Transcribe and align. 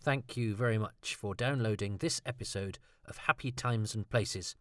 Thank 0.00 0.36
you 0.36 0.54
very 0.54 0.78
much 0.78 1.16
for 1.16 1.34
downloading 1.34 1.96
this 1.96 2.22
episode 2.24 2.78
of 3.06 3.18
Happy 3.18 3.50
Times 3.50 3.96
and 3.96 4.08
Places, 4.08 4.54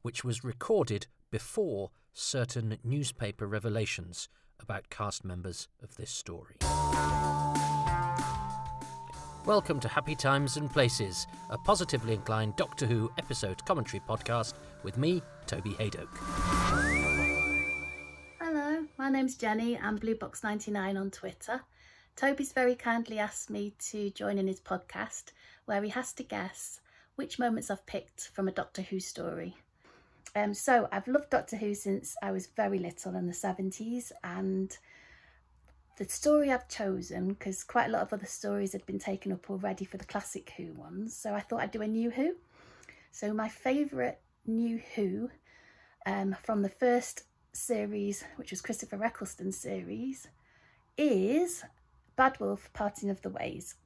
which 0.00 0.24
was 0.24 0.42
recorded 0.42 1.06
before 1.30 1.90
certain 2.14 2.78
newspaper 2.82 3.46
revelations 3.46 4.30
about 4.58 4.88
cast 4.88 5.22
members 5.22 5.68
of 5.82 5.96
this 5.96 6.10
story. 6.10 6.56
Welcome 9.44 9.80
to 9.80 9.88
Happy 9.88 10.14
Times 10.14 10.56
and 10.56 10.70
Places, 10.72 11.26
a 11.50 11.58
positively 11.58 12.14
inclined 12.14 12.56
Doctor 12.56 12.86
Who 12.86 13.12
episode 13.18 13.62
commentary 13.66 14.00
podcast 14.08 14.54
with 14.82 14.96
me, 14.96 15.22
Toby 15.46 15.72
Hadoke. 15.72 16.16
Hello, 18.40 18.86
my 18.96 19.10
name's 19.10 19.36
Jenny. 19.36 19.78
I'm 19.78 19.98
Bluebox99 19.98 20.98
on 20.98 21.10
Twitter. 21.10 21.60
Toby's 22.20 22.52
very 22.52 22.74
kindly 22.74 23.18
asked 23.18 23.48
me 23.48 23.72
to 23.78 24.10
join 24.10 24.36
in 24.36 24.46
his 24.46 24.60
podcast 24.60 25.32
where 25.64 25.82
he 25.82 25.88
has 25.88 26.12
to 26.12 26.22
guess 26.22 26.78
which 27.16 27.38
moments 27.38 27.70
I've 27.70 27.86
picked 27.86 28.28
from 28.34 28.46
a 28.46 28.52
Doctor 28.52 28.82
Who 28.82 29.00
story. 29.00 29.56
Um, 30.36 30.52
so 30.52 30.86
I've 30.92 31.08
loved 31.08 31.30
Doctor 31.30 31.56
Who 31.56 31.74
since 31.74 32.16
I 32.22 32.30
was 32.30 32.48
very 32.48 32.78
little 32.78 33.16
in 33.16 33.26
the 33.26 33.32
70s 33.32 34.12
and 34.22 34.76
the 35.96 36.04
story 36.10 36.52
I've 36.52 36.68
chosen, 36.68 37.28
because 37.28 37.64
quite 37.64 37.86
a 37.86 37.90
lot 37.90 38.02
of 38.02 38.12
other 38.12 38.26
stories 38.26 38.74
had 38.74 38.84
been 38.84 38.98
taken 38.98 39.32
up 39.32 39.48
already 39.48 39.86
for 39.86 39.96
the 39.96 40.04
classic 40.04 40.52
Who 40.58 40.74
ones, 40.74 41.16
so 41.16 41.32
I 41.32 41.40
thought 41.40 41.62
I'd 41.62 41.70
do 41.70 41.80
a 41.80 41.88
new 41.88 42.10
Who. 42.10 42.34
So 43.12 43.32
my 43.32 43.48
favourite 43.48 44.18
new 44.44 44.82
Who 44.94 45.30
um, 46.04 46.36
from 46.42 46.60
the 46.60 46.68
first 46.68 47.22
series, 47.54 48.24
which 48.36 48.50
was 48.50 48.60
Christopher 48.60 49.02
Eccleston's 49.02 49.56
series, 49.56 50.28
is 50.98 51.64
Bad 52.20 52.38
Wolf 52.38 52.68
Parting 52.74 53.08
of 53.08 53.22
the 53.22 53.30
Ways. 53.30 53.76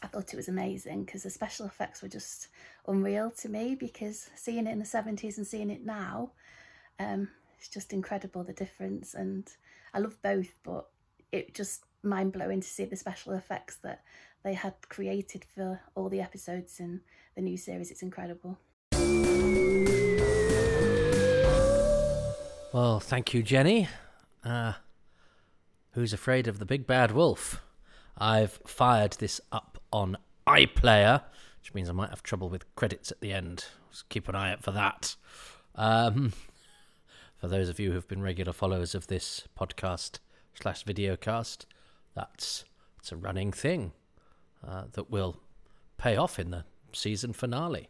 I 0.00 0.06
thought 0.06 0.32
it 0.32 0.36
was 0.36 0.46
amazing 0.46 1.04
because 1.04 1.24
the 1.24 1.30
special 1.30 1.66
effects 1.66 2.02
were 2.02 2.08
just 2.08 2.46
unreal 2.86 3.32
to 3.32 3.48
me 3.48 3.74
because 3.74 4.30
seeing 4.36 4.68
it 4.68 4.70
in 4.70 4.78
the 4.78 4.84
70s 4.84 5.38
and 5.38 5.44
seeing 5.44 5.68
it 5.68 5.84
now, 5.84 6.30
um, 7.00 7.26
it's 7.58 7.66
just 7.66 7.92
incredible 7.92 8.44
the 8.44 8.52
difference. 8.52 9.14
And 9.14 9.50
I 9.92 9.98
love 9.98 10.22
both, 10.22 10.56
but 10.62 10.86
it 11.32 11.52
just 11.52 11.82
mind 12.04 12.32
blowing 12.32 12.60
to 12.60 12.68
see 12.68 12.84
the 12.84 12.94
special 12.94 13.32
effects 13.32 13.78
that 13.78 14.04
they 14.44 14.54
had 14.54 14.74
created 14.88 15.44
for 15.52 15.80
all 15.96 16.08
the 16.08 16.20
episodes 16.20 16.78
in 16.78 17.00
the 17.34 17.42
new 17.42 17.56
series. 17.56 17.90
It's 17.90 18.02
incredible. 18.02 18.56
Well, 22.72 23.00
thank 23.00 23.34
you, 23.34 23.42
Jenny. 23.42 23.88
Uh, 24.44 24.74
who's 25.98 26.12
afraid 26.12 26.46
of 26.46 26.60
the 26.60 26.64
big 26.64 26.86
bad 26.86 27.10
wolf? 27.10 27.60
I've 28.16 28.60
fired 28.64 29.14
this 29.14 29.40
up 29.50 29.82
on 29.92 30.16
iPlayer, 30.46 31.22
which 31.60 31.74
means 31.74 31.88
I 31.88 31.92
might 31.92 32.10
have 32.10 32.22
trouble 32.22 32.48
with 32.48 32.72
credits 32.76 33.10
at 33.10 33.20
the 33.20 33.32
end. 33.32 33.64
Just 33.90 34.08
keep 34.08 34.28
an 34.28 34.36
eye 34.36 34.52
out 34.52 34.62
for 34.62 34.70
that. 34.70 35.16
Um, 35.74 36.34
for 37.36 37.48
those 37.48 37.68
of 37.68 37.80
you 37.80 37.90
who've 37.90 38.06
been 38.06 38.22
regular 38.22 38.52
followers 38.52 38.94
of 38.94 39.08
this 39.08 39.48
podcast 39.58 40.20
slash 40.54 40.84
videocast, 40.84 41.64
that's 42.14 42.64
it's 43.00 43.10
a 43.10 43.16
running 43.16 43.50
thing 43.50 43.90
uh, 44.64 44.84
that 44.92 45.10
will 45.10 45.40
pay 45.96 46.16
off 46.16 46.38
in 46.38 46.52
the 46.52 46.64
season 46.92 47.32
finale. 47.32 47.88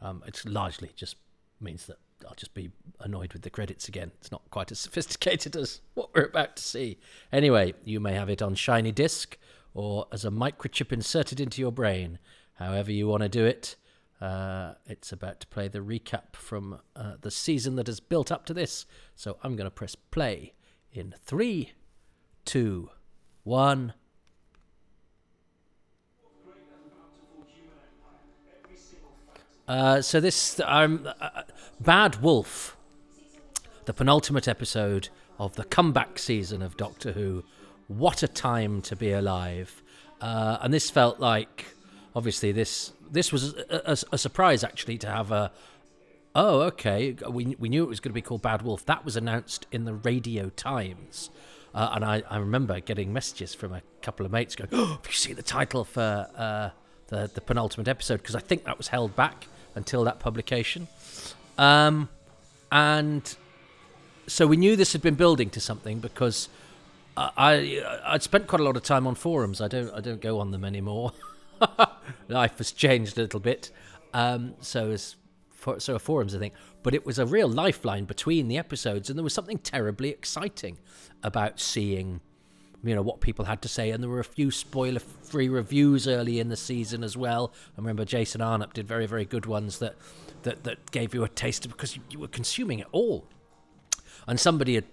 Um, 0.00 0.22
it's 0.26 0.46
largely 0.46 0.92
just 0.96 1.16
means 1.60 1.86
that 1.88 1.98
I'll 2.26 2.34
just 2.34 2.54
be 2.54 2.70
annoyed 3.00 3.32
with 3.32 3.42
the 3.42 3.50
credits 3.50 3.88
again. 3.88 4.12
It's 4.20 4.32
not 4.32 4.42
quite 4.50 4.72
as 4.72 4.78
sophisticated 4.80 5.56
as 5.56 5.80
what 5.94 6.14
we're 6.14 6.24
about 6.24 6.56
to 6.56 6.62
see. 6.62 6.98
Anyway, 7.32 7.74
you 7.84 8.00
may 8.00 8.14
have 8.14 8.30
it 8.30 8.42
on 8.42 8.54
shiny 8.54 8.92
disc 8.92 9.36
or 9.74 10.06
as 10.12 10.24
a 10.24 10.30
microchip 10.30 10.92
inserted 10.92 11.40
into 11.40 11.60
your 11.60 11.72
brain. 11.72 12.18
However, 12.54 12.90
you 12.90 13.06
want 13.06 13.22
to 13.22 13.28
do 13.28 13.44
it. 13.44 13.76
Uh, 14.20 14.74
it's 14.86 15.12
about 15.12 15.38
to 15.40 15.46
play 15.46 15.68
the 15.68 15.78
recap 15.78 16.34
from 16.34 16.80
uh, 16.96 17.14
the 17.20 17.30
season 17.30 17.76
that 17.76 17.86
has 17.86 18.00
built 18.00 18.32
up 18.32 18.44
to 18.46 18.54
this. 18.54 18.84
So 19.14 19.36
I'm 19.42 19.54
going 19.54 19.66
to 19.66 19.70
press 19.70 19.94
play 19.94 20.54
in 20.92 21.14
three, 21.24 21.72
two, 22.44 22.90
one. 23.44 23.94
Uh, 29.68 30.00
so 30.00 30.18
this 30.18 30.60
um, 30.64 31.06
Bad 31.78 32.22
Wolf, 32.22 32.74
the 33.84 33.92
penultimate 33.92 34.48
episode 34.48 35.10
of 35.38 35.56
the 35.56 35.64
comeback 35.64 36.18
season 36.18 36.62
of 36.62 36.76
Doctor 36.78 37.12
Who. 37.12 37.44
What 37.86 38.22
a 38.22 38.28
time 38.28 38.80
to 38.82 38.96
be 38.96 39.12
alive! 39.12 39.82
Uh, 40.22 40.56
and 40.62 40.72
this 40.72 40.90
felt 40.90 41.20
like, 41.20 41.66
obviously, 42.16 42.50
this 42.50 42.92
this 43.10 43.30
was 43.30 43.54
a, 43.54 43.82
a, 43.92 43.96
a 44.12 44.18
surprise 44.18 44.64
actually 44.64 44.96
to 44.98 45.06
have 45.06 45.30
a. 45.30 45.52
Oh, 46.34 46.60
okay. 46.62 47.14
We 47.28 47.54
we 47.58 47.68
knew 47.68 47.84
it 47.84 47.88
was 47.88 48.00
going 48.00 48.10
to 48.10 48.14
be 48.14 48.22
called 48.22 48.40
Bad 48.40 48.62
Wolf. 48.62 48.86
That 48.86 49.04
was 49.04 49.16
announced 49.16 49.66
in 49.70 49.84
the 49.84 49.94
Radio 49.94 50.48
Times. 50.50 51.28
Uh, 51.74 51.90
and 51.94 52.04
I, 52.06 52.22
I 52.30 52.38
remember 52.38 52.80
getting 52.80 53.12
messages 53.12 53.54
from 53.54 53.74
a 53.74 53.82
couple 54.00 54.24
of 54.24 54.32
mates 54.32 54.56
going, 54.56 54.70
"Oh, 54.72 54.86
have 55.02 55.06
you 55.06 55.12
seen 55.12 55.36
the 55.36 55.42
title 55.42 55.84
for 55.84 56.26
uh, 56.36 56.70
the 57.08 57.30
the 57.32 57.42
penultimate 57.42 57.88
episode?" 57.88 58.22
Because 58.22 58.34
I 58.34 58.40
think 58.40 58.64
that 58.64 58.78
was 58.78 58.88
held 58.88 59.14
back 59.14 59.46
until 59.78 60.04
that 60.04 60.20
publication. 60.20 60.88
Um, 61.56 62.10
and 62.70 63.34
so 64.26 64.46
we 64.46 64.58
knew 64.58 64.76
this 64.76 64.92
had 64.92 65.00
been 65.00 65.14
building 65.14 65.48
to 65.50 65.60
something 65.60 66.00
because 66.00 66.50
I, 67.16 67.30
I 67.36 68.12
I'd 68.14 68.22
spent 68.22 68.46
quite 68.46 68.60
a 68.60 68.64
lot 68.64 68.76
of 68.76 68.82
time 68.82 69.06
on 69.06 69.14
forums. 69.14 69.62
I 69.62 69.68
don't 69.68 69.90
I 69.94 70.00
don't 70.00 70.20
go 70.20 70.38
on 70.38 70.50
them 70.50 70.64
anymore. 70.64 71.12
Life 72.28 72.58
has 72.58 72.72
changed 72.72 73.16
a 73.16 73.22
little 73.22 73.40
bit. 73.40 73.70
Um, 74.12 74.54
so 74.60 74.90
as 74.90 75.16
for, 75.58 75.80
so 75.80 75.98
forums, 75.98 76.34
I 76.34 76.38
think. 76.38 76.54
But 76.82 76.94
it 76.94 77.04
was 77.04 77.18
a 77.18 77.26
real 77.26 77.48
lifeline 77.48 78.04
between 78.04 78.48
the 78.48 78.56
episodes, 78.56 79.10
and 79.10 79.18
there 79.18 79.24
was 79.24 79.34
something 79.34 79.58
terribly 79.58 80.10
exciting 80.10 80.78
about 81.22 81.58
seeing, 81.58 82.20
you 82.84 82.94
know, 82.94 83.02
what 83.02 83.20
people 83.20 83.44
had 83.44 83.62
to 83.62 83.68
say. 83.68 83.90
And 83.90 84.02
there 84.02 84.10
were 84.10 84.20
a 84.20 84.24
few 84.24 84.50
spoiler-free 84.50 85.48
reviews 85.48 86.06
early 86.06 86.38
in 86.38 86.48
the 86.48 86.56
season 86.56 87.02
as 87.02 87.16
well. 87.16 87.52
I 87.76 87.80
remember 87.80 88.04
Jason 88.04 88.40
Arnopp 88.40 88.72
did 88.72 88.86
very, 88.86 89.06
very 89.06 89.24
good 89.24 89.46
ones 89.46 89.78
that 89.78 89.96
that 90.42 90.62
that 90.64 90.90
gave 90.92 91.14
you 91.14 91.24
a 91.24 91.28
taste 91.28 91.68
because 91.68 91.96
you, 91.96 92.02
you 92.10 92.18
were 92.18 92.28
consuming 92.28 92.78
it 92.78 92.86
all. 92.92 93.26
And 94.26 94.38
somebody 94.38 94.74
had 94.74 94.84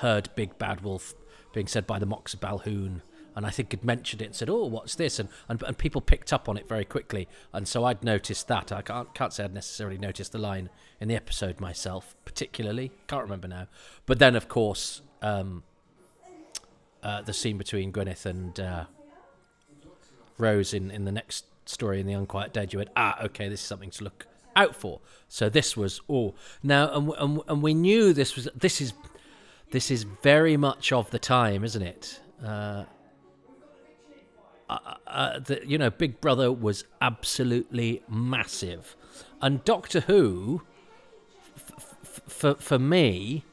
heard 0.00 0.30
Big 0.34 0.58
Bad 0.58 0.80
Wolf 0.80 1.14
being 1.52 1.68
said 1.68 1.86
by 1.86 1.98
the 1.98 2.06
Mox 2.06 2.34
of 2.34 2.40
Balhoon 2.40 3.02
and 3.36 3.44
I 3.46 3.50
think 3.50 3.70
had 3.72 3.84
mentioned 3.84 4.22
it 4.22 4.24
and 4.24 4.34
said, 4.34 4.48
"Oh, 4.48 4.64
what's 4.64 4.94
this?" 4.94 5.18
and, 5.18 5.28
and 5.48 5.62
and 5.62 5.76
people 5.76 6.00
picked 6.00 6.32
up 6.32 6.48
on 6.48 6.56
it 6.56 6.66
very 6.66 6.86
quickly, 6.86 7.28
and 7.52 7.68
so 7.68 7.84
I'd 7.84 8.02
noticed 8.02 8.48
that. 8.48 8.72
I 8.72 8.80
can't 8.80 9.12
can't 9.14 9.32
say 9.32 9.44
I'd 9.44 9.54
necessarily 9.54 9.98
noticed 9.98 10.32
the 10.32 10.38
line 10.38 10.70
in 11.00 11.08
the 11.08 11.14
episode 11.14 11.60
myself, 11.60 12.16
particularly. 12.24 12.90
Can't 13.06 13.22
remember 13.22 13.46
now, 13.46 13.68
but 14.06 14.18
then 14.18 14.34
of 14.34 14.48
course 14.48 15.02
um, 15.20 15.62
uh, 17.06 17.22
the 17.22 17.32
scene 17.32 17.56
between 17.56 17.92
Gwyneth 17.92 18.26
and 18.26 18.58
uh, 18.58 18.84
Rose 20.38 20.74
in 20.74 20.90
in 20.90 21.04
the 21.04 21.12
next 21.12 21.44
story 21.64 22.00
in 22.00 22.06
the 22.06 22.14
Unquiet 22.14 22.52
Dead, 22.52 22.72
you 22.72 22.80
went, 22.80 22.90
"Ah, 22.96 23.22
okay, 23.26 23.48
this 23.48 23.60
is 23.60 23.66
something 23.66 23.90
to 23.90 24.04
look 24.04 24.26
out 24.56 24.74
for." 24.74 25.00
So 25.28 25.48
this 25.48 25.76
was 25.76 26.00
all 26.08 26.34
now, 26.64 26.92
and, 26.92 27.12
and 27.18 27.40
and 27.46 27.62
we 27.62 27.74
knew 27.74 28.12
this 28.12 28.34
was 28.34 28.48
this 28.56 28.80
is 28.80 28.92
this 29.70 29.90
is 29.90 30.02
very 30.02 30.56
much 30.56 30.92
of 30.92 31.10
the 31.10 31.20
time, 31.20 31.62
isn't 31.62 31.82
it? 31.82 32.20
Uh, 32.44 32.84
uh, 34.68 34.78
uh, 35.06 35.38
the, 35.38 35.62
you 35.64 35.78
know, 35.78 35.90
Big 35.90 36.20
Brother 36.20 36.50
was 36.50 36.84
absolutely 37.00 38.02
massive, 38.08 38.96
and 39.40 39.64
Doctor 39.64 40.00
Who, 40.00 40.62
f- 41.56 41.94
f- 42.02 42.22
for 42.26 42.54
for 42.56 42.78
me, 42.80 43.44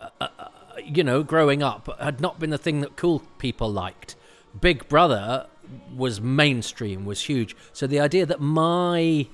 uh, 0.00 0.08
uh, 0.20 0.41
you 0.84 1.04
know, 1.04 1.22
growing 1.22 1.62
up, 1.62 1.88
had 2.00 2.20
not 2.20 2.38
been 2.38 2.50
the 2.50 2.58
thing 2.58 2.80
that 2.80 2.96
cool 2.96 3.20
people 3.38 3.70
liked. 3.70 4.16
Big 4.60 4.88
Brother 4.88 5.46
was 5.94 6.20
mainstream, 6.20 7.04
was 7.04 7.22
huge. 7.22 7.56
So 7.72 7.86
the 7.86 8.00
idea 8.00 8.26
that 8.26 8.40
my 8.40 9.26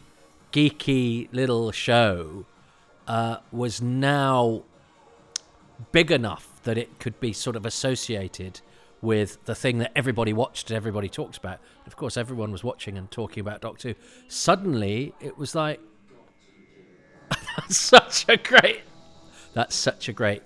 geeky 0.53 1.29
little 1.33 1.73
show 1.73 2.47
uh, 3.07 3.39
was 3.51 3.81
now 3.83 4.63
big 5.93 6.11
enough 6.11 6.61
that 6.65 6.79
it 6.79 6.99
could 6.99 7.19
be 7.21 7.33
sort 7.33 7.57
of 7.57 7.65
associated 7.65 8.61
with 9.01 9.43
the 9.45 9.55
thing 9.55 9.79
that 9.79 9.93
everybody 9.95 10.33
watched 10.33 10.71
and 10.71 10.77
everybody 10.77 11.09
talked 11.09 11.37
about. 11.37 11.61
Of 11.87 11.97
course, 11.97 12.17
everyone 12.17 12.51
was 12.51 12.65
watching 12.65 12.99
and 12.99 13.11
talking 13.11 13.41
about 13.41 13.61
Doctor 13.61 13.91
Who. 13.91 13.95
Suddenly, 14.29 15.15
it 15.21 15.39
was 15.39 15.55
like 15.55 15.81
that's 17.31 17.77
such 17.77 18.27
a 18.29 18.37
great 18.37 18.83
that's 19.55 19.75
such 19.75 20.09
a 20.09 20.13
great 20.13 20.43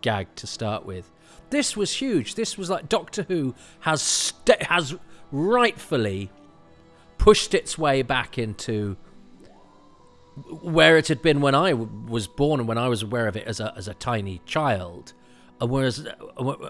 gag 0.00 0.34
to 0.36 0.46
start 0.46 0.84
with. 0.86 1.10
This 1.50 1.76
was 1.76 1.92
huge. 1.94 2.34
This 2.34 2.58
was 2.58 2.68
like 2.70 2.88
Doctor 2.88 3.24
Who 3.24 3.54
has 3.80 4.02
st- 4.02 4.62
has 4.62 4.94
rightfully 5.32 6.30
pushed 7.18 7.54
its 7.54 7.76
way 7.76 8.02
back 8.02 8.38
into 8.38 8.96
where 10.62 10.96
it 10.96 11.08
had 11.08 11.20
been 11.20 11.40
when 11.40 11.54
I 11.54 11.70
w- 11.70 11.90
was 12.06 12.28
born 12.28 12.60
and 12.60 12.68
when 12.68 12.78
I 12.78 12.88
was 12.88 13.02
aware 13.02 13.26
of 13.26 13.36
it 13.36 13.46
as 13.46 13.60
a 13.60 13.74
as 13.76 13.88
a 13.88 13.94
tiny 13.94 14.40
child 14.46 15.12
And 15.60 15.70
whereas, 15.70 16.06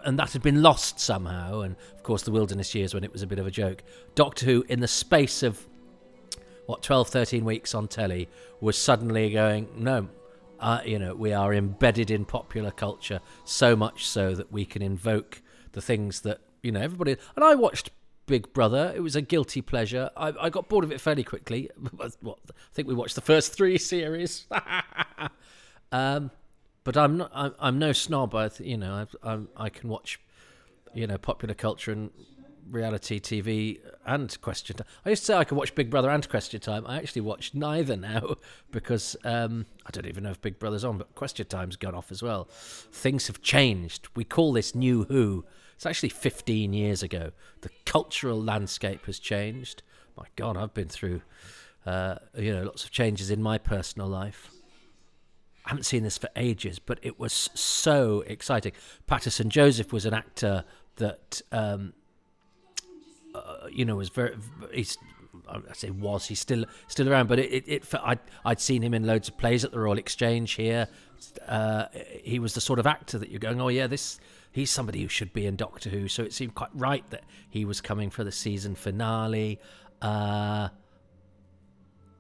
and 0.05 0.19
that 0.19 0.33
had 0.33 0.43
been 0.43 0.63
lost 0.63 0.99
somehow, 0.99 1.61
and 1.61 1.77
of 1.95 2.03
course 2.03 2.23
the 2.23 2.31
wilderness 2.31 2.75
years 2.75 2.95
when 2.95 3.05
it 3.05 3.13
was 3.13 3.23
a 3.23 3.27
bit 3.27 3.39
of 3.39 3.47
a 3.47 3.51
joke. 3.51 3.83
Doctor 4.15 4.47
Who, 4.47 4.65
in 4.69 4.81
the 4.81 4.89
space 4.89 5.43
of 5.43 5.67
what 6.67 6.83
12, 6.83 7.09
13 7.09 7.45
weeks 7.45 7.75
on 7.75 7.89
telly, 7.89 8.29
was 8.61 8.79
suddenly 8.79 9.31
going, 9.31 9.69
no, 9.77 10.09
uh, 10.61 10.81
you 10.85 10.99
know, 10.99 11.15
we 11.15 11.33
are 11.33 11.55
embedded 11.55 12.11
in 12.11 12.25
popular 12.25 12.71
culture 12.71 13.21
so 13.45 13.77
much 13.77 14.07
so 14.07 14.35
that 14.35 14.53
we 14.53 14.65
can 14.65 14.83
invoke 14.83 15.43
the 15.73 15.81
things 15.81 16.23
that 16.23 16.41
you 16.63 16.73
know 16.73 16.81
everybody. 16.81 17.17
And 17.37 17.45
I 17.45 17.55
watched 17.55 17.91
Big 18.27 18.53
Brother. 18.53 18.93
It 18.95 19.01
was 19.01 19.17
a 19.17 19.23
guilty 19.23 19.61
pleasure. 19.61 20.11
I, 20.17 20.33
I 20.41 20.51
got 20.51 20.69
bored 20.69 20.85
of 20.85 20.93
it 20.93 21.01
fairly 21.01 21.25
quickly. 21.25 21.71
what, 22.21 22.39
I 22.49 22.53
think 22.73 22.89
we 22.89 22.95
watched 22.95 23.15
the 23.15 23.21
first 23.21 23.55
three 23.55 23.79
series. 23.93 24.47
um, 25.93 26.31
but 26.85 26.97
I'm 26.97 27.17
not. 27.19 27.31
I'm, 27.35 27.55
I'm 27.59 27.79
no 27.79 27.93
snob. 27.93 28.35
I, 28.35 28.51
you 28.59 28.77
know, 28.77 29.07
I, 29.25 29.31
I'm, 29.33 29.49
I 29.57 29.69
can 29.69 29.89
watch, 29.89 30.21
you 30.95 31.07
know, 31.07 31.19
popular 31.19 31.55
culture 31.55 31.93
and 31.93 32.11
reality 32.71 33.21
TV 33.21 33.81
and 34.07 34.41
Question 34.41 34.77
Time. 34.77 34.87
I 35.05 35.11
used 35.11 35.23
to 35.23 35.27
say 35.27 35.35
I 35.35 35.45
could 35.45 35.59
watch 35.59 35.75
Big 35.75 35.91
Brother 35.91 36.11
and 36.11 36.29
Question 36.29 36.61
Time. 36.61 36.87
I 36.87 36.97
actually 36.97 37.23
watch 37.23 37.55
neither 37.55 37.97
now 37.97 38.37
because 38.71 39.17
um, 39.25 39.67
I 39.87 39.91
don't 39.91 40.07
even 40.07 40.25
know 40.25 40.31
if 40.31 40.41
Big 40.41 40.59
Brother's 40.59 40.85
on, 40.85 40.99
but 40.99 41.15
Question 41.15 41.47
Time's 41.47 41.77
gone 41.77 41.95
off 41.95 42.11
as 42.11 42.23
well. 42.23 42.49
Things 42.93 43.27
have 43.27 43.43
changed. 43.43 44.09
We 44.15 44.25
call 44.25 44.53
this 44.53 44.75
New 44.75 45.05
Who. 45.05 45.45
It's 45.75 45.87
actually 45.87 46.09
15 46.09 46.73
years 46.73 47.03
ago. 47.03 47.31
The 47.61 47.71
cultural 47.87 48.43
landscape 48.43 49.07
has 49.07 49.19
changed. 49.19 49.83
My 50.17 50.27
God, 50.35 50.57
I've 50.57 50.75
been 50.75 50.89
through, 50.89 51.23
uh, 51.87 52.17
you 52.37 52.53
know, 52.53 52.65
lots 52.65 52.85
of 52.85 52.91
changes 52.91 53.31
in 53.31 53.41
my 53.41 53.59
personal 53.59 54.09
life. 54.09 54.51
I 55.65 55.71
haven't 55.71 55.85
seen 55.85 56.03
this 56.03 56.17
for 56.19 56.31
ages, 56.35 56.79
but 56.79 56.99
it 57.03 57.21
was 57.21 57.51
so 57.55 58.25
exciting. 58.27 58.73
Paterson 59.07 59.51
Joseph 59.51 59.93
was 59.93 60.07
an 60.07 60.15
actor 60.15 60.65
that 60.97 61.43
um, 61.53 61.93
you 63.73 63.85
know, 63.85 63.97
was 63.97 64.09
very. 64.09 64.37
He's, 64.73 64.97
I 65.49 65.73
say 65.73 65.91
was 65.91 66.27
he's 66.27 66.41
still 66.41 66.65
still 66.89 67.09
around, 67.09 67.29
but 67.29 67.39
it, 67.39 67.51
it, 67.53 67.65
it 67.67 67.95
I'd 68.03 68.19
I'd 68.45 68.61
seen 68.61 68.83
him 68.83 68.95
in 68.95 69.07
loads 69.07 69.29
of 69.29 69.39
plays 69.39 69.65
at 69.65 69.73
the 69.73 69.79
Royal 69.79 69.99
Exchange 69.99 70.53
here. 70.53 70.89
Uh, 71.47 71.87
he 72.23 72.39
was 72.39 72.55
the 72.55 72.61
sort 72.61 72.79
of 72.79 72.87
actor 72.87 73.19
that 73.19 73.31
you're 73.31 73.41
going, 73.41 73.61
oh 73.61 73.69
yeah, 73.69 73.87
this 73.87 74.21
he's 74.53 74.71
somebody 74.71 75.03
who 75.03 75.09
should 75.09 75.33
be 75.33 75.47
in 75.47 75.57
Doctor 75.57 75.91
Who. 75.91 76.09
So 76.09 76.23
it 76.23 76.33
seemed 76.33 76.55
quite 76.55 76.71
right 76.75 77.09
that 77.11 77.25
he 77.49 77.65
was 77.65 77.81
coming 77.81 78.11
for 78.11 78.25
the 78.25 78.33
season 78.33 78.75
finale. 78.75 79.61
Uh, 80.03 80.69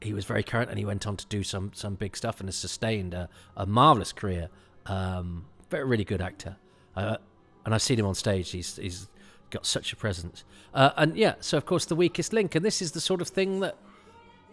he 0.00 0.12
was 0.12 0.24
very 0.24 0.42
current, 0.42 0.70
and 0.70 0.78
he 0.78 0.84
went 0.84 1.06
on 1.06 1.16
to 1.16 1.26
do 1.26 1.42
some 1.42 1.72
some 1.74 1.94
big 1.94 2.16
stuff 2.16 2.40
and 2.40 2.48
has 2.48 2.56
sustained 2.56 3.14
a, 3.14 3.28
a 3.56 3.66
marvelous 3.66 4.12
career. 4.12 4.48
Um, 4.86 5.46
very 5.70 5.84
really 5.84 6.04
good 6.04 6.22
actor, 6.22 6.56
uh, 6.96 7.16
and 7.64 7.74
I've 7.74 7.82
seen 7.82 7.98
him 7.98 8.06
on 8.06 8.14
stage. 8.14 8.50
He's 8.50 8.76
he's 8.76 9.08
got 9.50 9.66
such 9.66 9.92
a 9.92 9.96
presence. 9.96 10.44
Uh, 10.74 10.90
and 10.96 11.16
yeah, 11.16 11.34
so 11.40 11.56
of 11.56 11.66
course 11.66 11.84
the 11.84 11.96
weakest 11.96 12.32
link, 12.32 12.54
and 12.54 12.64
this 12.64 12.82
is 12.82 12.92
the 12.92 13.00
sort 13.00 13.20
of 13.20 13.28
thing 13.28 13.60
that 13.60 13.76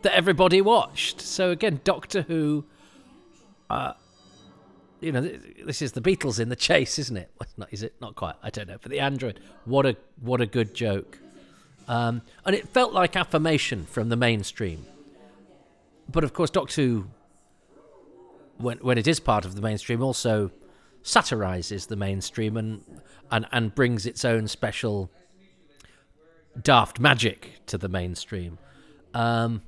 that 0.02 0.14
everybody 0.14 0.62
watched. 0.62 1.22
So 1.22 1.52
again, 1.52 1.82
Doctor 1.84 2.24
Who. 2.24 2.66
Uh, 3.70 3.94
you 5.02 5.12
know, 5.12 5.22
this 5.22 5.82
is 5.82 5.92
the 5.92 6.02
Beatles 6.02 6.40
in 6.40 6.50
the 6.50 6.56
chase, 6.56 6.98
isn't 6.98 7.18
it? 7.18 7.30
Not, 7.58 7.70
is 7.72 7.84
it 7.84 7.94
not 8.02 8.16
quite? 8.16 8.36
I 8.42 8.50
don't 8.50 8.68
know. 8.68 8.78
But 8.82 8.92
the 8.92 9.00
android, 9.00 9.40
what 9.66 9.86
a 9.86 9.96
what 10.20 10.42
a 10.42 10.46
good 10.46 10.74
joke, 10.74 11.20
um, 11.88 12.22
and 12.46 12.56
it 12.56 12.68
felt 12.70 12.94
like 12.94 13.16
affirmation 13.16 13.86
from 13.86 14.10
the 14.10 14.16
mainstream. 14.16 14.86
But 16.12 16.24
of 16.24 16.34
course, 16.34 16.50
Doctor 16.50 16.82
Who, 16.82 17.08
when 18.58 18.78
when 18.80 18.98
it 18.98 19.08
is 19.08 19.20
part 19.20 19.46
of 19.46 19.56
the 19.56 19.62
mainstream, 19.62 20.02
also 20.02 20.52
satirizes 21.06 21.86
the 21.86 21.96
mainstream 21.96 22.58
and 22.58 22.84
and 23.32 23.46
and 23.52 23.76
brings 23.76 24.06
its 24.06 24.26
own 24.26 24.48
special 24.48 25.12
daft 26.62 27.00
magic 27.00 27.62
to 27.68 27.78
the 27.78 27.88
mainstream. 27.88 28.58
Um, 29.14 29.62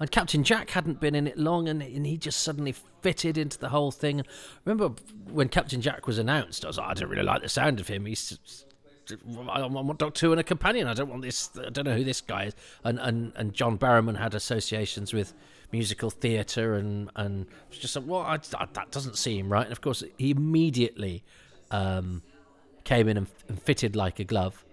and 0.00 0.10
Captain 0.10 0.42
Jack 0.42 0.70
hadn't 0.70 1.00
been 1.00 1.14
in 1.14 1.28
it 1.28 1.38
long, 1.38 1.68
and, 1.68 1.80
and 1.80 2.04
he 2.04 2.16
just 2.16 2.42
suddenly 2.42 2.74
fitted 3.00 3.38
into 3.38 3.58
the 3.58 3.68
whole 3.68 3.92
thing. 3.92 4.22
Remember 4.64 4.94
when 5.30 5.48
Captain 5.48 5.80
Jack 5.80 6.06
was 6.06 6.18
announced? 6.18 6.64
I 6.64 6.68
was 6.68 6.78
like, 6.78 6.88
I 6.88 6.94
don't 6.94 7.08
really 7.08 7.22
like 7.22 7.42
the 7.42 7.48
sound 7.48 7.78
of 7.78 7.86
him. 7.86 8.06
He's 8.06 8.66
I 9.48 9.66
want 9.66 9.98
Doctor 9.98 10.26
Who 10.26 10.32
and 10.32 10.40
a 10.40 10.44
companion. 10.44 10.88
I 10.88 10.94
don't 10.94 11.08
want 11.08 11.22
this. 11.22 11.50
I 11.56 11.70
don't 11.70 11.84
know 11.84 11.94
who 11.94 12.04
this 12.04 12.20
guy 12.20 12.44
is. 12.46 12.54
And 12.82 12.98
and 12.98 13.32
and 13.36 13.54
John 13.54 13.78
Barrowman 13.78 14.16
had 14.16 14.34
associations 14.34 15.12
with 15.12 15.32
musical 15.72 16.10
theatre, 16.10 16.74
and 16.74 17.10
and 17.16 17.46
just 17.70 17.96
like, 17.96 18.04
well, 18.06 18.20
I, 18.20 18.38
I, 18.58 18.66
that 18.72 18.90
doesn't 18.90 19.16
seem 19.16 19.50
right. 19.50 19.64
And 19.64 19.72
of 19.72 19.80
course, 19.80 20.04
he 20.18 20.30
immediately 20.30 21.24
um, 21.70 22.22
came 22.84 23.08
in 23.08 23.16
and, 23.16 23.26
and, 23.48 23.60
fitted 23.60 23.96
like 23.96 24.20
a 24.20 24.24
glove. 24.24 24.64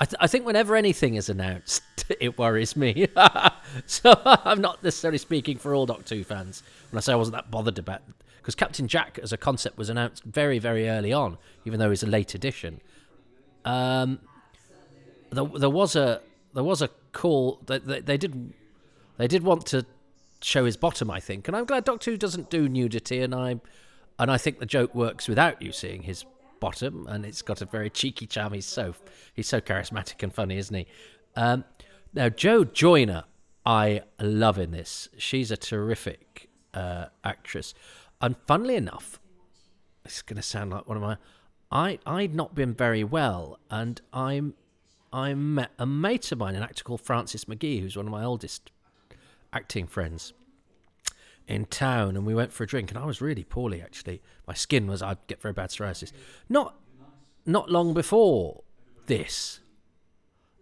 I, 0.00 0.04
th- 0.04 0.16
I 0.20 0.26
think 0.26 0.46
whenever 0.46 0.76
anything 0.76 1.16
is 1.16 1.28
announced, 1.28 1.82
it 2.20 2.38
worries 2.38 2.76
me. 2.76 3.08
so 3.86 4.20
I'm 4.24 4.60
not 4.60 4.82
necessarily 4.82 5.18
speaking 5.18 5.58
for 5.58 5.74
all 5.74 5.86
Doctor 5.86 6.14
Who 6.14 6.24
fans 6.24 6.62
when 6.90 6.98
I 6.98 7.00
say 7.00 7.12
I 7.12 7.16
wasn't 7.16 7.36
that 7.36 7.50
bothered 7.50 7.78
about 7.78 8.02
because 8.38 8.54
Captain 8.54 8.88
Jack 8.88 9.18
as 9.22 9.32
a 9.32 9.36
concept 9.36 9.76
was 9.76 9.90
announced 9.90 10.24
very 10.24 10.58
very 10.58 10.88
early 10.88 11.12
on, 11.12 11.36
even 11.64 11.78
though 11.78 11.90
it's 11.90 12.02
a 12.02 12.06
late 12.06 12.34
edition. 12.34 12.80
Um, 13.64 14.20
there, 15.30 15.44
there 15.44 15.70
was 15.70 15.94
a 15.96 16.22
there 16.54 16.64
was 16.64 16.80
a 16.80 16.88
call 17.12 17.60
that 17.66 17.86
they, 17.86 18.00
they 18.00 18.16
did 18.16 18.54
they 19.18 19.28
did 19.28 19.42
want 19.42 19.66
to 19.66 19.84
show 20.40 20.64
his 20.64 20.76
bottom, 20.76 21.10
I 21.10 21.20
think. 21.20 21.48
And 21.48 21.56
I'm 21.56 21.64
glad 21.64 21.84
Doctor 21.84 22.10
Who 22.10 22.16
doesn't 22.16 22.50
do 22.50 22.68
nudity, 22.68 23.20
and 23.20 23.34
I 23.34 23.60
and 24.18 24.30
I 24.30 24.38
think 24.38 24.58
the 24.58 24.66
joke 24.66 24.94
works 24.94 25.28
without 25.28 25.62
you 25.62 25.72
seeing 25.72 26.02
his 26.02 26.24
bottom, 26.60 27.06
and 27.08 27.24
it's 27.24 27.42
got 27.42 27.62
a 27.62 27.66
very 27.66 27.90
cheeky 27.90 28.26
charm. 28.26 28.52
He's 28.52 28.66
so 28.66 28.94
he's 29.34 29.48
so 29.48 29.60
charismatic 29.60 30.22
and 30.22 30.32
funny, 30.34 30.58
isn't 30.58 30.74
he? 30.74 30.86
Um, 31.36 31.64
now 32.12 32.28
Jo 32.28 32.64
Joyner, 32.64 33.24
I 33.64 34.02
love 34.20 34.58
in 34.58 34.70
this. 34.70 35.08
She's 35.18 35.50
a 35.50 35.56
terrific 35.56 36.48
uh, 36.74 37.06
actress, 37.24 37.74
and 38.20 38.36
funnily 38.46 38.76
enough, 38.76 39.20
it's 40.04 40.22
going 40.22 40.36
to 40.36 40.42
sound 40.42 40.70
like 40.70 40.88
one 40.88 40.96
of 40.96 41.02
my. 41.02 41.16
I 41.70 41.98
I'd 42.06 42.34
not 42.34 42.54
been 42.54 42.74
very 42.74 43.04
well, 43.04 43.58
and 43.70 44.00
I'm 44.12 44.54
I 45.12 45.34
met 45.34 45.70
a 45.78 45.86
mate 45.86 46.32
of 46.32 46.38
mine, 46.38 46.54
an 46.54 46.62
actor 46.62 46.84
called 46.84 47.00
Francis 47.00 47.46
Magee, 47.48 47.80
who's 47.80 47.96
one 47.96 48.06
of 48.06 48.12
my 48.12 48.24
oldest 48.24 48.70
acting 49.58 49.88
friends 49.88 50.32
in 51.48 51.64
town 51.64 52.16
and 52.16 52.24
we 52.24 52.34
went 52.34 52.52
for 52.52 52.62
a 52.62 52.66
drink 52.66 52.90
and 52.90 52.98
I 52.98 53.06
was 53.06 53.20
really 53.20 53.42
poorly 53.42 53.82
actually. 53.82 54.22
My 54.46 54.54
skin 54.54 54.86
was 54.86 55.02
I'd 55.02 55.26
get 55.26 55.42
very 55.42 55.54
bad 55.54 55.70
psoriasis. 55.70 56.12
Not 56.48 56.76
not 57.44 57.70
long 57.70 57.92
before 57.92 58.62
this. 59.06 59.60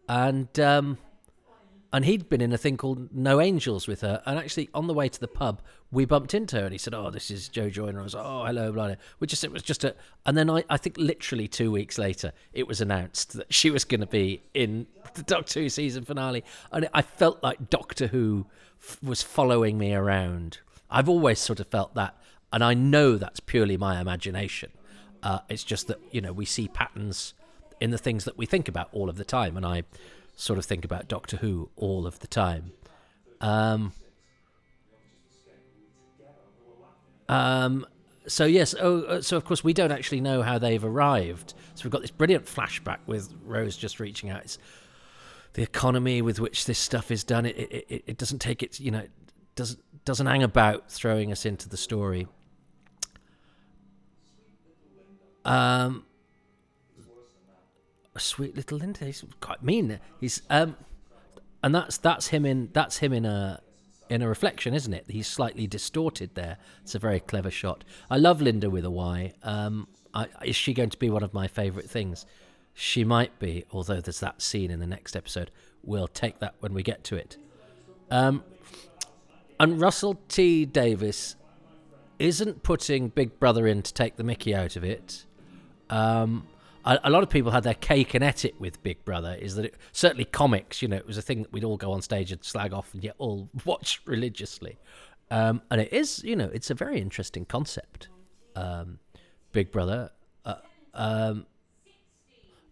And 0.09 0.59
um 0.59 0.99
and 1.93 2.05
he'd 2.05 2.29
been 2.29 2.41
in 2.41 2.53
a 2.53 2.59
thing 2.59 2.77
called 2.77 3.15
No 3.15 3.41
Angels 3.41 3.87
with 3.87 4.01
her. 4.01 4.23
And 4.27 4.39
actually, 4.39 4.69
on 4.75 4.87
the 4.87 4.93
way 4.93 5.09
to 5.09 5.21
the 5.21 5.29
pub, 5.29 5.63
we 5.91 6.05
bumped 6.05 6.35
into 6.35 6.57
her, 6.57 6.65
and 6.65 6.73
he 6.73 6.79
said, 6.79 6.93
"Oh, 6.93 7.11
this 7.11 7.31
is 7.31 7.49
Jo 7.49 7.71
Joyner." 7.71 8.01
I 8.01 8.03
was 8.03 8.15
like, 8.15 8.27
"Oh, 8.27 8.45
hello, 8.45 8.73
blah." 8.73 8.89
blah. 8.89 8.97
We 9.21 9.27
just 9.27 9.45
it 9.45 9.53
was 9.53 9.63
just 9.63 9.85
a, 9.85 9.95
and 10.27 10.37
then 10.37 10.51
I, 10.51 10.65
I 10.69 10.77
think 10.77 10.99
literally 10.99 11.49
two 11.49 11.71
weeks 11.71 11.97
later, 11.97 12.33
it 12.53 12.67
was 12.67 12.81
announced 12.81 13.35
that 13.35 13.53
she 13.55 13.71
was 13.71 13.85
going 13.85 14.01
to 14.01 14.07
be 14.07 14.43
in 14.53 14.87
the 15.15 15.23
Doctor 15.23 15.61
Who 15.61 15.69
season 15.69 16.05
finale, 16.05 16.45
and 16.73 16.89
I 16.93 17.03
felt 17.03 17.43
like 17.43 17.71
Doctor 17.71 18.09
Who 18.09 18.47
was 19.03 19.23
following 19.23 19.79
me 19.79 19.95
around. 19.95 20.59
I've 20.91 21.09
always 21.09 21.39
sort 21.39 21.61
of 21.61 21.67
felt 21.67 21.95
that, 21.95 22.17
and 22.53 22.63
I 22.63 22.75
know 22.75 23.17
that's 23.17 23.41
purely 23.41 23.77
my 23.77 24.01
imagination. 24.01 24.71
Uh, 25.23 25.41
it's 25.49 25.65
just 25.65 25.89
that 25.89 25.99
you 26.11 26.21
know 26.21 26.33
we 26.33 26.45
see 26.45 26.69
patterns 26.69 27.35
in 27.81 27.91
the 27.91 27.99
things 27.99 28.25
that 28.25 28.39
we 28.39 28.47
think 28.47 28.69
about 28.69 28.89
all 28.93 29.09
of 29.09 29.17
the 29.17 29.25
time, 29.25 29.57
and 29.57 29.67
I 29.67 29.83
sort 30.37 30.59
of 30.59 30.65
think 30.65 30.85
about 30.85 31.09
Doctor 31.09 31.39
Who 31.39 31.71
all 31.77 32.07
of 32.07 32.21
the 32.21 32.27
time. 32.27 32.73
Um, 33.41 33.93
um, 37.29 37.87
so 38.27 38.45
yes, 38.45 38.75
oh, 38.81 39.03
uh, 39.03 39.23
so 39.23 39.37
of 39.37 39.45
course 39.45 39.63
we 39.63 39.73
don't 39.73 39.93
actually 39.93 40.21
know 40.21 40.43
how 40.43 40.59
they've 40.59 40.85
arrived. 40.85 41.55
So 41.75 41.85
we've 41.85 41.93
got 41.93 42.03
this 42.03 42.11
brilliant 42.11 42.47
flashback 42.47 42.99
with 43.07 43.33
Rose 43.45 43.77
just 43.77 44.01
reaching 44.01 44.31
out. 44.31 44.43
It's 44.43 44.59
the 45.57 45.63
economy 45.63 46.21
with 46.21 46.39
which 46.39 46.67
this 46.67 46.79
stuff 46.79 47.11
is 47.11 47.25
done. 47.25 47.47
It 47.47 47.57
it, 47.57 48.05
it 48.07 48.19
doesn't 48.19 48.41
take 48.41 48.63
it, 48.63 48.79
you 48.79 48.91
know, 48.91 48.99
it 48.99 49.11
doesn't 49.55 49.81
doesn't 50.05 50.27
hang 50.27 50.43
about 50.43 50.91
throwing 50.91 51.33
us 51.33 51.47
into 51.47 51.67
the 51.67 51.79
story. 51.79 52.29
Um, 55.47 56.05
a 58.15 58.21
sweet 58.21 58.55
little 58.55 58.77
Linda. 58.77 59.07
He's 59.07 59.25
quite 59.41 59.63
mean. 59.63 59.99
He's 60.21 60.43
um, 60.51 60.77
and 61.63 61.75
that's 61.75 61.97
that's 61.97 62.29
him 62.29 62.45
in 62.45 62.69
that's 62.75 62.99
him 62.99 63.15
in 63.15 63.25
a 63.25 63.63
in 64.11 64.21
a 64.21 64.29
reflection, 64.29 64.75
isn't 64.75 64.93
it? 64.93 65.07
He's 65.09 65.27
slightly 65.27 65.67
distorted 65.67 66.35
there. 66.35 66.59
It's 66.83 66.95
a 66.95 66.99
very 66.99 67.21
clever 67.21 67.51
shot. 67.51 67.83
I 68.11 68.19
love 68.19 68.43
Linda 68.43 68.69
with 68.69 68.85
a 68.85 68.91
Y. 68.91 69.33
Um, 69.43 69.89
I, 70.13 70.29
is 70.45 70.55
she 70.55 70.75
going 70.75 70.91
to 70.91 70.99
be 70.99 71.09
one 71.09 71.23
of 71.23 71.33
my 71.33 71.49
favourite 71.49 71.89
things? 71.89 72.27
She 72.79 73.05
might 73.05 73.39
be, 73.39 73.65
although 73.73 74.03
there's 74.03 74.21
that 74.21 74.43
scene 74.43 74.71
in 74.71 74.81
the 74.81 74.87
next 74.87 75.17
episode. 75.17 75.51
We'll 75.83 76.09
take 76.09 76.41
that 76.41 76.57
when 76.61 76.75
we 76.75 76.83
get 76.83 77.05
to 77.05 77.17
it. 77.17 77.39
Um, 78.11 78.45
and 79.59 79.81
Russell 79.81 80.21
T 80.29 80.67
Davies 80.67 81.37
isn't 82.19 82.63
putting 82.63 83.09
Big 83.09 83.41
Brother 83.41 83.67
in 83.67 83.81
to 83.81 83.95
take 83.95 84.17
the 84.17 84.25
Mickey 84.25 84.55
out 84.55 84.77
of 84.77 84.85
it, 84.85 85.25
Um, 85.89 86.47
a, 86.85 87.01
a 87.05 87.11
lot 87.11 87.23
of 87.23 87.31
people 87.31 87.51
had 87.51 87.63
their 87.65 87.75
cake 87.75 88.13
and 88.13 88.23
ate 88.23 88.45
it 88.45 88.61
with 88.61 88.83
Big 88.83 89.05
Brother. 89.07 89.35
Is 89.41 89.55
that 89.57 89.65
it, 89.65 89.75
certainly 89.93 90.27
comics? 90.27 90.83
You 90.83 90.89
know, 90.89 90.97
it 90.97 91.07
was 91.07 91.17
a 91.17 91.23
thing 91.23 91.43
that 91.43 91.53
we'd 91.53 91.65
all 91.65 91.77
go 91.79 91.93
on 91.93 92.03
stage 92.03 92.31
and 92.31 92.45
slag 92.45 92.73
off 92.75 92.93
and 92.93 93.03
yet 93.03 93.15
all 93.17 93.49
watch 93.65 94.03
religiously. 94.05 94.79
Um, 95.31 95.63
and 95.71 95.81
it 95.81 95.93
is, 95.95 96.23
you 96.23 96.37
know, 96.37 96.51
it's 96.53 96.71
a 96.71 96.75
very 96.75 97.01
interesting 97.01 97.47
concept. 97.47 98.09
Um, 98.55 98.99
Big 99.53 99.73
Brother, 99.73 100.11
uh, 100.45 100.57
um, 100.95 101.47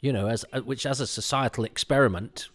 you 0.05 0.13
know, 0.13 0.29
as 0.29 0.45
uh, 0.53 0.61
which 0.61 0.85
as 0.85 1.01
a 1.01 1.07
societal 1.07 1.65
experiment 1.65 2.51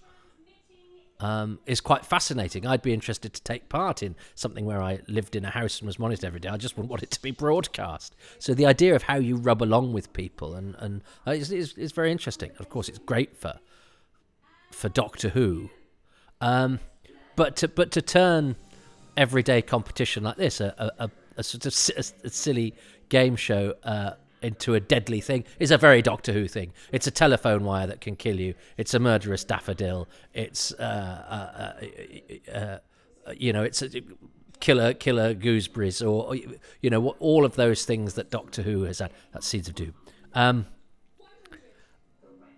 um, 1.20 1.58
is 1.66 1.82
quite 1.82 2.06
fascinating. 2.06 2.68
I'd 2.68 2.84
be 2.84 2.94
interested 2.94 3.34
to 3.34 3.42
take 3.42 3.70
part 3.70 4.04
in 4.04 4.16
something 4.36 4.66
where 4.66 4.80
I 4.80 5.00
lived 5.08 5.36
in 5.36 5.44
a 5.46 5.50
house 5.50 5.80
and 5.80 5.88
was 5.88 5.98
monitored 5.98 6.26
every 6.26 6.40
day. 6.40 6.50
I 6.50 6.58
just 6.58 6.78
wouldn't 6.78 6.92
want 6.92 7.02
it 7.02 7.10
to 7.10 7.22
be 7.24 7.32
broadcast. 7.32 8.16
So 8.38 8.54
the 8.54 8.68
idea 8.68 8.96
of 8.96 9.02
how 9.02 9.16
you 9.16 9.36
rub 9.36 9.64
along 9.64 9.94
with 9.94 10.14
people 10.14 10.54
and 10.54 10.76
and 10.78 11.02
uh, 11.26 11.32
is, 11.32 11.52
is, 11.52 11.74
is 11.74 11.92
very 11.92 12.12
interesting. 12.12 12.52
Of 12.60 12.70
course, 12.70 12.88
it's 12.88 13.00
great 13.00 13.36
for 13.36 13.60
for 14.72 14.88
Doctor 14.88 15.30
Who, 15.30 15.72
um, 16.42 16.80
but 17.36 17.56
to 17.58 17.68
but 17.68 17.90
to 17.94 18.02
turn 18.04 18.58
everyday 19.18 19.64
competition 19.64 20.24
like 20.24 20.38
this, 20.38 20.62
a, 20.62 20.76
a, 20.78 21.06
a, 21.06 21.12
a 21.38 21.44
sort 21.44 21.66
of 21.66 21.74
silly 21.74 22.76
game 23.10 23.36
show, 23.36 23.74
uh, 23.84 24.12
into 24.42 24.74
a 24.76 24.80
deadly 24.80 25.22
thing 25.22 25.44
is 25.60 25.72
a 25.72 25.78
very 25.78 26.02
Doctor 26.02 26.34
Who 26.34 26.48
thing. 26.48 26.74
It's 26.92 27.08
a 27.08 27.12
telephone 27.12 27.64
wire 27.64 27.88
that 27.88 28.02
can 28.02 28.16
kill 28.16 28.40
you. 28.40 28.56
It's 28.78 28.94
a 28.94 29.00
murderous 29.00 29.44
daffodil. 29.44 30.08
It's 30.34 30.72
uh, 30.74 31.76
uh, 32.48 32.52
uh, 32.52 32.58
uh 32.58 32.78
you 33.38 33.54
know, 33.54 33.64
it's 33.64 33.82
a 33.82 33.90
killer 34.60 34.94
killer 34.94 35.34
gooseberries 35.34 36.02
or 36.02 36.36
you 36.82 36.90
know 36.90 37.10
all 37.20 37.46
of 37.46 37.56
those 37.56 37.86
things 37.86 38.16
that 38.16 38.30
Doctor 38.30 38.62
Who 38.62 38.84
has 38.84 39.00
had. 39.00 39.12
That's 39.34 39.48
Seeds 39.48 39.68
of 39.68 39.76
Doom. 39.76 39.94
Um, 40.34 40.66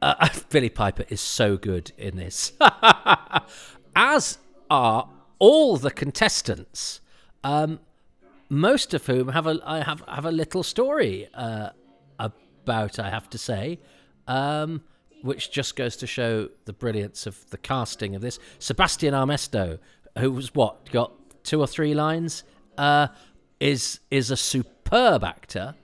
uh, 0.02 0.30
Billie 0.50 0.70
Piper 0.70 1.06
is 1.10 1.22
so 1.22 1.58
good 1.58 1.92
in 1.98 2.18
this, 2.18 2.54
as 3.96 4.38
are 4.70 5.10
all 5.40 5.78
the 5.78 5.92
contestants. 5.92 7.02
Um, 7.44 7.80
most 8.52 8.94
of 8.94 9.06
whom 9.06 9.30
have 9.30 9.48
a 9.48 9.60
I 9.66 9.82
have 9.82 10.04
have 10.08 10.26
a 10.26 10.32
little 10.32 10.62
story 10.62 11.30
uh, 11.34 11.70
about. 12.20 13.00
I 13.00 13.10
have 13.10 13.30
to 13.30 13.38
say, 13.38 13.80
um, 14.28 14.84
which 15.22 15.52
just 15.52 15.78
goes 15.78 15.96
to 15.98 16.06
show 16.06 16.50
the 16.66 16.74
brilliance 16.74 17.26
of 17.26 17.50
the 17.50 17.58
casting 17.58 18.14
of 18.14 18.22
this. 18.22 18.40
Sebastian 18.60 19.14
Armesto, 19.14 19.80
who 20.20 20.34
was 20.34 20.54
what 20.54 20.92
got 20.92 21.14
two 21.44 21.62
or 21.62 21.68
three 21.68 21.94
lines, 21.94 22.44
uh, 22.78 23.08
is 23.62 24.02
is 24.12 24.30
a 24.30 24.38
superb 24.38 25.24
actor. 25.24 25.76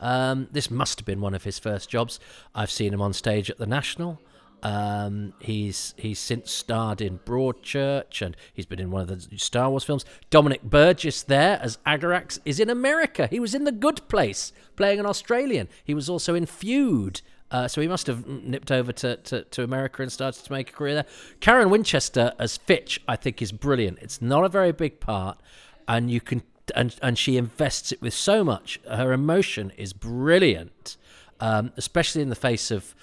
Um, 0.00 0.48
this 0.50 0.68
must 0.68 0.98
have 0.98 1.06
been 1.06 1.20
one 1.20 1.32
of 1.32 1.44
his 1.44 1.60
first 1.60 1.88
jobs. 1.88 2.18
I've 2.56 2.72
seen 2.72 2.92
him 2.92 3.00
on 3.00 3.12
stage 3.12 3.50
at 3.50 3.58
the 3.58 3.66
National. 3.66 4.20
Um, 4.62 5.34
he's 5.38 5.94
he's 5.96 6.18
since 6.18 6.50
starred 6.50 7.00
in 7.00 7.18
Broadchurch 7.20 8.22
and 8.22 8.36
he's 8.52 8.66
been 8.66 8.80
in 8.80 8.90
one 8.90 9.02
of 9.02 9.30
the 9.30 9.38
Star 9.38 9.70
Wars 9.70 9.84
films. 9.84 10.04
Dominic 10.30 10.62
Burgess 10.62 11.22
there 11.22 11.60
as 11.62 11.78
Agarax 11.86 12.38
is 12.44 12.58
in 12.58 12.70
America. 12.70 13.26
He 13.28 13.38
was 13.38 13.54
in 13.54 13.64
The 13.64 13.72
Good 13.72 14.08
Place 14.08 14.52
playing 14.74 14.98
an 14.98 15.06
Australian. 15.06 15.68
He 15.84 15.94
was 15.94 16.08
also 16.08 16.34
in 16.34 16.46
Feud. 16.46 17.20
Uh, 17.48 17.68
so 17.68 17.80
he 17.80 17.86
must 17.86 18.08
have 18.08 18.26
nipped 18.26 18.72
over 18.72 18.90
to, 18.90 19.16
to, 19.18 19.44
to, 19.44 19.62
America 19.62 20.02
and 20.02 20.10
started 20.10 20.44
to 20.44 20.50
make 20.50 20.70
a 20.70 20.72
career 20.72 20.94
there. 20.94 21.06
Karen 21.38 21.70
Winchester 21.70 22.32
as 22.40 22.56
Fitch, 22.56 23.00
I 23.06 23.14
think, 23.14 23.40
is 23.40 23.52
brilliant. 23.52 24.00
It's 24.00 24.20
not 24.20 24.44
a 24.44 24.48
very 24.48 24.72
big 24.72 24.98
part, 24.98 25.38
and 25.86 26.10
you 26.10 26.20
can 26.20 26.42
and 26.74 26.96
and 27.02 27.16
she 27.16 27.36
invests 27.36 27.92
it 27.92 28.02
with 28.02 28.14
so 28.14 28.42
much. 28.42 28.80
Her 28.90 29.12
emotion 29.12 29.70
is 29.76 29.92
brilliant, 29.92 30.96
um, 31.38 31.72
especially 31.76 32.22
in 32.22 32.30
the 32.30 32.34
face 32.34 32.72
of 32.72 32.96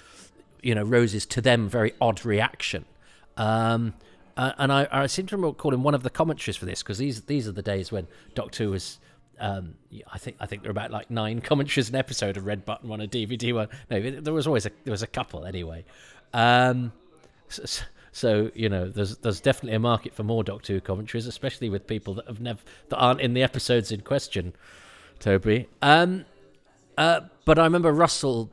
you 0.64 0.74
know 0.74 0.82
Rose's 0.82 1.26
to 1.26 1.40
them 1.40 1.68
very 1.68 1.92
odd 2.00 2.24
reaction. 2.24 2.84
Um, 3.36 3.94
uh, 4.36 4.52
and 4.58 4.72
I, 4.72 4.88
I 4.90 5.06
seem 5.06 5.26
to 5.26 5.36
recall 5.36 5.72
in 5.72 5.82
one 5.82 5.94
of 5.94 6.02
the 6.02 6.10
commentaries 6.10 6.56
for 6.56 6.66
this 6.66 6.82
because 6.82 6.98
these 6.98 7.22
these 7.22 7.46
are 7.46 7.52
the 7.52 7.62
days 7.62 7.92
when 7.92 8.06
Doctor 8.34 8.64
Who 8.64 8.70
was. 8.70 8.98
Um, 9.40 9.74
I 10.12 10.18
think 10.18 10.36
I 10.38 10.46
think 10.46 10.62
there 10.62 10.70
are 10.70 10.72
about 10.72 10.92
like 10.92 11.10
nine 11.10 11.40
commentaries 11.42 11.88
an 11.88 11.96
episode, 11.96 12.36
a 12.36 12.40
red 12.40 12.64
button 12.64 12.88
one, 12.88 13.00
a 13.00 13.06
DVD 13.06 13.52
one. 13.54 13.68
No, 13.90 14.00
there 14.00 14.32
was 14.32 14.46
always 14.46 14.66
a 14.66 14.70
there 14.84 14.92
was 14.92 15.02
a 15.02 15.08
couple 15.08 15.44
anyway. 15.44 15.84
Um, 16.32 16.92
so, 17.48 17.84
so, 18.12 18.50
you 18.54 18.68
know, 18.68 18.88
there's 18.88 19.16
there's 19.18 19.40
definitely 19.40 19.74
a 19.74 19.80
market 19.80 20.14
for 20.14 20.22
more 20.22 20.44
Doctor 20.44 20.74
Who 20.74 20.80
commentaries, 20.80 21.26
especially 21.26 21.68
with 21.68 21.86
people 21.86 22.14
that 22.14 22.28
have 22.28 22.40
never 22.40 22.60
that 22.88 22.96
aren't 22.96 23.20
in 23.20 23.34
the 23.34 23.42
episodes 23.42 23.90
in 23.90 24.02
question. 24.02 24.54
Toby, 25.18 25.68
um, 25.82 26.24
uh, 26.96 27.22
but 27.44 27.58
I 27.58 27.64
remember 27.64 27.92
Russell 27.92 28.50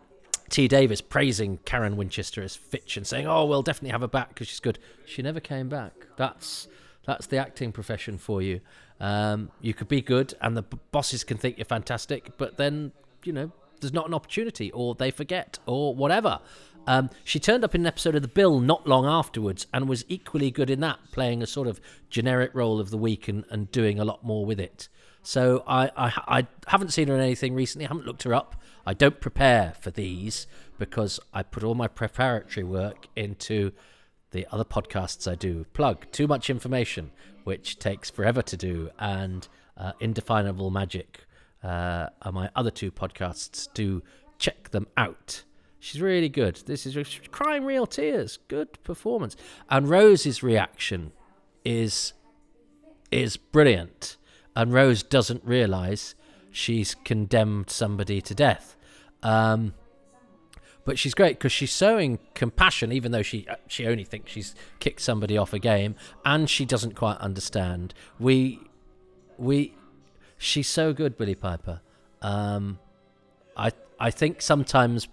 T. 0.52 0.68
Davies 0.68 1.02
praising 1.02 1.60
Karen 1.66 1.96
Winchester 1.96 2.44
as 2.44 2.56
Fitch 2.56 2.98
and 2.98 3.08
saying, 3.08 3.26
"Oh, 3.26 3.46
we'll 3.46 3.64
definitely 3.64 3.92
have 3.92 4.02
her 4.02 4.08
back 4.08 4.30
because 4.30 4.50
she's 4.50 4.60
good." 4.60 4.78
She 5.06 5.22
never 5.22 5.40
came 5.40 5.70
back. 5.70 5.94
That's 6.18 6.68
that's 7.06 7.26
the 7.28 7.38
acting 7.38 7.72
profession 7.72 8.18
for 8.18 8.42
you. 8.42 8.60
Um, 9.00 9.50
you 9.62 9.74
could 9.74 9.88
be 9.88 10.02
good, 10.02 10.34
and 10.42 10.56
the 10.56 10.62
b- 10.62 10.78
bosses 10.92 11.24
can 11.24 11.38
think 11.38 11.58
you're 11.58 11.66
fantastic, 11.66 12.38
but 12.38 12.58
then 12.58 12.92
you 13.24 13.32
know 13.32 13.52
there's 13.80 13.94
not 13.94 14.08
an 14.08 14.14
opportunity, 14.14 14.72
or 14.72 14.94
they 14.94 15.10
forget, 15.10 15.58
or 15.66 15.96
whatever. 15.96 16.40
Um, 16.86 17.10
she 17.24 17.40
turned 17.40 17.64
up 17.64 17.74
in 17.74 17.82
an 17.82 17.88
episode 17.88 18.16
of 18.16 18.22
The 18.22 18.28
Bill 18.28 18.60
not 18.60 18.88
long 18.88 19.06
afterwards 19.06 19.68
and 19.74 19.88
was 19.88 20.04
equally 20.10 20.52
good 20.52 20.70
in 20.70 20.80
that, 20.82 21.00
playing 21.12 21.44
a 21.44 21.48
sort 21.48 21.68
of 21.68 21.80
generic 22.10 22.52
role 22.54 22.80
of 22.80 22.90
the 22.90 22.98
week 22.98 23.28
and, 23.28 23.46
and 23.52 23.72
doing 23.72 24.00
a 24.00 24.06
lot 24.06 24.24
more 24.24 24.46
with 24.46 24.60
it. 24.60 24.90
So 25.24 25.64
I, 25.68 25.92
I, 25.96 26.40
I 26.40 26.48
haven't 26.68 26.90
seen 26.90 27.08
her 27.08 27.16
in 27.16 27.22
anything 27.22 27.54
recently. 27.54 27.86
I 27.86 27.90
haven't 27.90 28.08
looked 28.08 28.24
her 28.24 28.34
up. 28.34 28.56
I 28.86 28.94
don't 28.94 29.20
prepare 29.20 29.74
for 29.80 29.92
these 29.92 30.48
because 30.78 31.20
I 31.34 31.44
put 31.44 31.64
all 31.64 31.76
my 31.76 31.88
preparatory 31.88 32.64
work 32.64 33.08
into 33.16 33.72
the 34.32 34.48
other 34.52 34.64
podcasts 34.64 35.30
I 35.30 35.36
do. 35.36 35.66
Plug 35.74 36.06
too 36.12 36.28
much 36.28 36.50
information, 36.50 37.12
which 37.44 37.80
takes 37.80 38.10
forever 38.10 38.42
to 38.42 38.58
do, 38.58 38.90
and 38.98 39.48
uh, 39.78 39.94
indefinable 40.00 40.72
magic. 40.72 41.26
Uh, 41.64 42.10
are 42.24 42.32
my 42.32 42.50
other 42.56 42.72
two 42.72 42.92
podcasts. 42.92 43.72
Do 43.74 44.02
check 44.40 44.72
them 44.72 44.88
out. 44.98 45.44
She's 45.80 46.02
really 46.02 46.30
good. 46.30 46.56
This 46.66 46.86
is 46.86 46.98
crying 47.30 47.66
real 47.66 47.86
tears. 47.86 48.40
Good 48.48 48.84
performance. 48.84 49.36
And 49.70 49.88
Rose's 49.88 50.42
reaction 50.42 51.12
is 51.64 52.14
is 53.12 53.36
brilliant 53.36 54.18
and 54.56 54.74
Rose 54.74 55.04
doesn't 55.04 55.44
realize 55.44 56.16
she's 56.52 56.96
condemned 56.96 57.70
somebody 57.70 58.22
to 58.22 58.36
death. 58.36 58.76
Um, 59.24 59.74
but 60.84 60.98
she's 60.98 61.14
great 61.14 61.38
because 61.38 61.52
she's 61.52 61.76
showing 61.76 62.20
compassion, 62.34 62.92
even 62.92 63.12
though 63.12 63.22
she 63.22 63.48
uh, 63.48 63.56
she 63.68 63.86
only 63.88 64.04
thinks 64.04 64.32
she's 64.32 64.56
kicked 64.80 65.02
somebody 65.02 65.38
off 65.38 65.54
a 65.54 65.60
game, 65.60 65.96
and 66.26 66.50
she 66.50 66.66
doesn't 66.66 66.96
quite 66.96 67.18
understand. 67.18 67.94
We 68.20 68.60
we 69.38 69.74
she's 70.38 70.68
so 70.68 70.92
good, 70.94 71.18
Billie 71.18 71.36
Piper. 71.36 71.82
Um, 72.22 72.80
I 73.56 73.72
I 74.00 74.10
think 74.10 74.42
sometimes 74.42 75.08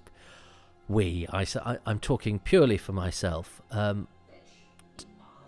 we 0.88 1.26
I, 1.30 1.47
I 1.64 1.78
am 1.87 2.00
talking 2.00 2.38
purely 2.38 2.78
for 2.78 2.92
myself. 2.92 3.61
Um, 3.71 4.09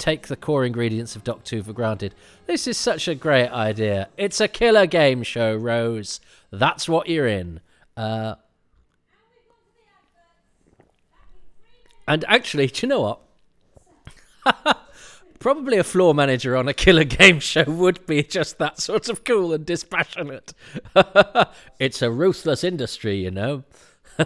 take 0.01 0.27
the 0.27 0.37
core 0.37 0.65
ingredients 0.65 1.15
of 1.15 1.23
Doc 1.23 1.45
2 1.45 1.63
for 1.63 1.73
granted. 1.73 2.15
This 2.47 2.67
is 2.67 2.77
such 2.77 3.07
a 3.07 3.15
great 3.15 3.51
idea. 3.51 4.09
It's 4.17 4.41
a 4.41 4.49
killer 4.49 4.87
game 4.87 5.23
show, 5.23 5.55
Rose. 5.55 6.21
That's 6.51 6.89
what 6.89 7.09
you're 7.09 7.29
in. 7.29 7.61
Uh, 7.97 8.37
and 12.09 12.25
actually, 12.27 12.67
do 12.69 12.87
you 12.87 12.89
know 12.89 13.19
what? 14.47 14.77
Probably 15.39 15.79
a 15.79 15.85
floor 15.85 16.15
manager 16.15 16.57
on 16.57 16.67
a 16.67 16.75
killer 16.75 17.05
game 17.05 17.39
show 17.41 17.65
would 17.67 18.05
be 18.07 18.23
just 18.23 18.59
that 18.59 18.81
sort 18.81 19.09
of 19.09 19.25
cool 19.25 19.53
and 19.53 19.65
dispassionate. 19.65 20.55
it's 21.79 22.03
a 22.03 22.11
ruthless 22.11 22.65
industry, 22.65 23.17
you 23.17 23.31
know. 23.31 23.65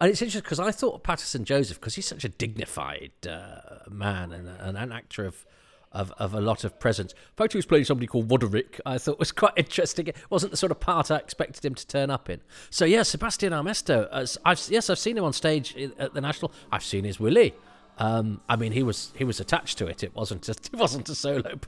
And 0.00 0.10
it's 0.10 0.20
interesting 0.20 0.42
because 0.42 0.60
I 0.60 0.72
thought 0.72 0.94
of 0.94 1.02
Paterson 1.02 1.44
Joseph, 1.44 1.80
because 1.80 1.94
he's 1.94 2.06
such 2.06 2.24
a 2.24 2.28
dignified 2.28 3.12
uh, 3.28 3.78
man 3.90 4.32
and, 4.32 4.48
and, 4.48 4.76
an 4.76 4.92
actor 4.92 5.24
of, 5.24 5.46
of, 5.90 6.12
of 6.18 6.34
a 6.34 6.40
lot 6.40 6.64
of 6.64 6.78
presence. 6.78 7.12
In 7.12 7.18
fact, 7.36 7.52
he 7.52 7.56
was 7.56 7.64
playing 7.64 7.84
somebody 7.86 8.06
called 8.06 8.30
Roderick, 8.30 8.78
I 8.84 8.98
thought 8.98 9.18
was 9.18 9.32
quite 9.44 9.54
interesting. 9.56 10.08
It 10.08 10.16
wasn't 10.28 10.50
the 10.50 10.58
sort 10.58 10.70
of 10.70 10.80
part 10.80 11.10
I 11.10 11.16
expected 11.16 11.64
him 11.64 11.74
to 11.74 11.86
turn 11.86 12.10
up 12.10 12.28
in. 12.28 12.40
So, 12.68 12.84
yeah, 12.84 13.04
Sebastian 13.04 13.52
Armesto, 13.52 14.08
I've, 14.44 14.60
yes, 14.68 14.90
I've 14.90 14.98
seen 14.98 15.16
him 15.16 15.24
on 15.24 15.32
stage 15.32 15.74
at 15.98 16.12
the 16.12 16.20
National. 16.20 16.52
I've 16.70 16.84
seen 16.84 17.04
his 17.04 17.18
Willie. 17.18 17.54
Um, 17.98 18.42
I 18.48 18.56
mean, 18.56 18.72
he 18.72 18.82
was 18.82 19.12
he 19.16 19.24
was 19.24 19.40
attached 19.40 19.78
to 19.78 19.86
it. 19.86 20.02
It 20.02 20.14
wasn't 20.14 20.46
a, 20.48 20.52
it 20.72 20.74
wasn't 20.74 21.08
a 21.08 21.14
solo 21.14 21.58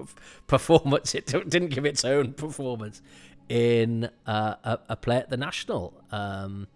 performance. 0.47 1.15
It 1.15 1.27
didn't 1.27 1.69
give 1.69 1.87
its 1.87 2.05
own 2.05 2.35
performance 2.35 3.01
in 3.49 4.11
uh, 4.27 4.57
a, 4.63 4.79
a, 4.91 4.97
play 4.97 5.17
at 5.17 5.31
the 5.31 5.39
National. 5.39 5.95
Um, 6.13 6.67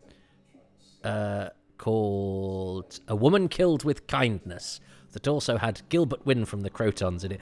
uh, 1.05 1.51
called 1.79 3.01
A 3.09 3.17
Woman 3.17 3.49
Killed 3.49 3.85
with 3.85 4.07
Kindness. 4.07 4.81
that 5.13 5.29
also 5.29 5.59
had 5.59 5.83
Gilbert 5.89 6.25
Wynne 6.25 6.45
from 6.45 6.63
the 6.63 6.71
Krotons 6.71 7.25
in 7.25 7.33
it. 7.33 7.41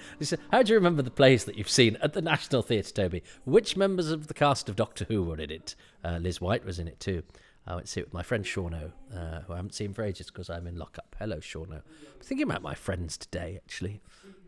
How 0.50 0.62
do 0.62 0.72
you 0.72 0.78
remember 0.78 1.02
the 1.02 1.10
plays 1.10 1.44
that 1.44 1.56
you've 1.56 1.70
seen 1.70 1.96
at 2.02 2.12
the 2.12 2.22
National 2.22 2.62
Theatre, 2.62 2.92
Toby? 2.92 3.22
Which 3.44 3.76
members 3.76 4.10
of 4.10 4.26
the 4.26 4.34
cast 4.34 4.68
of 4.68 4.76
Doctor 4.76 5.04
Who 5.08 5.22
were 5.22 5.38
in 5.38 5.50
it? 5.50 5.74
Uh, 6.04 6.18
Liz 6.20 6.40
White 6.40 6.64
was 6.64 6.78
in 6.78 6.88
it 6.88 7.00
too. 7.00 7.22
I 7.66 7.74
went 7.74 7.86
to 7.86 7.92
see 7.92 8.00
it 8.00 8.06
with 8.06 8.14
my 8.14 8.22
friend 8.22 8.44
Shauno, 8.44 8.92
uh, 9.14 9.40
who 9.40 9.52
I 9.52 9.56
haven't 9.56 9.74
seen 9.74 9.92
for 9.92 10.02
ages 10.02 10.26
because 10.26 10.50
I'm 10.50 10.66
in 10.66 10.76
lockup. 10.76 11.14
Hello, 11.18 11.36
Shauno. 11.36 11.76
I'm 11.76 12.20
thinking 12.22 12.44
about 12.50 12.62
my 12.62 12.74
friends 12.74 13.16
today, 13.16 13.60
actually. 13.62 14.00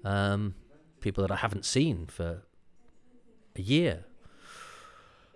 Um, 0.05 0.55
people 1.01 1.23
that 1.23 1.31
I 1.31 1.37
haven't 1.37 1.65
seen 1.65 2.07
for 2.07 2.43
a 3.55 3.63
year. 3.63 4.05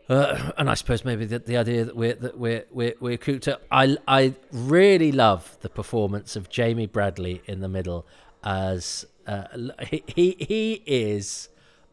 Uh, 0.08 0.52
and 0.56 0.70
I 0.70 0.75
suppose 0.75 1.04
maybe 1.04 1.25
the, 1.25 1.40
the 1.40 1.56
idea 1.56 1.84
that 1.84 1.96
we're 1.96 2.14
that 2.14 2.38
we're 2.38 2.64
we're 2.70 2.94
we're 3.00 3.16
cooped 3.16 3.48
up. 3.48 3.62
I 3.70 3.96
I 4.06 4.34
really 4.52 5.10
love 5.10 5.58
the 5.62 5.68
performance 5.68 6.36
of 6.36 6.48
Jamie 6.48 6.86
Bradley 6.86 7.42
in 7.46 7.60
the 7.60 7.68
middle 7.68 8.06
as 8.44 9.04
uh, 9.26 9.44
he, 9.88 10.36
he 10.38 10.82
is 10.86 11.48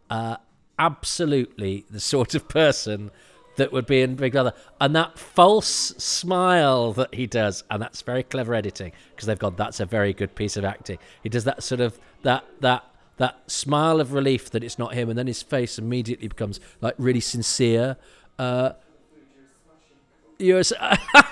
uh, 0.10 0.38
absolutely 0.78 1.86
the 1.90 2.00
sort 2.00 2.36
of 2.36 2.48
person 2.48 3.10
that 3.56 3.72
would 3.72 3.86
be 3.86 4.02
in 4.02 4.16
Big 4.16 4.32
Brother, 4.32 4.54
and 4.82 4.96
that 4.96 5.18
false 5.18 5.68
smile 5.68 6.94
that 6.94 7.14
he 7.14 7.28
does, 7.28 7.64
and 7.70 7.82
that's 7.82 8.02
very 8.02 8.24
clever 8.24 8.54
editing 8.54 8.92
because 9.12 9.28
they've 9.28 9.40
gone. 9.40 9.56
That's 9.56 9.80
a 9.80 9.86
very 9.86 10.14
good 10.14 10.36
piece 10.36 10.58
of 10.58 10.66
acting. 10.66 10.98
He 11.22 11.30
does 11.30 11.44
that 11.46 11.64
sort 11.64 11.82
of 11.82 12.00
that 12.22 12.46
that 12.62 12.84
that 13.18 13.50
smile 13.50 14.00
of 14.00 14.14
relief 14.14 14.50
that 14.52 14.64
it's 14.64 14.80
not 14.80 14.94
him, 14.94 15.10
and 15.10 15.18
then 15.18 15.28
his 15.28 15.42
face 15.42 15.78
immediately 15.78 16.28
becomes 16.28 16.60
like 16.82 16.96
really 16.98 17.20
sincere. 17.20 17.98
Uh, 18.40 18.72
you're, 20.40 20.64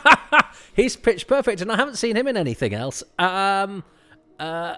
he's 0.75 0.95
pitch 0.95 1.27
perfect, 1.27 1.61
and 1.61 1.71
I 1.71 1.75
haven't 1.75 1.95
seen 1.95 2.15
him 2.15 2.27
in 2.27 2.38
anything 2.38 2.73
else. 2.73 3.03
Um, 3.17 3.83
uh, 4.39 4.75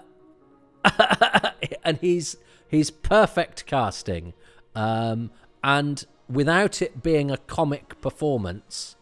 and 1.84 1.98
he's 1.98 2.36
he's 2.68 2.90
perfect 2.90 3.66
casting, 3.66 4.32
um, 4.74 5.30
and 5.62 6.04
without 6.28 6.80
it 6.80 7.02
being 7.02 7.30
a 7.30 7.36
comic 7.36 8.00
performance, 8.00 8.96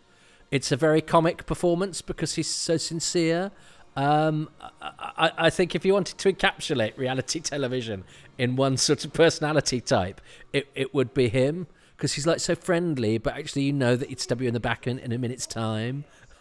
it's 0.50 0.72
a 0.72 0.76
very 0.76 1.00
comic 1.00 1.46
performance 1.46 2.02
because 2.02 2.34
he's 2.34 2.48
so 2.48 2.76
sincere 2.76 3.52
um, 3.96 4.48
I, 4.80 5.32
I, 5.36 5.50
think 5.50 5.74
if 5.74 5.84
you 5.84 5.92
wanted 5.92 6.16
to 6.16 6.32
encapsulate 6.32 6.96
reality 6.96 7.40
television 7.52 8.04
in 8.38 8.56
one 8.56 8.78
sort 8.78 9.04
of 9.04 9.12
personality 9.12 9.82
type, 9.82 10.20
it, 10.52 10.68
it 10.74 10.94
would 10.94 11.12
be 11.12 11.28
him 11.28 11.66
because 11.96 12.14
he's 12.14 12.26
like 12.26 12.40
so 12.40 12.54
friendly, 12.54 13.18
but 13.18 13.36
actually 13.36 13.62
you 13.62 13.72
know 13.72 13.94
that 13.94 14.08
he'd 14.08 14.18
stab 14.18 14.40
you 14.40 14.48
in 14.48 14.54
the 14.54 14.60
back 14.60 14.86
in, 14.86 14.98
in 14.98 15.12
a 15.12 15.18
minute's 15.18 15.46
time. 15.46 16.04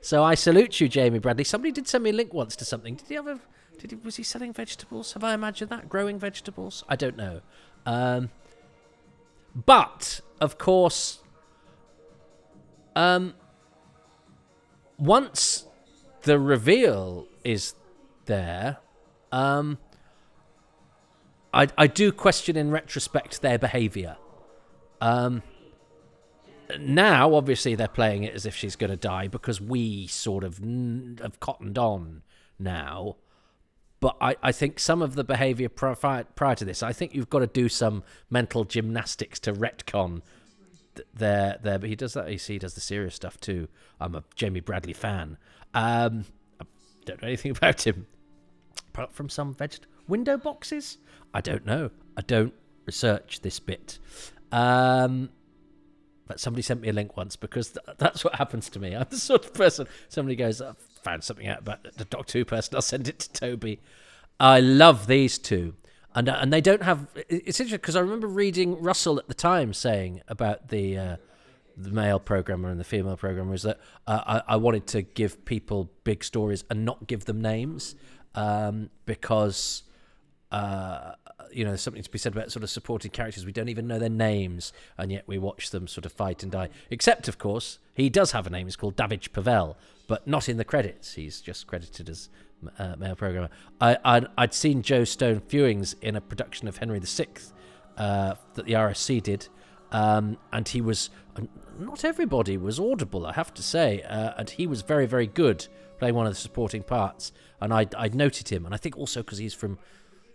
so 0.00 0.22
I 0.22 0.34
salute 0.34 0.80
you, 0.80 0.88
Jamie 0.88 1.18
Bradley. 1.18 1.44
Somebody 1.44 1.72
did 1.72 1.88
send 1.88 2.04
me 2.04 2.10
a 2.10 2.12
link 2.12 2.32
once 2.32 2.54
to 2.56 2.64
something. 2.64 2.94
Did 2.94 3.08
he 3.08 3.14
have 3.14 3.26
a? 3.26 3.40
Did 3.78 3.90
he, 3.90 3.96
was 3.96 4.16
he 4.16 4.22
selling 4.22 4.52
vegetables? 4.52 5.12
Have 5.14 5.24
I 5.24 5.34
imagined 5.34 5.70
that 5.70 5.88
growing 5.88 6.18
vegetables? 6.18 6.84
I 6.88 6.96
don't 6.96 7.16
know. 7.16 7.40
Um, 7.84 8.30
but 9.54 10.20
of 10.40 10.58
course, 10.58 11.18
um, 12.96 13.34
once 14.98 15.66
the 16.22 16.38
reveal 16.38 17.26
is 17.44 17.74
there, 18.26 18.78
um, 19.32 19.78
I 21.54 21.68
I 21.76 21.86
do 21.86 22.12
question 22.12 22.56
in 22.56 22.70
retrospect 22.70 23.40
their 23.40 23.58
behaviour. 23.58 24.16
Um, 25.00 25.42
now, 26.78 27.34
obviously, 27.34 27.74
they're 27.74 27.88
playing 27.88 28.24
it 28.24 28.34
as 28.34 28.44
if 28.44 28.54
she's 28.54 28.76
going 28.76 28.90
to 28.90 28.96
die 28.96 29.28
because 29.28 29.60
we 29.60 30.06
sort 30.06 30.44
of 30.44 30.60
n- 30.62 31.18
have 31.22 31.40
cottoned 31.40 31.78
on 31.78 32.22
now. 32.58 33.16
But 34.00 34.16
I, 34.20 34.36
I 34.42 34.52
think 34.52 34.78
some 34.78 35.02
of 35.02 35.14
the 35.14 35.24
behaviour 35.24 35.68
prior, 35.68 36.24
prior 36.24 36.54
to 36.54 36.64
this, 36.64 36.82
I 36.82 36.92
think 36.92 37.14
you've 37.14 37.30
got 37.30 37.40
to 37.40 37.46
do 37.46 37.68
some 37.68 38.04
mental 38.30 38.64
gymnastics 38.64 39.40
to 39.40 39.52
retcon 39.52 40.22
there 41.14 41.58
there 41.62 41.78
but 41.78 41.88
he 41.88 41.96
does 41.96 42.14
that 42.14 42.28
he 42.28 42.58
does 42.58 42.74
the 42.74 42.80
serious 42.80 43.14
stuff 43.14 43.38
too. 43.40 43.68
I'm 44.00 44.14
a 44.14 44.24
jamie 44.34 44.60
bradley 44.60 44.92
fan. 44.92 45.38
Um 45.74 46.24
i 46.60 46.64
don't 47.04 47.22
know 47.22 47.28
anything 47.28 47.50
about 47.56 47.86
him. 47.86 48.06
Apart 48.88 49.12
from 49.12 49.28
some 49.28 49.54
veg 49.54 49.74
window 50.06 50.36
boxes? 50.36 50.98
I 51.34 51.40
don't 51.40 51.66
know. 51.66 51.90
I 52.16 52.22
don't 52.22 52.54
research 52.86 53.40
this 53.42 53.60
bit. 53.60 53.98
Um 54.52 55.30
but 56.26 56.38
somebody 56.40 56.62
sent 56.62 56.82
me 56.82 56.88
a 56.88 56.92
link 56.92 57.16
once 57.16 57.36
because 57.36 57.70
th- 57.70 57.96
that's 57.96 58.22
what 58.22 58.34
happens 58.34 58.68
to 58.70 58.78
me. 58.78 58.94
I'm 58.96 59.06
the 59.08 59.16
sort 59.16 59.46
of 59.46 59.54
person 59.54 59.86
somebody 60.08 60.36
goes 60.36 60.60
i 60.60 60.72
found 61.02 61.22
something 61.24 61.46
out 61.46 61.60
about 61.60 61.84
the 61.96 62.04
doctor 62.04 62.38
who 62.38 62.44
person 62.44 62.74
i'll 62.74 62.82
send 62.82 63.08
it 63.08 63.18
to 63.20 63.32
toby. 63.32 63.80
I 64.40 64.60
love 64.60 65.06
these 65.06 65.38
two 65.38 65.74
and 66.14 66.28
uh, 66.28 66.38
and 66.40 66.52
they 66.52 66.60
don't 66.60 66.82
have. 66.82 67.06
It's 67.28 67.60
interesting 67.60 67.78
because 67.78 67.96
I 67.96 68.00
remember 68.00 68.26
reading 68.26 68.80
Russell 68.80 69.18
at 69.18 69.28
the 69.28 69.34
time 69.34 69.72
saying 69.74 70.22
about 70.28 70.68
the 70.68 70.96
uh, 70.96 71.16
the 71.76 71.90
male 71.90 72.18
programmer 72.18 72.70
and 72.70 72.80
the 72.80 72.84
female 72.84 73.16
programmer 73.16 73.54
is 73.54 73.62
that 73.62 73.78
uh, 74.06 74.42
I, 74.46 74.54
I, 74.54 74.56
wanted 74.56 74.86
to 74.88 75.02
give 75.02 75.44
people 75.44 75.90
big 76.02 76.24
stories 76.24 76.64
and 76.70 76.84
not 76.84 77.06
give 77.06 77.26
them 77.26 77.40
names 77.40 77.94
um, 78.34 78.90
because 79.06 79.84
uh, 80.50 81.12
you 81.52 81.64
know 81.64 81.76
something 81.76 82.02
to 82.02 82.10
be 82.10 82.18
said 82.18 82.32
about 82.32 82.50
sort 82.50 82.64
of 82.64 82.70
supporting 82.70 83.10
characters. 83.10 83.46
We 83.46 83.52
don't 83.52 83.68
even 83.68 83.86
know 83.86 83.98
their 83.98 84.08
names 84.08 84.72
and 84.96 85.12
yet 85.12 85.24
we 85.26 85.38
watch 85.38 85.70
them 85.70 85.86
sort 85.86 86.04
of 86.04 86.12
fight 86.12 86.42
and 86.42 86.50
die. 86.50 86.70
Except 86.90 87.28
of 87.28 87.38
course 87.38 87.78
he 87.94 88.10
does 88.10 88.32
have 88.32 88.46
a 88.46 88.50
name. 88.50 88.66
He's 88.66 88.76
called 88.76 88.96
Davidge 88.96 89.32
Pavel 89.32 89.76
but 90.08 90.26
not 90.26 90.48
in 90.48 90.56
the 90.56 90.64
credits. 90.64 91.14
He's 91.14 91.40
just 91.40 91.68
credited 91.68 92.08
as 92.08 92.28
uh, 92.78 92.96
male 92.96 93.16
programmer. 93.16 93.50
I, 93.80 93.98
I'd, 94.04 94.26
I'd, 94.36 94.54
seen 94.54 94.82
Jo 94.82 95.04
Stone 95.04 95.42
Fewings 95.42 95.94
in 96.02 96.16
a 96.16 96.20
production 96.20 96.68
of 96.68 96.78
Henry 96.78 97.00
VI 97.00 97.26
uh, 97.96 98.34
that 98.54 98.66
the 98.66 98.72
RSC 98.72 99.22
did, 99.22 99.48
um, 99.92 100.36
and 100.52 100.68
he 100.68 100.80
was 100.80 101.10
not 101.78 102.04
everybody 102.04 102.56
was 102.56 102.80
audible, 102.80 103.24
I 103.26 103.32
have 103.34 103.54
to 103.54 103.62
say, 103.62 104.02
uh, 104.02 104.32
and 104.36 104.50
he 104.50 104.66
was 104.66 104.82
very 104.82 105.06
very 105.06 105.26
good 105.26 105.66
playing 105.98 106.14
one 106.14 106.26
of 106.26 106.32
the 106.32 106.38
supporting 106.38 106.82
parts. 106.82 107.32
And 107.60 107.72
I'd, 107.72 107.94
I'd 107.96 108.14
noted 108.14 108.48
him, 108.48 108.64
and 108.64 108.74
I 108.74 108.78
think 108.78 108.96
also 108.96 109.20
because 109.22 109.38
he's 109.38 109.54
from 109.54 109.78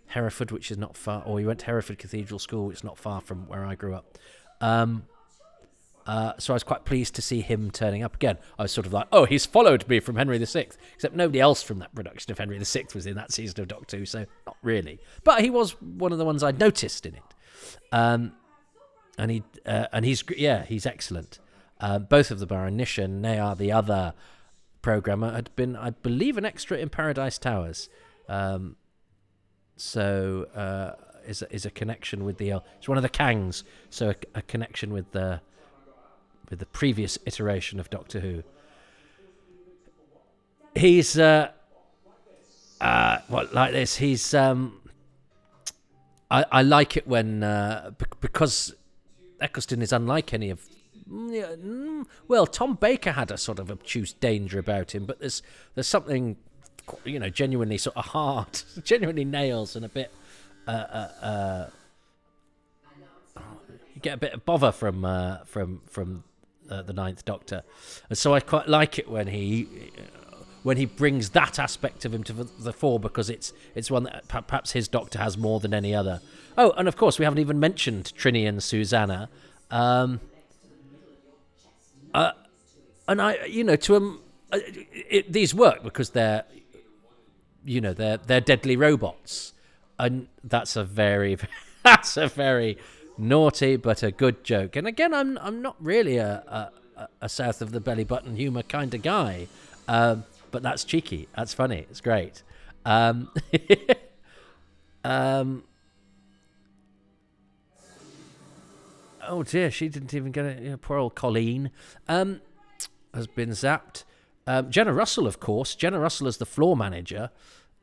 Hereford, 0.08 0.50
which 0.50 0.70
is 0.70 0.76
not 0.76 0.96
far, 0.96 1.22
or 1.24 1.38
he 1.38 1.46
went 1.46 1.60
to 1.60 1.66
Hereford 1.66 1.98
Cathedral 1.98 2.38
School, 2.38 2.66
which 2.66 2.78
is 2.78 2.84
not 2.84 2.98
far 2.98 3.20
from 3.20 3.48
where 3.48 3.64
I 3.64 3.74
grew 3.74 3.94
up. 3.94 4.18
Um, 4.60 5.04
uh, 6.06 6.32
so 6.38 6.52
I 6.52 6.56
was 6.56 6.62
quite 6.62 6.84
pleased 6.84 7.14
to 7.14 7.22
see 7.22 7.40
him 7.40 7.70
turning 7.70 8.02
up 8.02 8.14
again. 8.14 8.38
I 8.58 8.62
was 8.62 8.72
sort 8.72 8.86
of 8.86 8.92
like, 8.92 9.06
oh, 9.10 9.24
he's 9.24 9.46
followed 9.46 9.88
me 9.88 10.00
from 10.00 10.16
Henry 10.16 10.38
VI, 10.38 10.68
except 10.94 11.14
nobody 11.14 11.40
else 11.40 11.62
from 11.62 11.78
that 11.78 11.94
production 11.94 12.30
of 12.30 12.38
Henry 12.38 12.58
VI 12.58 12.84
was 12.94 13.06
in 13.06 13.14
that 13.16 13.32
season 13.32 13.60
of 13.60 13.68
Doctor 13.68 13.98
Who, 13.98 14.06
so 14.06 14.26
not 14.46 14.56
really. 14.62 15.00
But 15.22 15.40
he 15.42 15.50
was 15.50 15.80
one 15.80 16.12
of 16.12 16.18
the 16.18 16.24
ones 16.24 16.42
I'd 16.42 16.58
noticed 16.58 17.06
in 17.06 17.14
it. 17.14 17.22
Um, 17.90 18.32
and 19.16 19.30
he 19.30 19.42
uh, 19.64 19.86
and 19.92 20.04
he's 20.04 20.24
yeah, 20.36 20.64
he's 20.64 20.86
excellent. 20.86 21.38
Uh, 21.80 21.98
both 21.98 22.30
of 22.30 22.38
them 22.38 22.52
are 22.52 22.68
Nisha 22.68 23.08
Nayar, 23.08 23.56
the 23.56 23.72
other 23.72 24.14
programmer, 24.82 25.32
had 25.32 25.54
been, 25.56 25.76
I 25.76 25.90
believe, 25.90 26.36
an 26.36 26.44
extra 26.44 26.78
in 26.78 26.88
Paradise 26.88 27.38
Towers. 27.38 27.88
Um, 28.28 28.76
so 29.76 30.46
uh, 30.54 30.92
is 31.26 31.42
is 31.50 31.64
a 31.64 31.70
connection 31.70 32.24
with 32.24 32.38
the. 32.38 32.62
it's 32.78 32.88
one 32.88 32.98
of 32.98 33.02
the 33.02 33.08
Kangs, 33.08 33.62
so 33.90 34.10
a, 34.10 34.14
a 34.34 34.42
connection 34.42 34.92
with 34.92 35.10
the 35.12 35.40
with 36.50 36.58
the 36.58 36.66
previous 36.66 37.18
iteration 37.26 37.80
of 37.80 37.90
Doctor 37.90 38.20
Who. 38.20 38.42
He's 40.74 41.18
uh, 41.18 41.50
uh, 42.80 43.18
well, 43.28 43.48
like 43.52 43.72
this. 43.72 43.96
He's 43.96 44.34
um, 44.34 44.80
I, 46.30 46.44
I 46.50 46.62
like 46.62 46.96
it 46.96 47.06
when 47.06 47.42
uh, 47.42 47.92
because 48.20 48.74
Eccleston 49.40 49.82
is 49.82 49.92
unlike 49.92 50.34
any 50.34 50.50
of. 50.50 50.60
Mm, 51.10 52.06
well, 52.28 52.46
Tom 52.46 52.74
Baker 52.74 53.12
had 53.12 53.30
a 53.30 53.36
sort 53.36 53.58
of 53.58 53.70
obtuse 53.70 54.12
danger 54.12 54.58
about 54.58 54.94
him, 54.94 55.04
but 55.04 55.20
there's 55.20 55.42
there's 55.74 55.86
something, 55.86 56.36
you 57.04 57.18
know, 57.18 57.28
genuinely 57.28 57.78
sort 57.78 57.96
of 57.96 58.06
hard, 58.06 58.62
genuinely 58.84 59.24
nails 59.24 59.76
and 59.76 59.84
a 59.84 59.88
bit. 59.88 60.10
Uh, 60.66 60.70
uh, 60.70 61.24
uh, 61.24 61.70
you 63.94 64.00
get 64.00 64.14
a 64.14 64.18
bit 64.18 64.32
of 64.32 64.44
bother 64.44 64.72
from 64.72 65.04
uh, 65.04 65.38
from 65.44 65.82
from 65.86 66.24
uh, 66.70 66.82
the 66.82 66.92
Ninth 66.92 67.24
Doctor, 67.24 67.62
and 68.08 68.16
so 68.16 68.34
I 68.34 68.40
quite 68.40 68.68
like 68.68 68.98
it 68.98 69.08
when 69.08 69.28
he 69.28 69.68
when 70.64 70.78
he 70.78 70.86
brings 70.86 71.30
that 71.30 71.58
aspect 71.58 72.04
of 72.06 72.14
him 72.14 72.24
to 72.24 72.32
the 72.32 72.72
fore 72.72 72.98
because 72.98 73.30
it's 73.30 73.52
it's 73.74 73.90
one 73.90 74.04
that 74.04 74.26
perhaps 74.28 74.72
his 74.72 74.88
Doctor 74.88 75.18
has 75.18 75.36
more 75.36 75.60
than 75.60 75.74
any 75.74 75.94
other. 75.94 76.20
Oh, 76.56 76.72
and 76.72 76.88
of 76.88 76.96
course 76.96 77.18
we 77.18 77.24
haven't 77.24 77.40
even 77.40 77.60
mentioned 77.60 78.12
Trine-E 78.16 78.46
and 78.46 78.62
Zu-Zana, 78.62 79.28
um, 79.70 80.20
uh, 82.12 82.32
and 83.06 83.20
I 83.20 83.44
you 83.44 83.62
know 83.62 83.76
to 83.76 83.96
um, 83.96 84.20
it, 84.52 85.32
these 85.32 85.54
work 85.54 85.82
because 85.82 86.10
they're 86.10 86.44
you 87.64 87.80
know 87.80 87.92
they're 87.92 88.16
they're 88.16 88.40
deadly 88.40 88.76
robots, 88.76 89.52
and 89.98 90.28
that's 90.42 90.76
a 90.76 90.84
very 90.84 91.36
that's 91.82 92.16
a 92.16 92.28
very 92.28 92.78
naughty 93.16 93.76
but 93.76 94.02
a 94.02 94.10
good 94.10 94.44
joke. 94.44 94.76
And 94.76 94.86
again, 94.86 95.14
I'm 95.14 95.38
I'm 95.38 95.62
not 95.62 95.76
really 95.80 96.16
a 96.16 96.70
a, 96.96 97.08
a 97.22 97.28
south 97.28 97.62
of 97.62 97.72
the 97.72 97.80
belly 97.80 98.04
button 98.04 98.36
humor 98.36 98.62
kind 98.62 98.94
of 98.94 99.02
guy, 99.02 99.48
uh, 99.88 100.16
but 100.50 100.62
that's 100.62 100.84
cheeky. 100.84 101.28
That's 101.36 101.54
funny. 101.54 101.86
It's 101.90 102.00
great. 102.00 102.42
Um, 102.84 103.30
um, 105.04 105.64
oh 109.26 109.42
dear, 109.42 109.70
she 109.70 109.88
didn't 109.88 110.14
even 110.14 110.32
get 110.32 110.44
it. 110.44 110.62
Know, 110.62 110.76
poor 110.76 110.98
old 110.98 111.14
Colleen 111.14 111.70
um, 112.08 112.40
has 113.12 113.26
been 113.26 113.50
zapped. 113.50 114.04
Um, 114.46 114.70
Jenna 114.70 114.92
Russell, 114.92 115.26
of 115.26 115.40
course. 115.40 115.74
Jenna 115.74 115.98
Russell 115.98 116.26
is 116.26 116.36
the 116.36 116.46
floor 116.46 116.76
manager. 116.76 117.30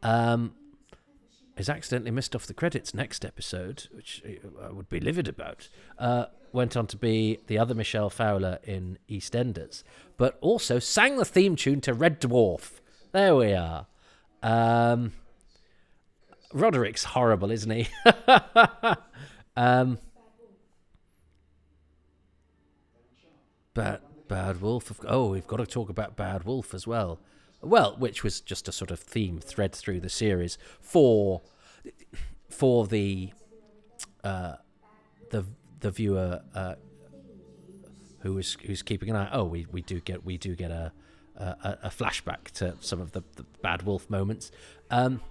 Um, 0.04 0.54
is 1.62 1.70
accidentally 1.70 2.10
missed 2.10 2.36
off 2.36 2.48
the 2.48 2.56
credits 2.56 2.94
next 2.94 3.24
episode, 3.24 3.88
which 3.92 4.24
I 4.60 4.72
would 4.72 4.90
be 4.90 5.00
livid 5.00 5.28
about. 5.28 5.70
Uh, 6.00 6.26
went 6.52 6.76
on 6.76 6.88
to 6.88 6.98
be 6.98 7.38
the 7.46 7.60
other 7.60 7.76
Michelle 7.76 8.10
Fowler 8.10 8.58
in 8.64 8.98
EastEnders, 9.08 9.84
but 10.18 10.40
also 10.42 10.80
sang 10.80 11.18
the 11.18 11.24
theme 11.24 11.56
tune 11.56 11.80
to 11.82 11.94
Red 11.94 12.20
Dwarf. 12.20 12.80
There 13.12 13.36
we 13.36 13.54
are. 13.54 13.86
Um, 14.42 15.14
Roderick's 16.52 17.04
horrible, 17.04 17.52
isn't 17.52 17.70
he? 17.70 17.88
um, 19.56 20.00
bad, 23.76 24.00
bad 24.28 24.62
Wolf. 24.62 25.00
Oh, 25.08 25.30
we've 25.30 25.46
got 25.46 25.58
to 25.58 25.68
talk 25.68 25.90
about 25.90 26.16
Bad 26.16 26.44
Wolf 26.44 26.74
as 26.74 26.88
well. 26.88 27.20
Well, 27.62 27.96
which 27.98 28.24
was 28.24 28.42
just 28.42 28.68
a 28.68 28.72
sort 28.72 28.92
of 28.92 29.00
theme 29.00 29.40
thread 29.40 29.74
through 29.74 30.00
the 30.00 30.10
series 30.10 30.58
for 30.80 31.42
for 32.50 32.88
the 32.88 33.32
uh, 34.24 34.56
the 35.30 35.46
the 35.80 35.92
viewer 35.92 36.42
uh, 36.56 36.76
who 38.20 38.38
is 38.38 38.58
who's 38.66 38.82
keeping 38.82 39.10
an 39.10 39.16
eye. 39.16 39.30
Oh, 39.32 39.44
we, 39.44 39.68
we 39.72 39.82
do 39.82 40.00
get 40.00 40.26
we 40.26 40.38
do 40.38 40.56
get 40.56 40.72
a 40.72 40.92
a, 41.36 41.78
a 41.84 41.90
flashback 41.90 42.52
to 42.52 42.76
some 42.82 43.02
of 43.02 43.14
the, 43.14 43.24
the 43.36 43.44
Bad 43.62 43.84
Wolf 43.84 44.10
moments, 44.10 44.52
um, 44.90 45.22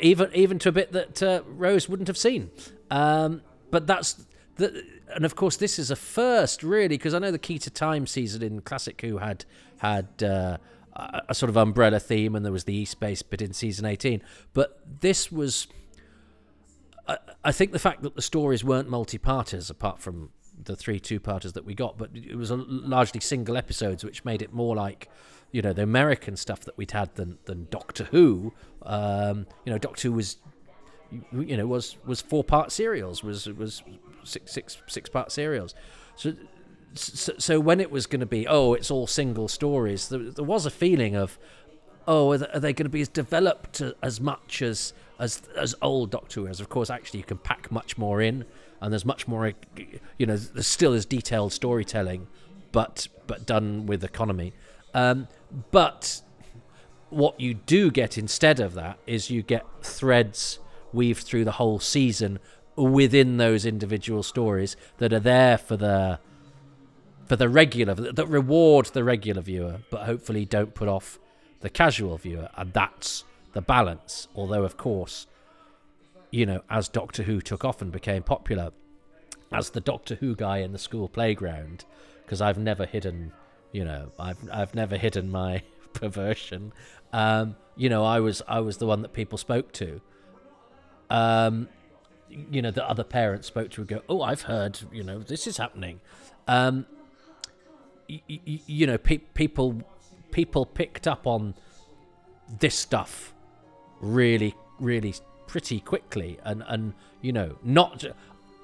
even 0.00 0.30
even 0.34 0.58
to 0.60 0.68
a 0.70 0.72
bit 0.72 0.92
that 0.92 1.22
uh, 1.22 1.42
Rose 1.46 1.88
wouldn't 1.88 2.08
have 2.08 2.18
seen. 2.18 2.50
Um, 2.90 3.42
but 3.70 3.86
that's 3.86 4.26
the, 4.56 4.84
and 5.14 5.24
of 5.24 5.36
course 5.36 5.56
this 5.56 5.78
is 5.78 5.90
a 5.90 5.96
first 5.96 6.62
really 6.62 6.88
because 6.88 7.14
I 7.14 7.18
know 7.18 7.30
the 7.30 7.38
Key 7.38 7.58
to 7.60 7.70
Time 7.70 8.06
season 8.06 8.42
in 8.42 8.60
Classic 8.60 9.00
Who 9.00 9.18
had 9.18 9.44
had. 9.78 10.22
Uh, 10.22 10.56
a 11.28 11.34
sort 11.34 11.50
of 11.50 11.56
umbrella 11.56 12.00
theme, 12.00 12.34
and 12.34 12.44
there 12.44 12.52
was 12.52 12.64
the 12.64 12.74
E-Space 12.74 13.22
bit 13.22 13.42
in 13.42 13.52
season 13.52 13.84
18. 13.84 14.22
But 14.52 14.80
this 15.00 15.30
was, 15.30 15.66
I, 17.08 17.18
I 17.44 17.52
think, 17.52 17.72
the 17.72 17.78
fact 17.78 18.02
that 18.02 18.16
the 18.16 18.22
stories 18.22 18.64
weren't 18.64 18.88
multi-parters, 18.88 19.70
apart 19.70 20.00
from 20.00 20.30
the 20.64 20.76
three 20.76 21.00
two-parters 21.00 21.52
that 21.54 21.64
we 21.64 21.74
got, 21.74 21.98
but 21.98 22.10
it 22.14 22.36
was 22.36 22.50
largely 22.50 23.20
single 23.20 23.56
episodes, 23.56 24.04
which 24.04 24.24
made 24.24 24.42
it 24.42 24.52
more 24.52 24.76
like, 24.76 25.08
you 25.52 25.62
know, 25.62 25.72
the 25.72 25.82
American 25.82 26.36
stuff 26.36 26.60
that 26.60 26.76
we'd 26.76 26.92
had 26.92 27.14
than 27.14 27.38
than 27.46 27.66
Doctor 27.70 28.04
Who. 28.04 28.52
Um, 28.82 29.46
you 29.64 29.72
know, 29.72 29.78
Doctor 29.78 30.08
Who 30.08 30.14
was, 30.14 30.36
you 31.32 31.56
know, 31.56 31.66
was 31.66 31.96
was 32.06 32.20
four-part 32.20 32.72
serials, 32.72 33.24
was 33.24 33.46
was 33.46 33.82
six 34.24 34.52
six 34.52 34.76
six-part 34.86 35.32
serials. 35.32 35.74
So 36.16 36.34
so, 36.94 37.32
so 37.38 37.60
when 37.60 37.80
it 37.80 37.90
was 37.90 38.06
going 38.06 38.20
to 38.20 38.26
be, 38.26 38.46
oh, 38.46 38.74
it's 38.74 38.90
all 38.90 39.06
single 39.06 39.48
stories, 39.48 40.08
there, 40.08 40.18
there 40.30 40.44
was 40.44 40.66
a 40.66 40.70
feeling 40.70 41.14
of, 41.14 41.38
oh, 42.06 42.32
are 42.32 42.38
they, 42.38 42.72
going 42.72 42.86
to 42.86 42.90
be 42.90 43.00
as 43.00 43.08
developed 43.08 43.82
as 44.02 44.20
much 44.20 44.62
as 44.62 44.92
as 45.18 45.42
as 45.56 45.74
old 45.82 46.10
Doctor 46.10 46.40
Who 46.40 46.46
is? 46.46 46.60
Of 46.60 46.68
course, 46.68 46.90
actually, 46.90 47.18
you 47.18 47.24
can 47.24 47.38
pack 47.38 47.70
much 47.70 47.98
more 47.98 48.20
in, 48.20 48.44
and 48.80 48.92
there's 48.92 49.04
much 49.04 49.28
more, 49.28 49.52
you 50.18 50.26
know, 50.26 50.36
there's 50.36 50.66
still 50.66 50.92
is 50.92 51.04
detailed 51.06 51.52
storytelling, 51.52 52.26
but 52.72 53.08
but 53.26 53.46
done 53.46 53.86
with 53.86 54.02
economy. 54.02 54.52
Um, 54.94 55.28
but 55.70 56.22
what 57.10 57.38
you 57.40 57.54
do 57.54 57.90
get 57.90 58.16
instead 58.16 58.60
of 58.60 58.74
that 58.74 58.98
is 59.06 59.30
you 59.30 59.42
get 59.42 59.64
threads 59.82 60.58
weaved 60.92 61.22
through 61.24 61.44
the 61.44 61.52
whole 61.52 61.78
season 61.78 62.38
within 62.76 63.36
those 63.36 63.66
individual 63.66 64.22
stories 64.22 64.76
that 64.98 65.12
are 65.12 65.20
there 65.20 65.58
for 65.58 65.76
the 65.76 66.18
for 67.30 67.36
the 67.36 67.48
regular 67.48 67.94
that 67.94 68.26
reward 68.26 68.86
the 68.86 69.04
regular 69.04 69.40
viewer, 69.40 69.76
but 69.88 70.02
hopefully 70.02 70.44
don't 70.44 70.74
put 70.74 70.88
off 70.88 71.20
the 71.60 71.70
casual 71.70 72.16
viewer, 72.18 72.48
and 72.56 72.72
that's 72.72 73.22
the 73.52 73.62
balance. 73.62 74.26
Although, 74.34 74.64
of 74.64 74.76
course, 74.76 75.28
you 76.32 76.44
know, 76.44 76.62
as 76.68 76.88
Doctor 76.88 77.22
Who 77.22 77.40
took 77.40 77.64
off 77.64 77.80
and 77.80 77.92
became 77.92 78.24
popular, 78.24 78.72
as 79.52 79.70
the 79.70 79.80
Doctor 79.80 80.16
Who 80.16 80.34
guy 80.34 80.58
in 80.58 80.72
the 80.72 80.78
school 80.78 81.08
playground, 81.08 81.84
because 82.24 82.40
I've 82.42 82.58
never 82.58 82.84
hidden, 82.84 83.32
you 83.70 83.84
know, 83.84 84.10
I've 84.18 84.38
I've 84.52 84.74
never 84.74 84.96
hidden 84.96 85.30
my 85.30 85.62
perversion. 85.92 86.72
Um, 87.12 87.54
you 87.76 87.88
know, 87.88 88.04
I 88.04 88.18
was 88.18 88.42
I 88.48 88.58
was 88.58 88.78
the 88.78 88.86
one 88.86 89.02
that 89.02 89.12
people 89.12 89.38
spoke 89.38 89.70
to. 89.74 90.00
Um, 91.10 91.68
you 92.28 92.60
know, 92.60 92.72
the 92.72 92.84
other 92.90 93.04
parents 93.04 93.46
spoke 93.46 93.70
to 93.70 93.82
and 93.82 93.88
go, 93.88 94.02
"Oh, 94.08 94.20
I've 94.20 94.42
heard, 94.42 94.80
you 94.90 95.04
know, 95.04 95.20
this 95.20 95.46
is 95.46 95.58
happening." 95.58 96.00
Um, 96.48 96.86
you, 98.26 98.58
you 98.66 98.86
know, 98.86 98.98
pe- 98.98 99.18
people 99.18 99.82
people 100.30 100.64
picked 100.66 101.06
up 101.06 101.26
on 101.26 101.54
this 102.58 102.74
stuff 102.74 103.34
really, 104.00 104.54
really 104.78 105.14
pretty 105.46 105.80
quickly, 105.80 106.38
and 106.44 106.62
and 106.66 106.94
you 107.20 107.32
know, 107.32 107.56
not. 107.62 108.04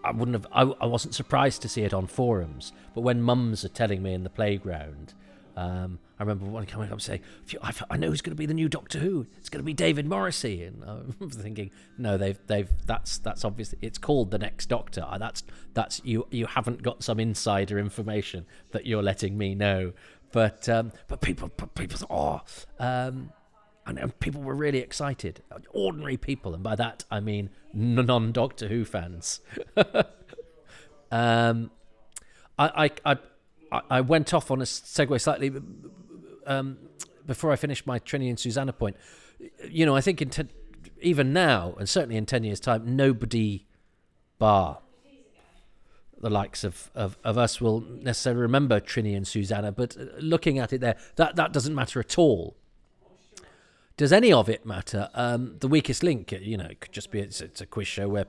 I 0.05 0.13
wouldn't 0.13 0.35
have. 0.37 0.47
I, 0.53 0.63
I 0.81 0.87
wasn't 0.87 1.15
surprised 1.15 1.63
to 1.63 1.69
see 1.69 1.83
it 1.83 1.93
on 1.93 2.07
forums, 2.07 2.73
but 2.95 3.01
when 3.01 3.23
mums 3.23 3.65
are 3.65 3.69
telling 3.69 4.03
me 4.03 4.15
in 4.15 4.23
the 4.23 4.31
playground, 4.31 5.15
um, 5.57 5.99
I 6.19 6.23
remember 6.23 6.45
one 6.47 6.67
coming 6.67 6.93
up 6.93 7.01
saying, 7.01 7.21
"I 7.91 7.97
know 7.97 8.09
who's 8.09 8.21
going 8.21 8.33
to 8.33 8.37
be 8.37 8.47
the 8.47 8.55
new 8.55 8.69
Doctor 8.69 8.99
Who. 8.99 9.27
It's 9.39 9.49
going 9.49 9.61
to 9.61 9.65
be 9.65 9.73
David 9.73 10.07
Morrissey." 10.07 10.65
And 10.65 10.85
I'm 10.85 11.31
thinking, 11.31 11.71
"No, 11.97 12.19
they've 12.19 12.39
they've 12.47 12.71
that's 12.87 13.19
that's 13.19 13.45
obviously 13.45 13.79
it's 13.81 13.97
called 13.97 14.31
the 14.31 14.39
Next 14.39 14.67
Doctor. 14.67 15.07
That's 15.19 15.43
that's 15.73 16.03
you 16.05 16.27
you 16.31 16.47
haven't 16.47 16.83
got 16.83 17.03
some 17.03 17.19
insider 17.19 17.79
information 17.79 18.45
that 18.73 18.87
you're 18.87 19.03
letting 19.03 19.39
me 19.39 19.55
know." 19.55 19.93
But 20.33 20.69
um, 20.69 20.93
but 21.09 21.23
people 21.23 21.51
but 21.57 21.75
people 21.75 21.99
oh, 22.11 22.43
um, 22.79 23.33
and, 23.87 23.99
and, 23.99 24.19
people 24.21 24.43
were 24.43 24.55
really 24.55 24.79
excited. 24.79 25.43
Ordinary 25.71 26.19
people, 26.19 26.53
and 26.53 26.63
by 26.63 26.77
that 26.77 27.05
I 27.11 27.21
mean 27.21 27.49
non 27.73 28.33
Doctor 28.33 28.69
Who 28.69 28.85
fans. 28.85 29.41
um, 31.11 31.71
I 32.59 32.91
I. 33.05 33.17
I 33.73 34.01
went 34.01 34.33
off 34.33 34.51
on 34.51 34.61
a 34.61 34.65
segue 34.65 35.21
slightly 35.21 35.53
um, 36.47 36.79
before 37.27 37.53
I 37.53 37.57
finished 37.57 37.87
my 37.87 37.99
Trine-E 37.99 38.29
and 38.29 38.39
Zu-Zana 38.39 38.77
point. 38.77 38.97
You 39.69 39.85
know, 39.87 39.97
I 39.97 40.01
think 40.01 40.23
in 40.23 40.31
ten, 40.31 40.51
even 41.01 41.33
now, 41.33 41.75
and 41.79 41.89
certainly 41.89 42.17
in 42.17 42.27
ten 42.27 42.45
years' 42.45 42.61
time, 42.61 42.97
nobody 42.97 43.67
bar 44.39 44.79
the 46.19 46.31
likes 46.31 46.65
of, 46.65 46.91
of, 46.95 47.19
of 47.25 47.37
us 47.37 47.61
will 47.61 47.81
necessarily 47.81 48.41
remember 48.41 48.81
Trine-E 48.81 49.15
and 49.15 49.27
Zu-Zana, 49.27 49.75
but 49.77 49.97
looking 50.19 50.59
at 50.59 50.73
it 50.73 50.81
there, 50.81 50.97
that, 51.17 51.37
that 51.37 51.53
doesn't 51.53 51.75
matter 51.75 52.01
at 52.01 52.17
all. 52.19 52.57
Does 53.99 54.13
any 54.13 54.33
of 54.33 54.49
it 54.49 54.65
matter? 54.65 55.11
Um, 55.15 55.57
the 55.61 55.69
weakest 55.69 56.03
link, 56.03 56.33
you 56.33 56.57
know, 56.57 56.67
it 56.67 56.81
could 56.81 56.93
just 56.93 57.11
be 57.11 57.21
it's, 57.21 57.41
it's 57.41 57.61
a 57.61 57.67
quiz 57.67 57.87
show 57.87 58.09
where 58.09 58.27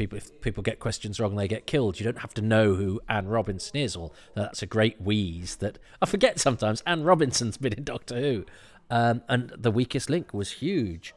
people 0.00 0.16
if 0.16 0.40
people 0.40 0.62
get 0.62 0.78
questions 0.78 1.20
wrong 1.20 1.36
they 1.36 1.46
get 1.46 1.66
killed. 1.66 2.00
You 2.00 2.04
don't 2.04 2.20
have 2.20 2.32
to 2.34 2.42
know 2.42 2.74
who 2.74 3.00
anne 3.08 3.28
robinson 3.28 3.76
is 3.76 3.94
or 3.94 4.10
that's 4.34 4.62
a 4.62 4.66
great 4.66 5.00
wheeze 5.00 5.56
that 5.56 5.78
i 6.00 6.06
forget 6.06 6.40
sometimes. 6.40 6.82
Anne 6.86 7.04
robinson's 7.04 7.58
been 7.58 7.74
in 7.74 7.84
doctor 7.84 8.18
who 8.18 8.46
um, 8.90 9.22
and 9.28 9.52
the 9.56 9.70
weakest 9.70 10.10
link 10.10 10.34
was 10.34 10.52
huge. 10.52 11.14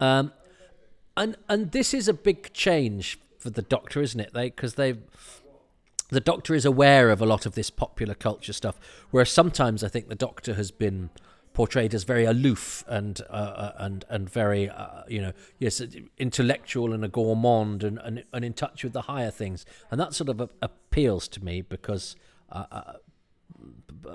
Um, 0.00 0.32
and 1.16 1.36
and 1.48 1.72
this 1.72 1.92
is 1.92 2.06
a 2.06 2.14
big 2.14 2.52
change 2.52 3.18
for 3.38 3.50
the 3.50 3.62
doctor 3.62 4.00
isn't 4.00 4.20
it? 4.20 4.32
They 4.32 4.50
because 4.50 4.74
they 4.74 4.94
the 6.10 6.20
doctor 6.20 6.54
is 6.54 6.64
aware 6.64 7.10
of 7.10 7.20
a 7.20 7.26
lot 7.26 7.46
of 7.46 7.56
this 7.56 7.68
popular 7.68 8.14
culture 8.14 8.52
stuff 8.52 8.78
whereas 9.10 9.28
sometimes 9.28 9.82
i 9.82 9.88
think 9.88 10.08
the 10.08 10.14
doctor 10.14 10.54
has 10.54 10.70
been 10.70 11.10
portrayed 11.56 11.94
as 11.94 12.04
very 12.04 12.26
aloof 12.26 12.84
and 12.86 13.22
uh, 13.30 13.32
uh, 13.32 13.72
and 13.78 14.04
and 14.10 14.28
very 14.28 14.68
uh, 14.68 15.04
you 15.08 15.22
know 15.22 15.32
yes 15.58 15.80
intellectual 16.18 16.92
and 16.92 17.02
a 17.02 17.08
gourmand 17.08 17.82
and, 17.82 17.98
and 18.04 18.22
and 18.30 18.44
in 18.44 18.52
touch 18.52 18.84
with 18.84 18.92
the 18.92 19.02
higher 19.02 19.30
things. 19.30 19.64
And 19.90 19.98
that 19.98 20.12
sort 20.12 20.28
of 20.28 20.50
appeals 20.60 21.28
to 21.28 21.42
me 21.42 21.62
because 21.62 22.14
uh, 22.52 22.66
uh, 22.70 22.92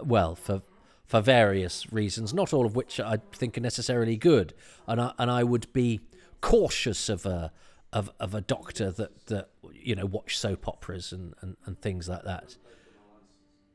well 0.04 0.36
for 0.36 0.62
for 1.08 1.19
various 1.19 1.91
reasons 1.91 2.32
not 2.32 2.54
all 2.54 2.63
of 2.63 2.75
which 2.75 2.99
I 2.99 3.17
think 3.34 3.58
are 3.58 3.62
necessarily 3.62 4.17
good. 4.17 4.54
And 4.86 5.01
I, 5.01 5.13
and 5.17 5.32
I 5.32 5.43
would 5.43 5.73
be 5.73 5.99
cautious 6.41 7.10
of 7.10 7.25
a 7.25 7.51
of, 7.91 8.12
of 8.19 8.36
a 8.36 8.41
doctor 8.41 8.91
that 8.91 9.25
that 9.25 9.49
you 9.73 9.95
know 9.95 10.06
watch 10.06 10.38
soap 10.38 10.67
operas 10.67 11.12
and, 11.12 11.34
and, 11.41 11.58
and 11.65 11.82
things 11.82 12.08
like 12.08 12.23
that. 12.23 12.56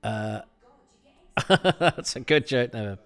Uh, 0.05 0.43
that's 1.81 2.15
a 2.15 2.21
good 2.21 2.47
joke 2.47 2.73
no 2.73 2.97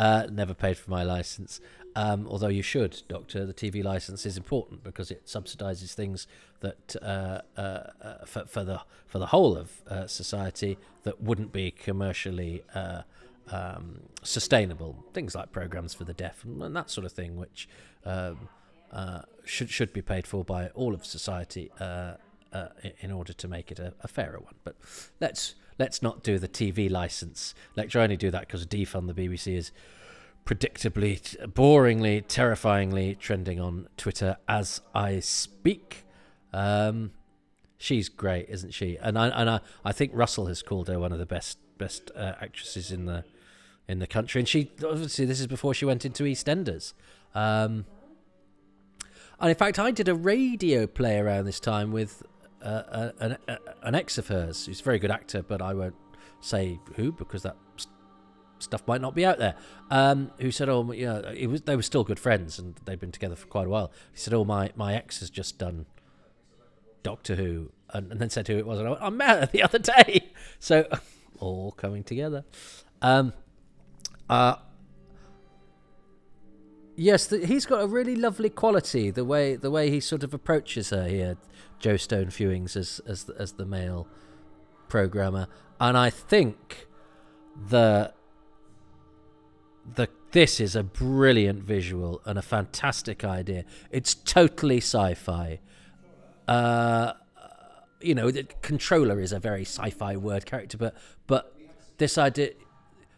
uh, 0.00 0.26
never 0.32 0.54
paid 0.54 0.78
for 0.78 0.90
my 0.90 1.02
license. 1.02 1.60
Um, 1.94 2.26
although 2.26 2.48
you 2.48 2.62
should, 2.62 3.02
Doctor. 3.06 3.44
The 3.44 3.52
TV 3.52 3.84
license 3.84 4.24
is 4.24 4.38
important 4.38 4.82
because 4.82 5.10
it 5.10 5.26
subsidises 5.26 5.92
things 5.92 6.26
that 6.60 6.96
uh, 7.02 7.42
uh, 7.56 7.60
uh, 7.60 8.24
for, 8.24 8.46
for 8.46 8.64
the 8.64 8.80
for 9.06 9.18
the 9.18 9.26
whole 9.26 9.56
of 9.56 9.82
uh, 9.88 10.06
society 10.06 10.78
that 11.02 11.20
wouldn't 11.20 11.52
be 11.52 11.70
commercially 11.70 12.62
uh, 12.74 13.02
um, 13.50 14.00
sustainable 14.22 15.04
things 15.12 15.34
like 15.34 15.52
programs 15.52 15.92
for 15.92 16.04
the 16.04 16.14
deaf 16.14 16.44
and, 16.44 16.62
and 16.62 16.74
that 16.74 16.88
sort 16.88 17.04
of 17.04 17.12
thing, 17.12 17.36
which 17.36 17.68
um, 18.06 18.48
should 19.44 19.68
should 19.68 19.92
be 19.92 20.00
paid 20.00 20.26
for 20.26 20.44
by 20.44 20.68
all 20.68 20.94
of 20.94 21.04
society 21.04 21.70
in 23.02 23.10
order 23.10 23.34
to 23.34 23.48
make 23.48 23.70
it 23.70 23.78
a, 23.78 23.92
a, 24.02 24.08
fairer 24.08 24.38
one. 24.38 24.54
But 24.64 24.76
let's 25.20 25.54
let's 25.80 26.02
not 26.02 26.22
do 26.22 26.38
the 26.38 26.46
TV 26.46 26.90
license. 26.90 27.54
I 27.76 27.86
only 27.96 28.18
do 28.18 28.30
that 28.30 28.42
because 28.42 28.66
defund 28.66 29.06
the 29.06 29.14
BBC 29.14 29.56
is 29.56 29.72
predictably, 30.44 31.18
boringly, 31.48 32.22
terrifyingly 32.28 33.14
trending 33.14 33.58
on 33.58 33.88
Twitter 33.96 34.36
as 34.46 34.82
I 34.94 35.20
speak. 35.20 36.04
Um, 36.52 37.12
she's 37.78 38.10
great, 38.10 38.50
isn't 38.50 38.74
she? 38.74 38.98
And 39.00 39.18
I 39.18 39.28
and 39.28 39.48
I, 39.48 39.60
I 39.82 39.92
think 39.92 40.12
Russell 40.14 40.46
has 40.46 40.62
called 40.62 40.88
her 40.88 41.00
one 41.00 41.12
of 41.12 41.18
the 41.18 41.26
best 41.26 41.58
best 41.78 42.10
uh, 42.14 42.34
actresses 42.40 42.92
in 42.92 43.06
the 43.06 43.24
in 43.88 44.00
the 44.00 44.06
country. 44.06 44.42
And 44.42 44.48
she 44.48 44.70
obviously 44.84 45.24
this 45.24 45.40
is 45.40 45.46
before 45.46 45.72
she 45.72 45.86
went 45.86 46.04
into 46.04 46.24
EastEnders. 46.24 46.92
Um, 47.34 47.86
and 49.40 49.48
in 49.48 49.56
fact, 49.56 49.78
I 49.78 49.90
did 49.90 50.08
a 50.08 50.14
radio 50.14 50.86
play 50.86 51.18
around 51.18 51.46
this 51.46 51.60
time 51.60 51.90
with 51.90 52.22
an, 52.62 53.36
an 53.82 53.94
ex 53.94 54.18
of 54.18 54.28
hers 54.28 54.66
who's 54.66 54.80
a 54.80 54.84
very 54.84 54.98
good 54.98 55.10
actor, 55.10 55.42
but 55.42 55.62
I 55.62 55.74
won't 55.74 55.96
say 56.40 56.78
who 56.96 57.12
because 57.12 57.42
that 57.42 57.56
stuff 58.58 58.86
might 58.86 59.00
not 59.00 59.14
be 59.14 59.24
out 59.24 59.38
there. 59.38 59.54
Um, 59.90 60.30
who 60.38 60.50
said, 60.50 60.68
"Oh, 60.68 60.90
yeah, 60.92 61.20
it 61.30 61.48
was 61.48 61.62
they 61.62 61.76
were 61.76 61.82
still 61.82 62.04
good 62.04 62.20
friends 62.20 62.58
and 62.58 62.74
they've 62.84 63.00
been 63.00 63.12
together 63.12 63.36
for 63.36 63.46
quite 63.46 63.66
a 63.66 63.70
while." 63.70 63.92
He 64.12 64.18
said, 64.18 64.34
"Oh, 64.34 64.44
my 64.44 64.70
my 64.76 64.94
ex 64.94 65.20
has 65.20 65.30
just 65.30 65.58
done 65.58 65.86
Doctor 67.02 67.36
Who," 67.36 67.72
and, 67.90 68.10
and 68.12 68.20
then 68.20 68.30
said 68.30 68.48
who 68.48 68.58
it 68.58 68.66
was, 68.66 68.78
and 68.78 68.88
I 68.88 68.90
went, 68.92 69.02
"I 69.02 69.10
met 69.10 69.40
her 69.40 69.46
the 69.46 69.62
other 69.62 69.78
day." 69.78 70.30
So 70.58 70.86
all 71.38 71.72
coming 71.72 72.04
together. 72.04 72.44
Um, 73.00 73.32
uh, 74.28 74.56
yes, 76.96 77.26
the, 77.26 77.44
he's 77.46 77.66
got 77.66 77.82
a 77.82 77.86
really 77.86 78.16
lovely 78.16 78.50
quality. 78.50 79.10
The 79.10 79.24
way 79.24 79.56
the 79.56 79.70
way 79.70 79.90
he 79.90 80.00
sort 80.00 80.22
of 80.22 80.34
approaches 80.34 80.90
her 80.90 81.08
here, 81.08 81.36
Jo 81.78 81.96
Stone 81.96 82.26
Fewings 82.26 82.76
as 82.76 83.00
as 83.06 83.24
the, 83.24 83.34
as 83.38 83.52
the 83.52 83.66
male 83.66 84.06
programmer, 84.88 85.46
and 85.80 85.96
I 85.96 86.10
think 86.10 86.86
the 87.68 88.12
the 89.94 90.08
this 90.32 90.60
is 90.60 90.76
a 90.76 90.82
brilliant 90.82 91.62
visual 91.62 92.20
and 92.24 92.38
a 92.38 92.42
fantastic 92.42 93.24
idea. 93.24 93.64
It's 93.90 94.14
totally 94.14 94.78
sci-fi. 94.78 95.58
Uh, 96.46 97.14
you 98.00 98.14
know, 98.14 98.30
the 98.30 98.44
controller 98.62 99.20
is 99.20 99.32
a 99.32 99.40
very 99.40 99.62
sci-fi 99.62 100.16
word 100.16 100.46
character, 100.46 100.78
but 100.78 100.94
but 101.26 101.54
this 101.98 102.16
idea, 102.16 102.50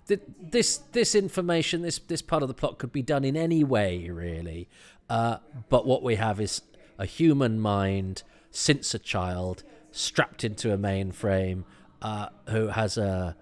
this 0.07 0.79
this 0.93 1.15
information, 1.15 1.83
this 1.83 1.99
this 1.99 2.23
part 2.23 2.43
of 2.43 2.49
the 2.49 2.55
plot 2.55 2.79
could 2.79 2.93
be 2.93 3.03
done 3.03 3.25
in 3.25 3.37
any 3.37 3.65
way, 3.65 4.09
really. 4.11 4.69
Uh, 5.09 5.39
but 5.69 5.87
what 5.87 6.03
we 6.03 6.17
have 6.17 6.41
is 6.41 6.63
a 6.99 7.07
human 7.07 7.61
mind 7.61 8.23
since 8.51 8.95
a 8.95 8.99
child 8.99 9.63
strapped 9.91 10.45
into 10.45 10.73
a 10.73 10.79
mainframe 10.79 11.65
uh, 12.01 12.29
who 12.49 12.69
has 12.69 12.97
a 12.97 13.37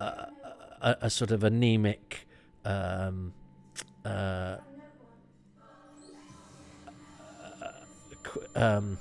a, 0.00 0.04
a 0.04 0.96
a, 1.02 1.10
sort 1.10 1.30
of 1.30 1.44
anemic 1.44 2.26
um, 2.64 3.32
uh, 4.04 4.56
um, 8.54 8.98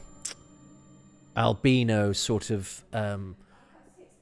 albino 1.35 2.13
sort 2.13 2.49
of 2.49 2.83
um, 2.93 3.35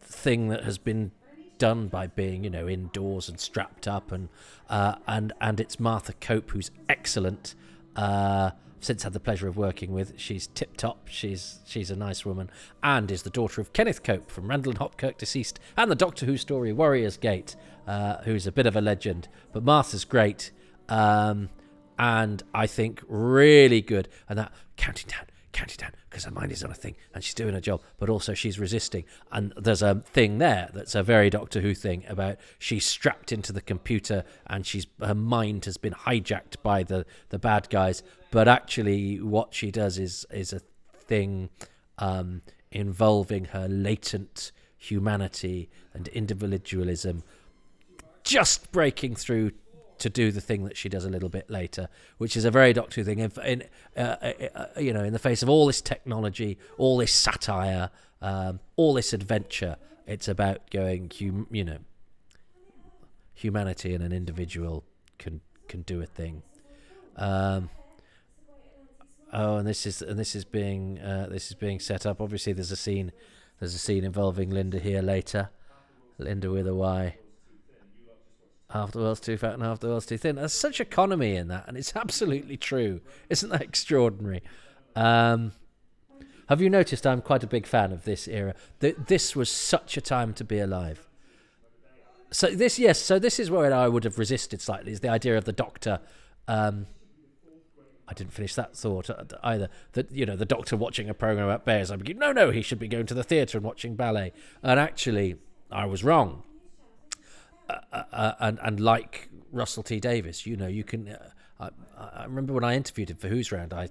thing 0.02 0.50
that 0.50 0.64
has 0.64 0.78
been 0.78 1.12
done 1.60 1.88
by 1.88 2.08
being, 2.08 2.44
you 2.44 2.50
know, 2.50 2.68
indoors 2.68 3.30
and 3.30 3.40
strapped 3.40 3.88
up, 3.88 4.12
and 4.12 4.30
uh, 4.70 4.96
and 5.06 5.34
and 5.40 5.60
it's 5.60 5.80
Martha 5.80 6.14
Cope 6.14 6.50
who's 6.52 6.72
excellent. 6.90 7.54
Uh, 7.96 8.52
since 8.82 9.04
had 9.04 9.12
the 9.12 9.20
pleasure 9.20 9.48
of 9.48 9.58
working 9.58 9.92
with, 9.92 10.14
she's 10.18 10.48
tip 10.48 10.78
top. 10.78 11.08
She's 11.10 11.60
she's 11.66 11.92
a 11.92 11.96
nice 11.96 12.26
woman, 12.26 12.50
and 12.82 13.12
is 13.12 13.24
the 13.24 13.30
daughter 13.30 13.62
of 13.62 13.74
Kenneth 13.74 14.04
Cope 14.04 14.32
from 14.32 14.50
Randall 14.50 14.72
and 14.72 14.80
Hopkirk, 14.80 15.18
deceased, 15.18 15.60
and 15.78 15.92
the 15.92 15.96
Doctor 15.96 16.26
Who 16.26 16.38
story 16.38 16.74
Warrior's 16.74 17.18
Gate, 17.18 17.56
uh, 17.88 18.18
who's 18.24 18.48
a 18.48 18.52
bit 18.52 18.66
of 18.66 18.76
a 18.76 18.82
legend. 18.82 19.28
But 19.52 19.64
Martha's 19.64 20.06
great, 20.06 20.52
um, 20.88 21.50
and 21.98 22.42
I 22.54 22.68
think 22.68 23.04
really 23.08 23.82
good. 23.82 24.08
And 24.30 24.40
that 24.40 24.54
counting 24.78 25.10
down, 25.10 25.26
counting 25.60 25.78
down, 25.78 25.92
because 26.10 26.24
her 26.24 26.32
mind 26.32 26.54
is 26.54 26.64
on 26.64 26.72
a 26.72 26.76
thing 26.76 26.96
and 27.14 27.22
she's 27.22 27.34
doing 27.34 27.54
her 27.54 27.60
job, 27.60 27.82
but 27.98 28.10
also 28.10 28.34
she's 28.34 28.58
resisting. 28.58 29.04
And 29.32 29.54
there's 29.58 29.82
a 29.82 29.96
thing 29.96 30.38
there 30.38 30.70
that's 30.74 30.96
a 30.96 31.04
very 31.04 31.30
Doctor 31.30 31.60
Who 31.60 31.74
thing 31.74 32.06
about 32.08 32.38
she's 32.58 32.86
strapped 32.86 33.34
into 33.34 33.52
the 33.52 33.62
computer 33.62 34.24
and 34.48 34.66
she's 34.66 34.88
her 35.02 35.16
mind 35.16 35.66
has 35.66 35.76
been 35.76 35.94
hijacked 35.94 36.62
by 36.64 36.84
the 36.84 37.06
the 37.28 37.40
bad 37.40 37.70
guys. 37.70 38.04
But 38.32 38.48
actually, 38.48 39.20
what 39.20 39.54
she 39.54 39.70
does 39.70 40.00
is 40.00 40.26
is 40.32 40.54
a 40.54 40.62
thing 40.96 41.50
um, 41.98 42.42
involving 42.72 43.46
her 43.46 43.68
latent 43.68 44.54
humanity 44.78 45.70
and 45.94 46.08
individualism, 46.10 47.24
just 48.24 48.72
breaking 48.72 49.16
through 49.16 49.52
to 50.00 50.10
do 50.10 50.32
the 50.32 50.42
thing 50.42 50.64
that 50.66 50.78
she 50.78 50.90
does 50.90 51.06
a 51.06 51.10
little 51.10 51.30
bit 51.30 51.50
later, 51.50 51.90
which 52.18 52.36
is 52.36 52.46
a 52.46 52.52
very 52.52 52.74
Doctor 52.74 53.02
Who 53.02 53.06
thing. 53.06 53.20
In, 53.20 53.32
in 53.46 53.64
uh, 53.96 54.02
uh, 54.02 54.34
uh, 54.56 54.66
you 54.80 54.94
know, 54.94 55.04
in 55.04 55.14
the 55.14 55.20
face 55.20 55.44
of 55.44 55.50
all 55.50 55.68
this 55.68 55.82
technology, 55.82 56.58
all 56.78 56.98
this 56.98 57.14
satire, 57.14 57.90
um, 58.22 58.60
all 58.76 58.94
this 58.94 59.14
adventure, 59.14 59.78
it's 60.08 60.28
about 60.28 60.70
going, 60.72 61.12
hum, 61.20 61.48
you 61.52 61.64
know, 61.64 61.78
humanity 63.34 63.94
and 63.94 64.04
an 64.04 64.12
individual 64.12 64.84
can 65.18 65.42
can 65.68 65.82
do 65.84 66.02
a 66.02 66.06
thing. 66.06 66.42
Um, 67.16 67.70
oh, 69.32 69.58
and 69.58 69.68
this 69.68 69.86
is 69.86 70.02
and 70.02 70.18
this 70.18 70.36
is 70.36 70.46
being 70.46 71.00
uh, 71.00 71.28
this 71.30 71.48
is 71.48 71.56
being 71.56 71.80
set 71.80 72.06
up. 72.06 72.22
Obviously, 72.22 72.54
there's 72.54 72.72
a 72.72 72.78
scene 72.78 73.12
there's 73.60 73.76
a 73.76 73.80
scene 73.80 74.04
involving 74.04 74.50
Linda 74.50 74.80
here 74.80 75.02
later. 75.02 75.50
Linda 76.18 76.52
with 76.52 76.68
a 76.68 76.76
Y 76.76 77.16
half 78.72 78.92
the 78.92 79.00
world's 79.00 79.20
too 79.20 79.38
fat 79.38 79.54
and 79.54 79.64
half 79.64 79.80
the 79.80 79.88
world's 79.88 80.06
too 80.06 80.18
thin. 80.18 80.36
There's 80.36 80.54
such 80.54 80.80
economy 80.80 81.36
in 81.36 81.48
that, 81.48 81.66
and 81.68 81.78
it's 81.78 81.96
absolutely 81.96 82.58
true. 82.58 83.02
Isn't 83.30 83.50
that 83.50 83.62
extraordinary? 83.62 84.44
Um, 84.96 85.54
have 86.48 86.62
you 86.62 86.70
noticed 86.70 87.06
I'm 87.06 87.22
quite 87.22 87.44
a 87.44 87.48
big 87.48 87.66
fan 87.66 87.92
of 87.92 88.06
this 88.06 88.28
era? 88.28 88.56
That 88.80 89.08
this 89.08 89.36
was 89.36 89.50
such 89.50 89.98
a 89.98 90.02
time 90.02 90.34
to 90.34 90.44
be 90.44 90.60
alive. 90.60 91.08
So 92.32 92.48
this, 92.48 92.78
yes, 92.78 93.00
so 93.00 93.18
this 93.18 93.40
is 93.40 93.50
where 93.50 93.74
I 93.74 93.88
would 93.88 94.04
have 94.04 94.20
resisted 94.20 94.62
slightly. 94.62 94.92
Is 94.92 95.00
the 95.00 95.10
idea 95.10 95.38
of 95.38 95.46
the 95.46 95.52
Doctor? 95.52 96.00
Um, 96.48 96.86
I 98.08 98.14
didn't 98.14 98.34
finish 98.34 98.56
that 98.56 98.76
thought 98.76 99.10
uh, 99.10 99.24
either. 99.44 99.70
That 99.94 100.12
you 100.12 100.26
know, 100.26 100.36
the 100.36 100.46
Doctor 100.46 100.76
watching 100.78 101.10
a 101.10 101.14
program 101.16 101.46
about 101.46 101.66
bears. 101.66 101.90
I'm 101.90 102.00
like, 102.00 102.18
no, 102.18 102.32
no, 102.32 102.52
he 102.52 102.62
should 102.62 102.80
be 102.80 102.88
going 102.88 103.08
to 103.08 103.14
the 103.16 103.24
theatre 103.24 103.58
and 103.58 103.66
watching 103.66 103.96
ballet. 103.96 104.32
And 104.62 104.80
actually, 104.80 105.36
I 105.72 105.86
was 105.86 106.04
wrong 106.04 106.44
uh, 107.70 108.34
and 108.40 108.60
and 108.62 108.80
like 108.80 109.30
Russell 109.52 109.84
T 109.84 110.00
Davies, 110.00 110.46
you 110.46 110.56
know, 110.56 110.68
you 110.68 110.84
can. 110.84 111.10
Uh, 111.10 111.30
I, 111.60 111.70
I, 112.22 112.24
remember 112.26 112.54
when 112.54 112.64
I 112.64 112.76
interviewed 112.76 113.10
him 113.10 113.18
for 113.18 113.28
Who's 113.28 113.52
Round, 113.52 113.74
I 113.74 113.90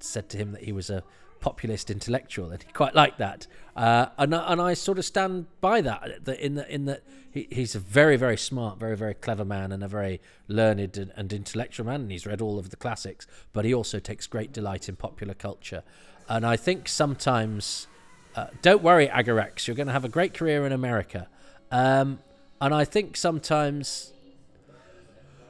said 0.00 0.28
to 0.30 0.36
him 0.36 0.52
that 0.52 0.64
he 0.64 0.72
was 0.72 0.90
a 0.90 1.02
populist 1.40 1.90
intellectual, 1.90 2.50
and 2.50 2.62
he 2.62 2.72
quite 2.72 2.94
liked 2.94 3.18
that. 3.18 3.46
Uh, 3.76 4.06
and 4.18 4.34
and 4.34 4.60
I 4.60 4.74
sort 4.74 4.98
of 4.98 5.04
stand 5.04 5.46
by 5.60 5.80
that. 5.82 6.24
That 6.24 6.40
in 6.40 6.54
that 6.54 6.70
in 6.70 6.86
that 6.86 7.02
he, 7.30 7.48
he's 7.50 7.74
a 7.74 7.80
very 7.80 8.16
very 8.16 8.36
smart, 8.36 8.78
very 8.78 8.96
very 8.96 9.14
clever 9.14 9.44
man, 9.44 9.72
and 9.72 9.84
a 9.84 9.88
very 9.88 10.20
learned 10.48 10.96
and, 10.96 11.12
and 11.16 11.32
intellectual 11.32 11.86
man, 11.86 12.02
and 12.02 12.10
he's 12.10 12.26
read 12.26 12.40
all 12.40 12.58
of 12.58 12.70
the 12.70 12.76
classics. 12.76 13.26
But 13.52 13.64
he 13.64 13.74
also 13.74 13.98
takes 13.98 14.26
great 14.26 14.52
delight 14.52 14.88
in 14.88 14.96
popular 14.96 15.34
culture, 15.34 15.82
and 16.28 16.46
I 16.46 16.56
think 16.56 16.88
sometimes. 16.88 17.88
Uh, 18.34 18.46
don't 18.62 18.82
worry, 18.82 19.08
Agarax. 19.08 19.66
You're 19.66 19.76
going 19.76 19.88
to 19.88 19.92
have 19.92 20.06
a 20.06 20.08
great 20.08 20.32
career 20.32 20.64
in 20.64 20.72
America. 20.72 21.28
Um, 21.70 22.18
and 22.62 22.72
I 22.72 22.84
think 22.84 23.16
sometimes, 23.16 24.12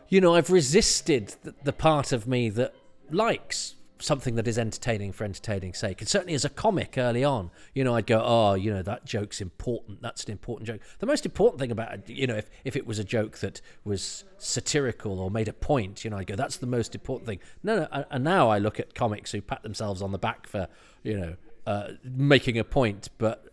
you 0.08 0.18
know, 0.18 0.34
I've 0.34 0.48
resisted 0.48 1.36
the, 1.42 1.54
the 1.62 1.72
part 1.72 2.10
of 2.10 2.26
me 2.26 2.48
that 2.48 2.74
likes 3.10 3.74
something 3.98 4.34
that 4.36 4.48
is 4.48 4.58
entertaining 4.58 5.12
for 5.12 5.24
entertaining's 5.24 5.76
sake. 5.76 6.00
And 6.00 6.08
certainly 6.08 6.32
as 6.32 6.46
a 6.46 6.48
comic 6.48 6.96
early 6.96 7.22
on, 7.22 7.50
you 7.74 7.84
know, 7.84 7.94
I'd 7.94 8.06
go, 8.06 8.22
oh, 8.24 8.54
you 8.54 8.72
know, 8.72 8.80
that 8.82 9.04
joke's 9.04 9.42
important. 9.42 10.00
That's 10.00 10.24
an 10.24 10.32
important 10.32 10.66
joke. 10.66 10.80
The 11.00 11.06
most 11.06 11.26
important 11.26 11.60
thing 11.60 11.70
about 11.70 11.92
it, 11.92 12.08
you 12.08 12.26
know, 12.26 12.36
if, 12.36 12.48
if 12.64 12.76
it 12.76 12.86
was 12.86 12.98
a 12.98 13.04
joke 13.04 13.38
that 13.38 13.60
was 13.84 14.24
satirical 14.38 15.20
or 15.20 15.30
made 15.30 15.48
a 15.48 15.52
point, 15.52 16.04
you 16.04 16.10
know, 16.10 16.16
I'd 16.16 16.26
go, 16.26 16.34
that's 16.34 16.56
the 16.56 16.66
most 16.66 16.94
important 16.94 17.28
thing. 17.28 17.40
No, 17.62 17.80
no. 17.80 18.04
And 18.10 18.24
now 18.24 18.48
I 18.48 18.56
look 18.56 18.80
at 18.80 18.94
comics 18.94 19.32
who 19.32 19.42
pat 19.42 19.62
themselves 19.62 20.00
on 20.00 20.12
the 20.12 20.18
back 20.18 20.46
for, 20.46 20.66
you 21.02 21.20
know, 21.20 21.36
uh, 21.66 21.88
making 22.02 22.58
a 22.58 22.64
point, 22.64 23.10
but 23.18 23.51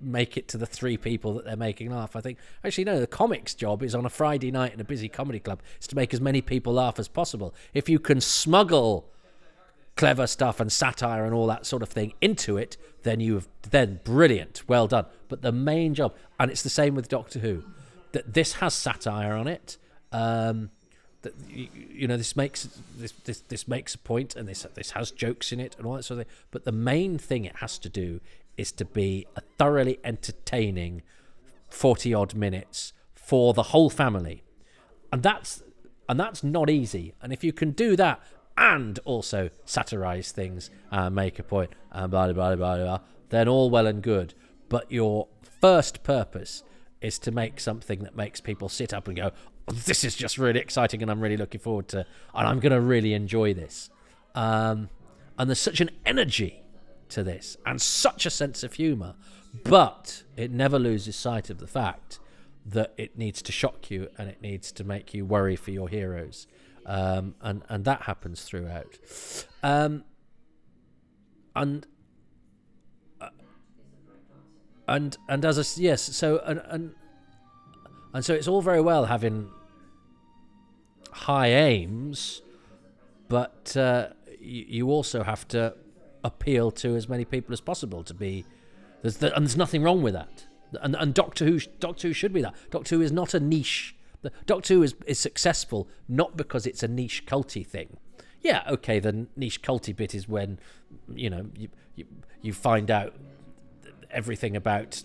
make 0.00 0.36
it 0.36 0.48
to 0.48 0.58
the 0.58 0.66
three 0.66 0.96
people 0.96 1.34
that 1.34 1.44
they're 1.44 1.56
making 1.56 1.90
laugh. 1.90 2.16
I 2.16 2.20
think 2.20 2.38
actually 2.64 2.84
no, 2.84 3.00
the 3.00 3.06
comics 3.06 3.54
job 3.54 3.82
is 3.82 3.94
on 3.94 4.04
a 4.04 4.10
Friday 4.10 4.50
night 4.50 4.74
in 4.74 4.80
a 4.80 4.84
busy 4.84 5.08
comedy 5.08 5.40
club 5.40 5.62
is 5.80 5.86
to 5.88 5.96
make 5.96 6.12
as 6.12 6.20
many 6.20 6.40
people 6.42 6.74
laugh 6.74 6.98
as 6.98 7.08
possible. 7.08 7.54
If 7.72 7.88
you 7.88 7.98
can 7.98 8.20
smuggle 8.20 9.08
clever 9.96 10.26
stuff 10.26 10.60
and 10.60 10.72
satire 10.72 11.24
and 11.24 11.32
all 11.32 11.46
that 11.46 11.64
sort 11.66 11.82
of 11.82 11.88
thing 11.88 12.12
into 12.20 12.56
it, 12.56 12.76
then 13.04 13.20
you've 13.20 13.48
then 13.70 14.00
brilliant, 14.04 14.62
well 14.68 14.86
done. 14.88 15.06
But 15.28 15.42
the 15.42 15.52
main 15.52 15.94
job, 15.94 16.14
and 16.38 16.50
it's 16.50 16.62
the 16.62 16.70
same 16.70 16.94
with 16.94 17.08
Doctor 17.08 17.38
Who. 17.38 17.62
that 18.14 18.32
this 18.32 18.54
has 18.54 18.72
satire 18.72 19.34
on 19.34 19.46
it. 19.46 19.76
Um, 20.12 20.70
that 21.22 21.34
you, 21.50 21.68
you 21.90 22.08
know 22.08 22.16
this 22.16 22.36
makes 22.36 22.68
this, 22.96 23.12
this 23.24 23.40
this 23.40 23.68
makes 23.68 23.94
a 23.94 23.98
point, 23.98 24.36
and 24.36 24.48
this 24.48 24.66
this 24.74 24.92
has 24.92 25.10
jokes 25.10 25.52
in 25.52 25.60
it 25.60 25.74
and 25.76 25.86
all 25.86 25.94
that 25.94 26.04
sort 26.04 26.20
of 26.20 26.26
thing. 26.26 26.34
But 26.50 26.64
the 26.64 26.72
main 26.72 27.18
thing 27.18 27.44
it 27.44 27.56
has 27.56 27.78
to 27.80 27.88
do 27.88 28.20
is 28.56 28.72
to 28.72 28.84
be 28.84 29.26
a 29.36 29.40
thoroughly 29.58 29.98
entertaining 30.04 31.02
forty 31.68 32.14
odd 32.14 32.34
minutes 32.34 32.92
for 33.14 33.54
the 33.54 33.64
whole 33.64 33.90
family, 33.90 34.42
and 35.12 35.22
that's 35.22 35.62
and 36.08 36.20
that's 36.20 36.44
not 36.44 36.70
easy. 36.70 37.14
And 37.22 37.32
if 37.32 37.42
you 37.42 37.52
can 37.52 37.70
do 37.72 37.96
that 37.96 38.20
and 38.56 38.98
also 39.04 39.50
satirize 39.64 40.30
things 40.32 40.70
and 40.90 41.14
make 41.14 41.38
a 41.38 41.42
point 41.42 41.72
and 41.90 42.10
blah 42.10 42.32
blah 42.32 42.54
blah 42.54 42.56
blah 42.56 42.76
blah, 42.76 43.00
then 43.30 43.48
all 43.48 43.70
well 43.70 43.86
and 43.86 44.02
good. 44.02 44.34
But 44.68 44.90
your 44.90 45.28
first 45.60 46.02
purpose 46.02 46.62
is 47.00 47.18
to 47.20 47.30
make 47.30 47.60
something 47.60 48.02
that 48.04 48.16
makes 48.16 48.40
people 48.40 48.68
sit 48.68 48.94
up 48.94 49.08
and 49.08 49.16
go, 49.16 49.32
"This 49.66 50.04
is 50.04 50.14
just 50.14 50.38
really 50.38 50.60
exciting, 50.60 51.02
and 51.02 51.10
I'm 51.10 51.20
really 51.20 51.36
looking 51.36 51.60
forward 51.60 51.88
to, 51.88 52.06
and 52.34 52.48
I'm 52.48 52.60
going 52.60 52.72
to 52.72 52.80
really 52.80 53.14
enjoy 53.14 53.54
this." 53.54 53.90
Um, 54.34 54.88
and 55.38 55.48
there's 55.48 55.60
such 55.60 55.80
an 55.80 55.90
energy 56.04 56.63
to 57.10 57.22
this, 57.22 57.56
and 57.64 57.80
such 57.80 58.26
a 58.26 58.30
sense 58.30 58.62
of 58.62 58.74
humour, 58.74 59.14
but 59.62 60.24
it 60.36 60.50
never 60.50 60.78
loses 60.78 61.16
sight 61.16 61.50
of 61.50 61.58
the 61.58 61.66
fact 61.66 62.18
that 62.66 62.94
it 62.96 63.18
needs 63.18 63.42
to 63.42 63.52
shock 63.52 63.90
you 63.90 64.08
and 64.16 64.28
it 64.28 64.40
needs 64.40 64.72
to 64.72 64.84
make 64.84 65.12
you 65.12 65.24
worry 65.24 65.56
for 65.56 65.70
your 65.70 65.88
heroes, 65.88 66.46
um, 66.86 67.34
and 67.40 67.62
and 67.68 67.84
that 67.84 68.02
happens 68.02 68.42
throughout. 68.42 68.98
Um, 69.62 70.04
and 71.54 71.86
uh, 73.20 73.28
and 74.88 75.16
and 75.28 75.44
as 75.44 75.58
a 75.58 75.80
yes, 75.80 76.02
so 76.02 76.38
and 76.38 76.62
and 76.66 76.94
and 78.12 78.24
so 78.24 78.34
it's 78.34 78.48
all 78.48 78.62
very 78.62 78.80
well 78.80 79.06
having 79.06 79.50
high 81.10 81.48
aims, 81.48 82.42
but 83.28 83.76
uh, 83.76 84.08
you, 84.40 84.64
you 84.68 84.90
also 84.90 85.22
have 85.22 85.46
to 85.48 85.74
appeal 86.24 86.70
to 86.72 86.96
as 86.96 87.08
many 87.08 87.24
people 87.24 87.52
as 87.52 87.60
possible 87.60 88.02
to 88.02 88.14
be. 88.14 88.44
There's 89.02 89.18
the, 89.18 89.34
and 89.36 89.46
there's 89.46 89.56
nothing 89.56 89.82
wrong 89.82 90.02
with 90.02 90.14
that. 90.14 90.46
And, 90.82 90.96
and 90.96 91.14
Doctor 91.14 91.44
Who, 91.44 91.60
Doctor 91.78 92.08
Who 92.08 92.14
should 92.14 92.32
be 92.32 92.42
that. 92.42 92.54
Doctor 92.70 92.96
Who 92.96 93.02
is 93.02 93.12
not 93.12 93.34
a 93.34 93.40
niche. 93.40 93.94
Doctor 94.46 94.74
Who 94.74 94.82
is, 94.82 94.94
is 95.06 95.18
successful 95.18 95.88
not 96.08 96.36
because 96.36 96.66
it's 96.66 96.82
a 96.82 96.88
niche 96.88 97.26
culty 97.26 97.64
thing. 97.64 97.98
Yeah, 98.40 98.62
okay, 98.68 98.98
the 98.98 99.26
niche 99.36 99.62
culty 99.62 99.94
bit 99.94 100.14
is 100.14 100.28
when 100.28 100.58
you 101.14 101.30
know 101.30 101.46
you 101.56 101.68
you, 101.96 102.06
you 102.42 102.52
find 102.52 102.90
out 102.90 103.14
everything 104.10 104.56
about 104.56 105.02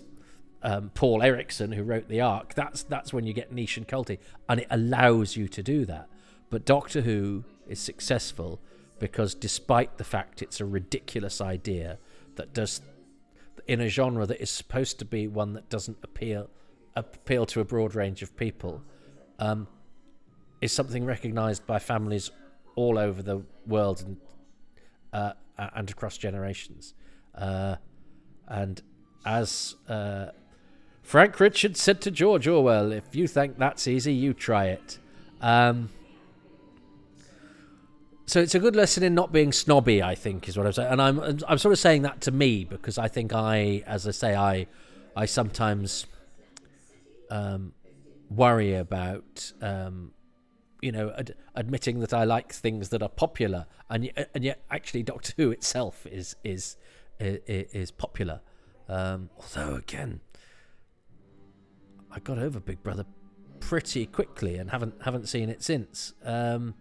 um, 0.61 0.91
Paul 0.93 1.23
Erickson, 1.23 1.71
who 1.71 1.83
wrote 1.83 2.09
the 2.09 2.21
Ark. 2.21 2.53
That's 2.53 2.83
that's 2.83 3.13
when 3.13 3.25
you 3.25 3.33
get 3.33 3.51
niche 3.51 3.77
and 3.77 3.87
culty, 3.87 4.19
and 4.47 4.61
it 4.61 4.67
allows 4.69 5.35
you 5.35 5.47
to 5.49 5.63
do 5.63 5.85
that. 5.85 6.09
But 6.49 6.65
Doctor 6.65 7.01
Who 7.01 7.43
is 7.67 7.79
successful 7.79 8.59
because, 8.99 9.33
despite 9.33 9.97
the 9.97 10.03
fact 10.03 10.41
it's 10.41 10.59
a 10.59 10.65
ridiculous 10.65 11.41
idea 11.41 11.97
that 12.35 12.53
does 12.53 12.81
in 13.67 13.81
a 13.81 13.87
genre 13.87 14.25
that 14.25 14.41
is 14.41 14.49
supposed 14.49 14.97
to 14.99 15.05
be 15.05 15.27
one 15.27 15.53
that 15.53 15.69
doesn't 15.69 15.97
appeal 16.03 16.49
appeal 16.95 17.45
to 17.45 17.59
a 17.61 17.65
broad 17.65 17.95
range 17.95 18.21
of 18.21 18.35
people, 18.35 18.81
um, 19.37 19.67
is 20.61 20.71
something 20.71 21.05
recognised 21.05 21.65
by 21.65 21.79
families 21.79 22.31
all 22.75 22.97
over 22.97 23.21
the 23.21 23.41
world 23.67 24.01
and 24.01 24.17
uh, 25.13 25.33
and 25.75 25.89
across 25.89 26.17
generations. 26.17 26.93
Uh, 27.35 27.75
and 28.47 28.81
as 29.25 29.75
uh, 29.87 30.27
Frank 31.01 31.39
Richards 31.39 31.81
said 31.81 32.01
to 32.01 32.11
George 32.11 32.47
Orwell, 32.47 32.91
"If 32.91 33.15
you 33.15 33.27
think 33.27 33.57
that's 33.57 33.87
easy, 33.87 34.13
you 34.13 34.33
try 34.33 34.67
it." 34.67 34.97
Um, 35.41 35.89
so 38.29 38.39
it's 38.39 38.53
a 38.53 38.59
good 38.59 38.75
lesson 38.75 39.01
in 39.01 39.15
not 39.15 39.31
being 39.31 39.51
snobby, 39.51 40.03
I 40.03 40.13
think, 40.13 40.47
is 40.47 40.55
what 40.55 40.67
I'm 40.67 40.73
saying. 40.73 40.91
And 40.91 41.01
I'm 41.01 41.19
I'm 41.47 41.57
sort 41.57 41.73
of 41.73 41.79
saying 41.79 42.03
that 42.03 42.21
to 42.21 42.31
me 42.31 42.63
because 42.63 42.97
I 42.99 43.07
think 43.07 43.33
I, 43.33 43.83
as 43.87 44.07
I 44.07 44.11
say, 44.11 44.35
I 44.35 44.67
I 45.15 45.25
sometimes 45.25 46.05
um, 47.31 47.73
worry 48.29 48.75
about 48.75 49.51
um, 49.61 50.11
you 50.81 50.91
know 50.91 51.11
ad- 51.17 51.35
admitting 51.55 52.01
that 52.01 52.13
I 52.13 52.23
like 52.23 52.53
things 52.53 52.89
that 52.89 53.01
are 53.01 53.09
popular, 53.09 53.65
and 53.89 54.11
and 54.35 54.43
yet 54.43 54.63
actually 54.69 55.01
Doctor 55.01 55.33
Who 55.37 55.49
itself 55.49 56.05
is 56.05 56.35
is 56.43 56.77
is, 57.19 57.39
is 57.47 57.91
popular. 57.91 58.41
Um, 58.87 59.31
although 59.37 59.75
again, 59.75 60.21
I 62.11 62.19
got 62.19 62.37
over 62.37 62.59
Big 62.59 62.83
Brother 62.83 63.05
pretty 63.59 64.05
quickly 64.05 64.57
and 64.57 64.69
haven't 64.69 65.01
haven't 65.03 65.27
seen 65.27 65.49
it 65.49 65.63
since. 65.63 66.13
Um, 66.23 66.75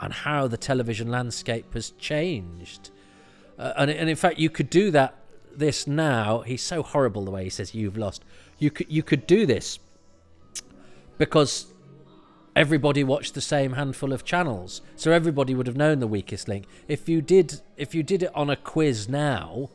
and 0.00 0.12
how 0.12 0.46
the 0.46 0.56
television 0.56 1.10
landscape 1.10 1.74
has 1.74 1.90
changed. 1.92 2.90
Uh, 3.58 3.72
and, 3.76 3.90
and 3.90 4.08
in 4.08 4.16
fact, 4.16 4.38
you 4.38 4.50
could 4.50 4.70
do 4.70 4.90
that. 4.92 5.14
This 5.54 5.88
now, 5.88 6.40
he's 6.42 6.62
so 6.62 6.84
horrible 6.84 7.24
the 7.24 7.32
way 7.32 7.42
he 7.42 7.50
says 7.50 7.74
you've 7.74 7.96
lost. 7.96 8.24
You 8.58 8.70
could 8.70 8.86
you 8.88 9.02
could 9.02 9.26
do 9.26 9.44
this 9.44 9.80
because 11.16 11.66
everybody 12.54 13.02
watched 13.02 13.34
the 13.34 13.40
same 13.40 13.72
handful 13.72 14.12
of 14.12 14.24
channels, 14.24 14.82
so 14.94 15.10
everybody 15.10 15.56
would 15.56 15.66
have 15.66 15.76
known 15.76 15.98
the 15.98 16.06
weakest 16.06 16.46
link. 16.46 16.66
If 16.86 17.08
you 17.08 17.20
did 17.20 17.60
if 17.76 17.92
you 17.92 18.04
did 18.04 18.22
it 18.22 18.30
on 18.36 18.50
a 18.50 18.56
quiz 18.56 19.08
now, 19.08 19.70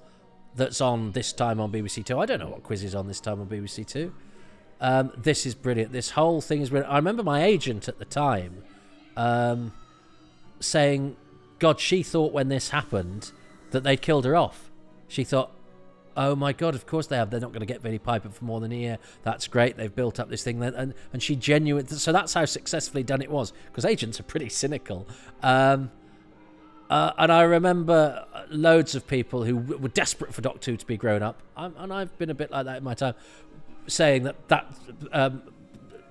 that's 0.55 0.79
on 0.79 1.11
this 1.11 1.33
time 1.33 1.59
on 1.59 1.69
BBC 1.69 2.05
Two. 2.05 2.17
I 2.17 2.25
don't 2.25 2.39
know 2.39 2.49
what 2.49 2.63
quiz 2.63 2.83
is 2.83 2.95
on 2.95 3.07
this 3.07 3.19
time 3.19 3.41
on 3.41 3.47
BBC 3.47 3.85
Two. 3.85 4.13
Um, 4.79 5.11
this 5.17 5.45
is 5.45 5.53
brilliant. 5.53 5.91
This 5.91 6.11
whole 6.11 6.39
thing 6.39 6.61
is 6.61 6.69
brilliant. 6.69 6.93
I 6.93 6.97
remember 6.97 7.23
my 7.23 7.43
agent 7.43 7.89
at 7.89 7.99
the 7.99 8.05
time. 8.05 8.63
Um, 9.15 9.73
saying, 10.63 11.15
God, 11.59 11.79
she 11.79 12.03
thought 12.03 12.33
when 12.33 12.49
this 12.49 12.69
happened 12.69 13.31
that 13.71 13.83
they'd 13.83 14.01
killed 14.01 14.25
her 14.25 14.35
off. 14.35 14.71
She 15.07 15.23
thought, 15.23 15.51
oh 16.15 16.35
my 16.35 16.53
God, 16.53 16.75
of 16.75 16.85
course 16.85 17.07
they 17.07 17.17
have. 17.17 17.29
They're 17.29 17.39
not 17.39 17.51
going 17.51 17.61
to 17.61 17.65
get 17.65 17.81
Billie 17.81 17.99
Piper 17.99 18.29
for 18.29 18.45
more 18.45 18.59
than 18.59 18.71
a 18.71 18.75
year. 18.75 18.97
That's 19.23 19.47
great. 19.47 19.77
They've 19.77 19.93
built 19.93 20.19
up 20.19 20.29
this 20.29 20.43
thing. 20.43 20.61
And, 20.63 20.93
and 21.11 21.23
she 21.23 21.35
genuinely, 21.35 21.95
so 21.95 22.11
that's 22.11 22.33
how 22.33 22.45
successfully 22.45 23.03
done 23.03 23.21
it 23.21 23.31
was. 23.31 23.53
Because 23.67 23.85
agents 23.85 24.19
are 24.19 24.23
pretty 24.23 24.49
cynical. 24.49 25.07
Um, 25.41 25.91
uh, 26.89 27.13
and 27.17 27.31
I 27.31 27.41
remember 27.41 28.25
loads 28.49 28.93
of 28.93 29.07
people 29.07 29.43
who 29.43 29.57
were 29.57 29.87
desperate 29.87 30.33
for 30.33 30.41
Doctor 30.41 30.71
Who 30.71 30.77
to 30.77 30.85
be 30.85 30.97
grown 30.97 31.23
up, 31.23 31.41
I'm, 31.57 31.73
and 31.77 31.91
I've 31.91 32.15
been 32.17 32.29
a 32.29 32.35
bit 32.35 32.51
like 32.51 32.65
that 32.65 32.77
in 32.77 32.83
my 32.83 32.93
time, 32.93 33.15
saying 33.87 34.23
that 34.23 34.47
that 34.49 34.71
um, 35.11 35.41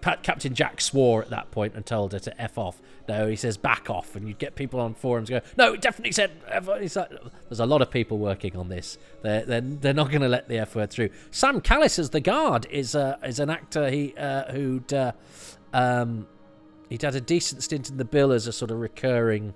Captain 0.01 0.55
Jack 0.55 0.81
swore 0.81 1.23
at 1.23 1.31
that 1.31 1.53
point 1.53 1.75
and 1.75 1.87
told 1.87 2.13
her 2.13 2.19
to 2.19 2.41
f 2.41 2.59
off. 2.59 2.81
No, 3.09 3.27
he 3.27 3.37
says 3.37 3.57
back 3.57 3.91
off, 3.91 4.17
and 4.17 4.29
you'd 4.29 4.39
get 4.39 4.55
people 4.55 4.81
on 4.81 4.95
forums 4.95 5.29
go, 5.29 5.41
no, 5.59 5.73
it 5.73 5.81
definitely 5.81 6.13
said. 6.13 6.31
Like, 6.49 6.65
There's 6.65 7.61
a 7.61 7.67
lot 7.67 7.83
of 7.83 7.91
people 7.91 8.19
working 8.19 8.57
on 8.57 8.69
this. 8.69 8.99
They're 9.23 9.45
they're, 9.45 9.61
they're 9.61 9.95
not 9.95 10.11
going 10.11 10.23
to 10.23 10.29
let 10.29 10.49
the 10.49 10.59
f 10.59 10.75
word 10.75 10.91
through. 10.91 11.11
Sam 11.31 11.61
Callis 11.61 11.99
as 11.99 12.11
the 12.11 12.21
guard 12.21 12.67
is 12.71 12.95
uh, 12.95 13.17
is 13.25 13.39
an 13.39 13.51
actor 13.51 13.91
he 13.91 14.15
uh, 14.17 14.53
who'd 14.53 14.93
uh, 14.93 15.13
um, 15.73 16.27
he'd 16.89 17.03
had 17.03 17.15
a 17.15 17.21
decent 17.21 17.63
stint 17.63 17.91
in 17.91 17.97
the 17.97 18.05
bill 18.05 18.33
as 18.33 18.47
a 18.47 18.53
sort 18.53 18.71
of 18.71 18.79
recurring. 18.79 19.55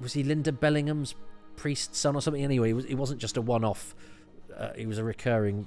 Was 0.00 0.12
he 0.12 0.22
Lynda 0.22 0.58
Bellingham's 0.58 1.14
priest 1.56 1.94
son 1.94 2.14
or 2.14 2.20
something? 2.20 2.44
Anyway, 2.44 2.68
he, 2.68 2.72
was, 2.74 2.84
he 2.84 2.94
wasn't 2.94 3.20
just 3.20 3.36
a 3.36 3.42
one 3.42 3.64
off. 3.64 3.94
Uh, 4.54 4.72
he 4.74 4.86
was 4.86 4.98
a 4.98 5.04
recurring 5.04 5.66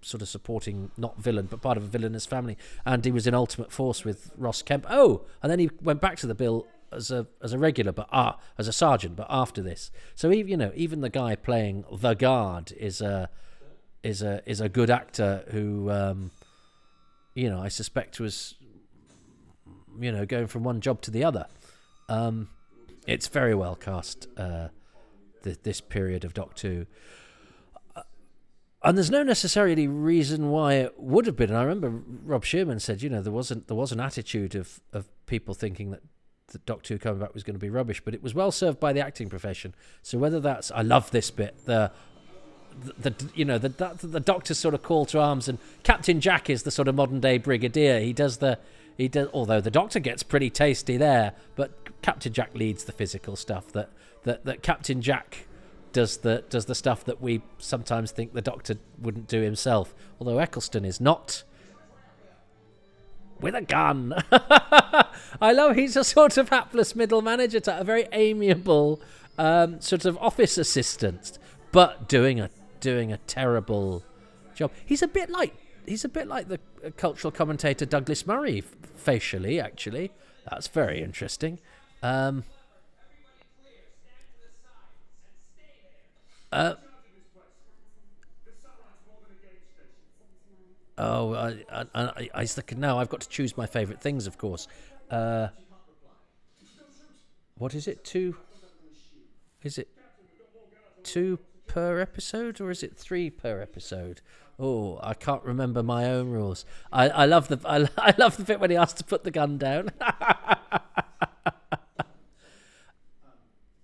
sort 0.00 0.22
of 0.22 0.28
supporting 0.28 0.90
not 0.96 1.18
villain 1.18 1.46
but 1.50 1.60
part 1.60 1.76
of 1.76 1.84
a 1.84 1.86
villainous 1.86 2.26
family. 2.26 2.56
And 2.84 3.04
he 3.04 3.10
was 3.10 3.26
in 3.26 3.34
ultimate 3.34 3.72
force 3.72 4.04
with 4.04 4.30
ross 4.36 4.62
kemp. 4.62 4.86
Oh 4.88 5.22
and 5.42 5.50
then 5.50 5.58
he 5.58 5.70
went 5.82 6.00
back 6.00 6.16
to 6.18 6.26
the 6.26 6.34
bill 6.34 6.66
as 6.92 7.10
a 7.10 7.26
as 7.42 7.52
a 7.52 7.58
regular 7.58 7.92
but 7.92 8.08
ah 8.12 8.38
as 8.56 8.68
a 8.68 8.72
sergeant 8.72 9.16
but 9.16 9.26
after 9.28 9.62
this. 9.62 9.90
So 10.14 10.30
even 10.32 10.50
you 10.50 10.56
know 10.56 10.72
even 10.74 11.00
the 11.00 11.10
guy 11.10 11.36
playing 11.36 11.84
the 11.92 12.14
guard 12.14 12.72
is 12.72 13.00
a 13.00 13.28
is 14.02 14.22
a 14.22 14.42
is 14.46 14.60
a 14.60 14.68
good 14.68 14.90
actor 14.90 15.44
who 15.50 15.90
um 15.90 16.30
you 17.34 17.50
know 17.50 17.60
i 17.60 17.68
suspect 17.68 18.20
was 18.20 18.54
you 20.00 20.12
know 20.12 20.24
going 20.24 20.46
from 20.46 20.62
one 20.62 20.80
job 20.80 21.00
to 21.02 21.10
the 21.10 21.24
other. 21.24 21.46
Um 22.08 22.48
it's 23.06 23.26
very 23.26 23.54
well 23.54 23.74
cast 23.74 24.28
uh 24.36 24.68
th- 25.42 25.58
this 25.62 25.80
period 25.80 26.24
of 26.24 26.34
doc 26.34 26.58
who 26.60 26.86
and 28.82 28.96
there's 28.96 29.10
no 29.10 29.22
necessarily 29.22 29.88
reason 29.88 30.50
why 30.50 30.74
it 30.74 30.98
would 30.98 31.26
have 31.26 31.36
been. 31.36 31.50
And 31.50 31.58
I 31.58 31.62
remember 31.62 32.02
Rob 32.24 32.44
Shearman 32.44 32.78
said, 32.78 33.02
you 33.02 33.10
know, 33.10 33.20
there 33.20 33.32
wasn't 33.32 33.66
there 33.66 33.76
was 33.76 33.92
an 33.92 34.00
attitude 34.00 34.54
of 34.54 34.80
of 34.92 35.08
people 35.26 35.54
thinking 35.54 35.90
that 35.90 36.02
the 36.48 36.58
Doctor 36.58 36.94
Who 36.94 36.98
coming 36.98 37.20
back 37.20 37.34
was 37.34 37.42
going 37.42 37.56
to 37.56 37.60
be 37.60 37.70
rubbish, 37.70 38.00
but 38.04 38.14
it 38.14 38.22
was 38.22 38.34
well 38.34 38.52
served 38.52 38.78
by 38.78 38.92
the 38.92 39.00
acting 39.00 39.28
profession. 39.28 39.74
So 40.02 40.16
whether 40.18 40.40
that's 40.40 40.70
I 40.70 40.82
love 40.82 41.10
this 41.10 41.30
bit 41.30 41.56
the. 41.66 41.90
The, 43.00 43.10
the 43.10 43.30
you 43.34 43.44
know 43.44 43.58
the, 43.58 43.70
the 43.70 44.06
the 44.06 44.20
doctor's 44.20 44.58
sort 44.58 44.72
of 44.72 44.84
call 44.84 45.04
to 45.06 45.18
arms 45.18 45.48
and 45.48 45.58
Captain 45.82 46.20
Jack 46.20 46.48
is 46.48 46.62
the 46.62 46.70
sort 46.70 46.86
of 46.86 46.94
modern 46.94 47.18
day 47.18 47.36
brigadier. 47.38 47.98
He 47.98 48.12
does 48.12 48.36
the 48.36 48.56
he 48.96 49.08
does 49.08 49.28
although 49.32 49.60
the 49.60 49.70
doctor 49.70 49.98
gets 49.98 50.22
pretty 50.22 50.48
tasty 50.48 50.96
there, 50.96 51.32
but 51.56 51.72
Captain 52.02 52.32
Jack 52.32 52.54
leads 52.54 52.84
the 52.84 52.92
physical 52.92 53.34
stuff. 53.34 53.72
That 53.72 53.90
that 54.22 54.44
that 54.44 54.62
Captain 54.62 55.02
Jack 55.02 55.47
does 55.92 56.18
the 56.18 56.44
does 56.48 56.66
the 56.66 56.74
stuff 56.74 57.04
that 57.04 57.20
we 57.20 57.42
sometimes 57.58 58.10
think 58.10 58.32
the 58.32 58.42
Doctor 58.42 58.76
wouldn't 59.00 59.28
do 59.28 59.40
himself. 59.42 59.94
Although 60.20 60.38
Eccleston 60.38 60.84
is 60.84 61.00
not 61.00 61.44
with 63.40 63.54
a 63.54 63.62
gun. 63.62 64.14
I 65.40 65.52
love 65.52 65.76
he's 65.76 65.96
a 65.96 66.04
sort 66.04 66.36
of 66.36 66.48
hapless 66.48 66.96
middle 66.96 67.22
manager, 67.22 67.60
type, 67.60 67.80
a 67.80 67.84
very 67.84 68.06
amiable 68.12 69.00
um, 69.38 69.80
sort 69.80 70.04
of 70.04 70.18
office 70.18 70.58
assistant, 70.58 71.38
but 71.72 72.08
doing 72.08 72.40
a 72.40 72.50
doing 72.80 73.12
a 73.12 73.18
terrible 73.18 74.02
job. 74.54 74.70
He's 74.84 75.02
a 75.02 75.08
bit 75.08 75.30
like 75.30 75.54
he's 75.86 76.04
a 76.04 76.08
bit 76.08 76.28
like 76.28 76.48
the 76.48 76.60
uh, 76.84 76.90
cultural 76.96 77.30
commentator 77.30 77.86
Douglas 77.86 78.26
Murray 78.26 78.62
facially. 78.96 79.60
Actually, 79.60 80.10
that's 80.48 80.68
very 80.68 81.02
interesting. 81.02 81.58
Um, 82.02 82.44
uh, 86.52 86.74
Oh, 91.00 91.32
I, 91.32 91.64
I, 91.72 91.84
I, 91.94 92.28
I 92.34 92.40
was 92.40 92.54
thinking, 92.54 92.80
no, 92.80 92.98
I've 92.98 93.08
got 93.08 93.20
to 93.20 93.28
choose 93.28 93.56
my 93.56 93.66
favourite 93.66 94.00
things, 94.00 94.26
of 94.26 94.36
course. 94.36 94.66
Uh, 95.08 95.48
what 97.56 97.72
is 97.72 97.86
it? 97.86 98.04
Two? 98.04 98.36
Is 99.62 99.78
it 99.78 99.88
two 101.04 101.38
per 101.66 102.00
episode 102.00 102.60
or 102.60 102.70
is 102.70 102.82
it 102.82 102.96
three 102.96 103.30
per 103.30 103.60
episode? 103.60 104.20
Oh, 104.58 104.98
I 105.00 105.14
can't 105.14 105.44
remember 105.44 105.84
my 105.84 106.06
own 106.06 106.30
rules. 106.30 106.64
I, 106.92 107.08
I 107.10 107.24
love 107.26 107.46
the 107.46 107.60
I, 107.64 107.88
I 107.98 108.14
love 108.18 108.36
the 108.36 108.42
bit 108.42 108.58
when 108.58 108.70
he 108.70 108.76
asks 108.76 108.98
to 108.98 109.04
put 109.04 109.22
the 109.22 109.30
gun 109.30 109.56
down. 109.56 109.90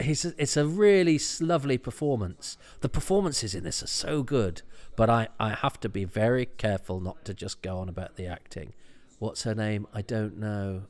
He's 0.05 0.25
it's 0.25 0.57
a 0.57 0.67
really 0.67 1.21
lovely 1.41 1.79
performance. 1.79 2.57
The 2.81 2.89
performances 2.89 3.55
in 3.55 3.65
this 3.65 3.83
are 3.83 3.89
so 3.89 4.23
good, 4.23 4.63
but 4.97 5.11
I, 5.11 5.29
I 5.41 5.51
have 5.51 5.81
to 5.81 5.89
be 5.89 6.05
very 6.05 6.47
careful 6.47 7.01
not 7.01 7.25
to 7.25 7.35
just 7.35 7.63
go 7.63 7.79
on 7.79 7.89
about 7.89 8.17
the 8.17 8.27
acting. 8.27 8.75
What's 9.19 9.43
her 9.45 9.55
name? 9.55 9.87
I 9.93 10.03
don't 10.03 10.39
know. 10.39 10.83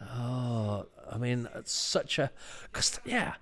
Oh, 0.00 0.86
I 1.10 1.18
mean, 1.18 1.48
it's 1.54 1.72
such 1.72 2.18
a 2.18 2.30
because 2.64 3.00
yeah, 3.04 3.34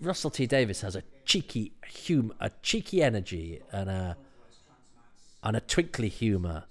Russell 0.00 0.30
T 0.30 0.46
Davies 0.46 0.82
has 0.82 0.94
a 0.94 1.02
cheeky 1.24 1.72
hum, 2.06 2.32
a 2.40 2.50
cheeky 2.62 3.02
energy 3.02 3.60
and 3.72 3.88
a 3.88 4.16
and 5.42 5.56
a 5.56 5.60
twinkly 5.60 6.08
humour. 6.08 6.64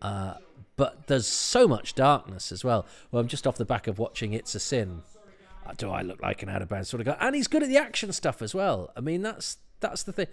Uh, 0.00 0.34
but 0.76 1.06
there's 1.06 1.26
so 1.26 1.66
much 1.66 1.94
darkness 1.94 2.52
as 2.52 2.62
well. 2.62 2.86
Well, 3.10 3.20
I'm 3.20 3.28
just 3.28 3.46
off 3.46 3.56
the 3.56 3.64
back 3.64 3.86
of 3.86 3.98
watching 3.98 4.34
It's 4.34 4.54
a 4.54 4.60
Sin 4.60 5.02
do 5.76 5.90
I 5.90 6.02
look 6.02 6.22
like 6.22 6.42
an 6.42 6.48
out 6.48 6.62
of 6.62 6.68
bounds 6.68 6.88
sort 6.88 7.00
of 7.00 7.06
guy? 7.06 7.16
And 7.20 7.34
he's 7.34 7.48
good 7.48 7.62
at 7.62 7.68
the 7.68 7.78
action 7.78 8.12
stuff 8.12 8.42
as 8.42 8.54
well. 8.54 8.90
I 8.96 9.00
mean, 9.00 9.22
that's 9.22 9.58
that's 9.80 10.02
the 10.02 10.12
thing. 10.12 10.26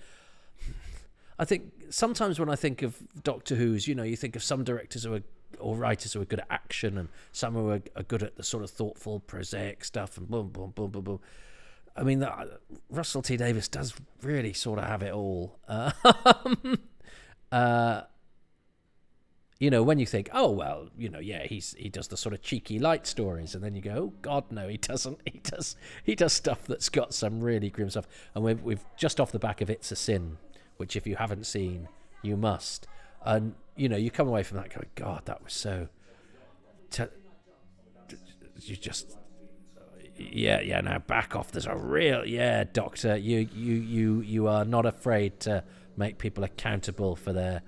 I 1.40 1.46
think 1.46 1.72
sometimes 1.90 2.40
when 2.40 2.50
I 2.50 2.56
think 2.56 2.82
of 2.82 2.98
Doctor 3.24 3.56
Who's, 3.56 3.88
you 3.88 3.96
know, 3.96 4.04
you 4.04 4.16
think 4.16 4.36
of 4.36 4.44
some 4.44 4.64
directors 4.64 5.04
who 5.04 5.14
are 5.14 5.24
or 5.60 5.76
writers 5.76 6.14
who 6.14 6.22
are 6.22 6.26
good 6.26 6.40
at 6.40 6.48
action, 6.50 6.98
and 6.98 7.10
some 7.32 7.54
who 7.54 7.70
are, 7.70 7.82
are 7.96 8.04
good 8.04 8.24
at 8.24 8.36
the 8.36 8.44
sort 8.44 8.64
of 8.64 8.70
thoughtful, 8.70 9.20
prosaic 9.20 9.86
stuff, 9.86 10.18
and 10.18 10.30
boom, 10.30 10.50
boom, 10.50 10.72
boom, 10.76 10.92
boom, 10.92 11.04
boom. 11.04 11.20
I 11.96 12.04
mean, 12.04 12.24
uh, 12.24 12.46
Russell 12.90 13.22
T 13.22 13.38
Davies 13.38 13.68
does 13.68 13.94
really 14.22 14.54
sort 14.54 14.80
of 14.80 14.86
have 14.86 15.04
it 15.04 15.14
all. 15.14 15.60
Uh, 17.52 17.56
uh, 17.56 18.02
you 19.64 19.70
know, 19.70 19.82
when 19.82 19.98
you 19.98 20.06
think, 20.06 20.30
oh 20.34 20.52
well, 20.52 20.90
you 20.98 21.08
know, 21.08 21.20
yeah, 21.20 21.46
he's 21.46 21.74
he 21.80 21.88
does 21.88 22.10
the 22.10 22.18
sort 22.18 22.36
of 22.36 22.42
cheeky 22.42 22.80
light 22.80 23.08
stories, 23.08 23.56
and 23.56 23.64
then 23.64 23.76
you 23.78 23.82
go, 23.82 23.92
oh 23.96 24.14
God, 24.22 24.44
no, 24.52 24.68
he 24.68 24.76
doesn't. 24.92 25.20
He 25.24 25.40
does 25.40 25.78
he 26.04 26.16
does 26.16 26.34
stuff 26.34 26.66
that's 26.68 26.90
got 26.90 27.14
some 27.14 27.40
really 27.40 27.70
grim 27.70 27.90
stuff. 27.90 28.06
And 28.36 28.44
we've 28.44 28.62
we've 28.62 28.84
just 28.98 29.22
off 29.22 29.32
the 29.32 29.40
back 29.40 29.62
of 29.62 29.70
It's 29.70 29.90
a 29.90 29.96
Sin, 29.96 30.36
which 30.76 30.98
if 30.98 31.08
you 31.08 31.16
haven't 31.16 31.46
seen, 31.46 31.88
you 32.22 32.36
must. 32.36 32.88
And 33.24 33.56
you 33.78 33.88
know, 33.88 33.96
you 33.96 34.12
come 34.12 34.28
away 34.28 34.44
from 34.44 34.58
that 34.58 34.74
going, 34.74 34.90
God, 34.96 35.22
that 35.26 35.42
was 35.42 35.54
so. 35.54 35.88
You 38.60 38.76
just 38.76 39.18
yeah 40.18 40.60
yeah 40.60 40.80
now 40.82 41.00
back 41.00 41.36
off 41.36 41.52
there's 41.52 41.66
a 41.66 41.76
real 41.76 42.24
yeah 42.24 42.64
doctor 42.64 43.18
you 43.18 43.40
you 43.52 43.74
you 43.74 44.22
you 44.22 44.48
are 44.48 44.64
not 44.64 44.86
afraid 44.86 45.40
to 45.40 45.64
make 45.98 46.20
people 46.20 46.44
accountable 46.44 47.16
for 47.16 47.34
their 47.34 47.64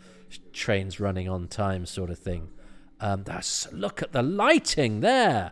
trains 0.54 1.00
running 1.00 1.30
on 1.30 1.48
time 1.48 1.86
sort 1.86 2.10
of 2.10 2.20
thing. 2.20 2.50
Um, 3.00 3.24
that's 3.24 3.72
look 3.72 4.02
at 4.02 4.12
the 4.12 4.24
lighting 4.24 5.02
there. 5.02 5.52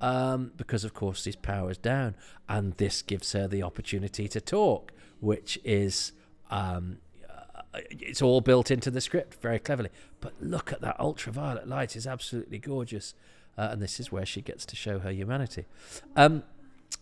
Um, 0.00 0.52
because 0.56 0.84
of 0.84 0.94
course 0.94 1.24
his 1.24 1.34
power's 1.34 1.76
down, 1.76 2.14
and 2.48 2.74
this 2.74 3.02
gives 3.02 3.32
her 3.32 3.48
the 3.48 3.64
opportunity 3.64 4.28
to 4.28 4.40
talk, 4.40 4.92
which 5.18 5.58
is 5.64 6.12
um, 6.50 6.98
uh, 7.28 7.80
it's 7.90 8.22
all 8.22 8.40
built 8.40 8.70
into 8.70 8.92
the 8.92 9.00
script 9.00 9.42
very 9.42 9.58
cleverly. 9.58 9.90
But 10.20 10.34
look 10.40 10.72
at 10.72 10.80
that 10.82 11.00
ultraviolet 11.00 11.66
light; 11.66 11.96
is 11.96 12.06
absolutely 12.06 12.58
gorgeous, 12.58 13.14
uh, 13.56 13.70
and 13.72 13.82
this 13.82 13.98
is 13.98 14.12
where 14.12 14.24
she 14.24 14.40
gets 14.40 14.64
to 14.66 14.76
show 14.76 15.00
her 15.00 15.10
humanity. 15.10 15.66
Um, 16.14 16.44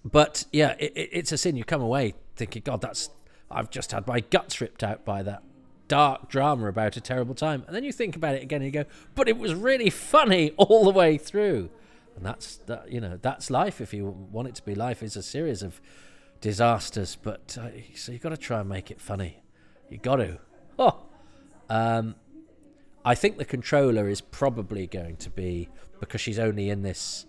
but 0.02 0.46
yeah, 0.50 0.74
it, 0.78 0.92
it, 0.96 1.10
it's 1.12 1.32
a 1.32 1.38
sin. 1.38 1.56
You 1.56 1.64
come 1.64 1.82
away 1.82 2.14
thinking, 2.34 2.62
God, 2.64 2.80
that's 2.80 3.10
I've 3.50 3.70
just 3.70 3.92
had 3.92 4.06
my 4.06 4.20
guts 4.20 4.60
ripped 4.60 4.82
out 4.82 5.04
by 5.04 5.22
that 5.22 5.42
dark 5.88 6.28
drama 6.28 6.68
about 6.68 6.96
a 6.96 7.00
terrible 7.00 7.34
time. 7.34 7.64
And 7.66 7.74
then 7.74 7.84
you 7.84 7.92
think 7.92 8.16
about 8.16 8.34
it 8.34 8.42
again 8.42 8.62
and 8.62 8.66
you 8.66 8.82
go, 8.82 8.88
but 9.14 9.28
it 9.28 9.38
was 9.38 9.54
really 9.54 9.90
funny 9.90 10.50
all 10.56 10.84
the 10.84 10.90
way 10.90 11.18
through. 11.18 11.70
And 12.16 12.24
that's 12.24 12.56
that, 12.66 12.90
you 12.90 13.00
know, 13.00 13.18
that's 13.20 13.50
life. 13.50 13.80
If 13.80 13.92
you 13.92 14.06
want 14.06 14.48
it 14.48 14.54
to 14.56 14.62
be 14.62 14.74
life, 14.74 15.02
is 15.02 15.16
a 15.16 15.22
series 15.22 15.62
of 15.62 15.80
disasters. 16.40 17.16
But 17.20 17.58
uh, 17.60 17.68
so 17.94 18.12
you've 18.12 18.22
got 18.22 18.30
to 18.30 18.36
try 18.36 18.60
and 18.60 18.68
make 18.68 18.90
it 18.90 19.00
funny. 19.00 19.42
You 19.90 19.98
got 19.98 20.16
to. 20.16 20.38
Oh, 20.78 21.02
um, 21.68 22.14
I 23.04 23.14
think 23.14 23.38
the 23.38 23.44
controller 23.44 24.08
is 24.08 24.20
probably 24.20 24.86
going 24.86 25.16
to 25.16 25.30
be 25.30 25.68
because 26.00 26.20
she's 26.20 26.38
only 26.38 26.70
in 26.70 26.82
this. 26.82 27.26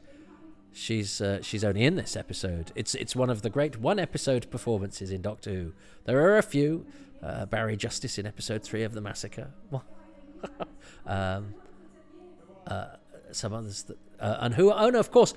She's 0.78 1.22
uh, 1.22 1.42
she's 1.42 1.64
only 1.64 1.84
in 1.84 1.96
this 1.96 2.16
episode. 2.16 2.72
It's 2.76 2.94
it's 2.94 3.16
one 3.16 3.32
of 3.32 3.42
the 3.42 3.50
great 3.50 3.80
one 3.80 3.98
episode 3.98 4.50
performances 4.52 5.10
in 5.10 5.24
Doctor 5.24 5.50
Who. 5.50 5.74
There 6.06 6.20
are 6.20 6.38
a 6.38 6.44
few 6.44 6.86
uh, 7.24 7.48
Barry 7.48 7.76
Justice 7.76 8.20
in 8.20 8.28
episode 8.28 8.62
three 8.62 8.84
of 8.84 8.94
the 8.94 9.02
massacre. 9.02 9.50
um, 11.08 11.56
uh, 12.68 12.90
some 13.32 13.54
others 13.54 13.84
that, 13.84 13.98
uh, 14.20 14.38
and 14.42 14.54
who? 14.54 14.72
Oh 14.72 14.92
no, 14.92 15.00
of 15.00 15.10
course. 15.10 15.34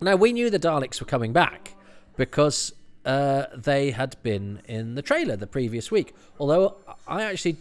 Now 0.00 0.16
we 0.16 0.32
knew 0.32 0.48
the 0.48 0.58
Daleks 0.58 1.00
were 1.00 1.06
coming 1.06 1.34
back 1.34 1.74
because 2.16 2.72
uh, 3.04 3.44
they 3.54 3.90
had 3.90 4.16
been 4.22 4.62
in 4.64 4.94
the 4.94 5.02
trailer 5.02 5.36
the 5.36 5.46
previous 5.46 5.90
week. 5.90 6.14
Although 6.40 6.76
I 7.06 7.24
actually 7.24 7.58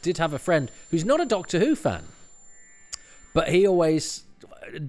did 0.00 0.16
have 0.16 0.32
a 0.32 0.38
friend 0.38 0.70
who's 0.90 1.04
not 1.04 1.20
a 1.20 1.26
Doctor 1.26 1.58
Who 1.58 1.76
fan, 1.76 2.04
but 3.34 3.50
he 3.50 3.66
always 3.66 4.24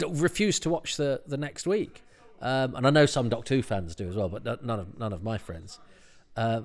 refused 0.09 0.63
to 0.63 0.69
watch 0.69 0.97
the 0.97 1.21
the 1.25 1.37
next 1.37 1.67
week. 1.67 2.03
Um, 2.41 2.75
and 2.75 2.87
I 2.87 2.89
know 2.89 3.05
some 3.05 3.27
Doctor 3.27 3.55
Who 3.55 3.61
fans 3.61 3.95
do 3.95 4.07
as 4.07 4.15
well, 4.15 4.29
but 4.29 4.43
none 4.63 4.79
of 4.79 4.97
none 4.97 5.13
of 5.13 5.23
my 5.23 5.37
friends. 5.37 5.79
Uh, 6.35 6.61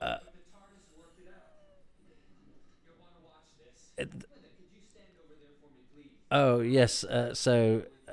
uh, 0.00 0.18
Oh 6.30 6.60
yes, 6.60 7.04
uh, 7.04 7.32
so 7.34 7.82
uh, 8.08 8.12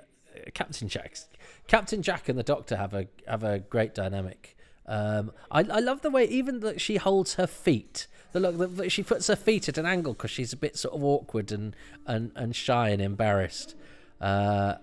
Captain 0.53 0.88
Jack, 0.88 1.18
Captain 1.68 2.01
Jack 2.01 2.30
and 2.30 2.39
the 2.39 2.43
Doctor 2.43 2.78
have 2.78 2.93
a 2.93 3.07
have 3.28 3.43
a 3.43 3.59
great 3.59 3.93
dynamic. 3.93 4.55
Um, 4.86 5.32
I 5.51 5.59
I 5.59 5.80
love 5.80 6.01
the 6.01 6.09
way 6.09 6.26
even 6.26 6.61
that 6.61 6.80
she 6.80 6.95
holds 6.95 7.34
her 7.36 7.47
feet. 7.47 8.07
The 8.32 8.39
look 8.39 8.76
that 8.78 8.91
she 8.91 9.03
puts 9.03 9.28
her 9.28 9.36
feet 9.36 9.68
at 9.70 9.78
an 9.78 9.86
angle 9.86 10.13
because 10.13 10.32
she's 10.32 10.53
a 10.53 10.57
bit 10.57 10.78
sort 10.78 10.93
of 10.95 11.03
awkward 11.03 11.51
and 11.51 11.76
and, 12.05 12.32
and 12.36 12.55
shy 12.55 12.89
and 12.89 13.01
embarrassed. 13.01 13.76
Uh, 14.22 14.76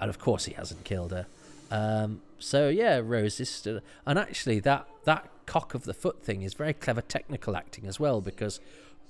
and 0.00 0.08
of 0.08 0.18
course 0.18 0.44
he 0.44 0.54
hasn't 0.54 0.84
killed 0.84 1.12
her. 1.12 1.26
Um, 1.70 2.22
so 2.38 2.68
yeah, 2.68 3.00
Rose 3.02 3.38
is 3.40 3.48
still, 3.48 3.80
and 4.06 4.18
actually 4.18 4.60
that 4.60 4.86
that 5.04 5.28
cock 5.46 5.74
of 5.74 5.84
the 5.84 5.94
foot 5.94 6.22
thing 6.22 6.42
is 6.42 6.54
very 6.54 6.72
clever 6.72 7.00
technical 7.00 7.56
acting 7.56 7.86
as 7.86 7.98
well 7.98 8.20
because 8.20 8.60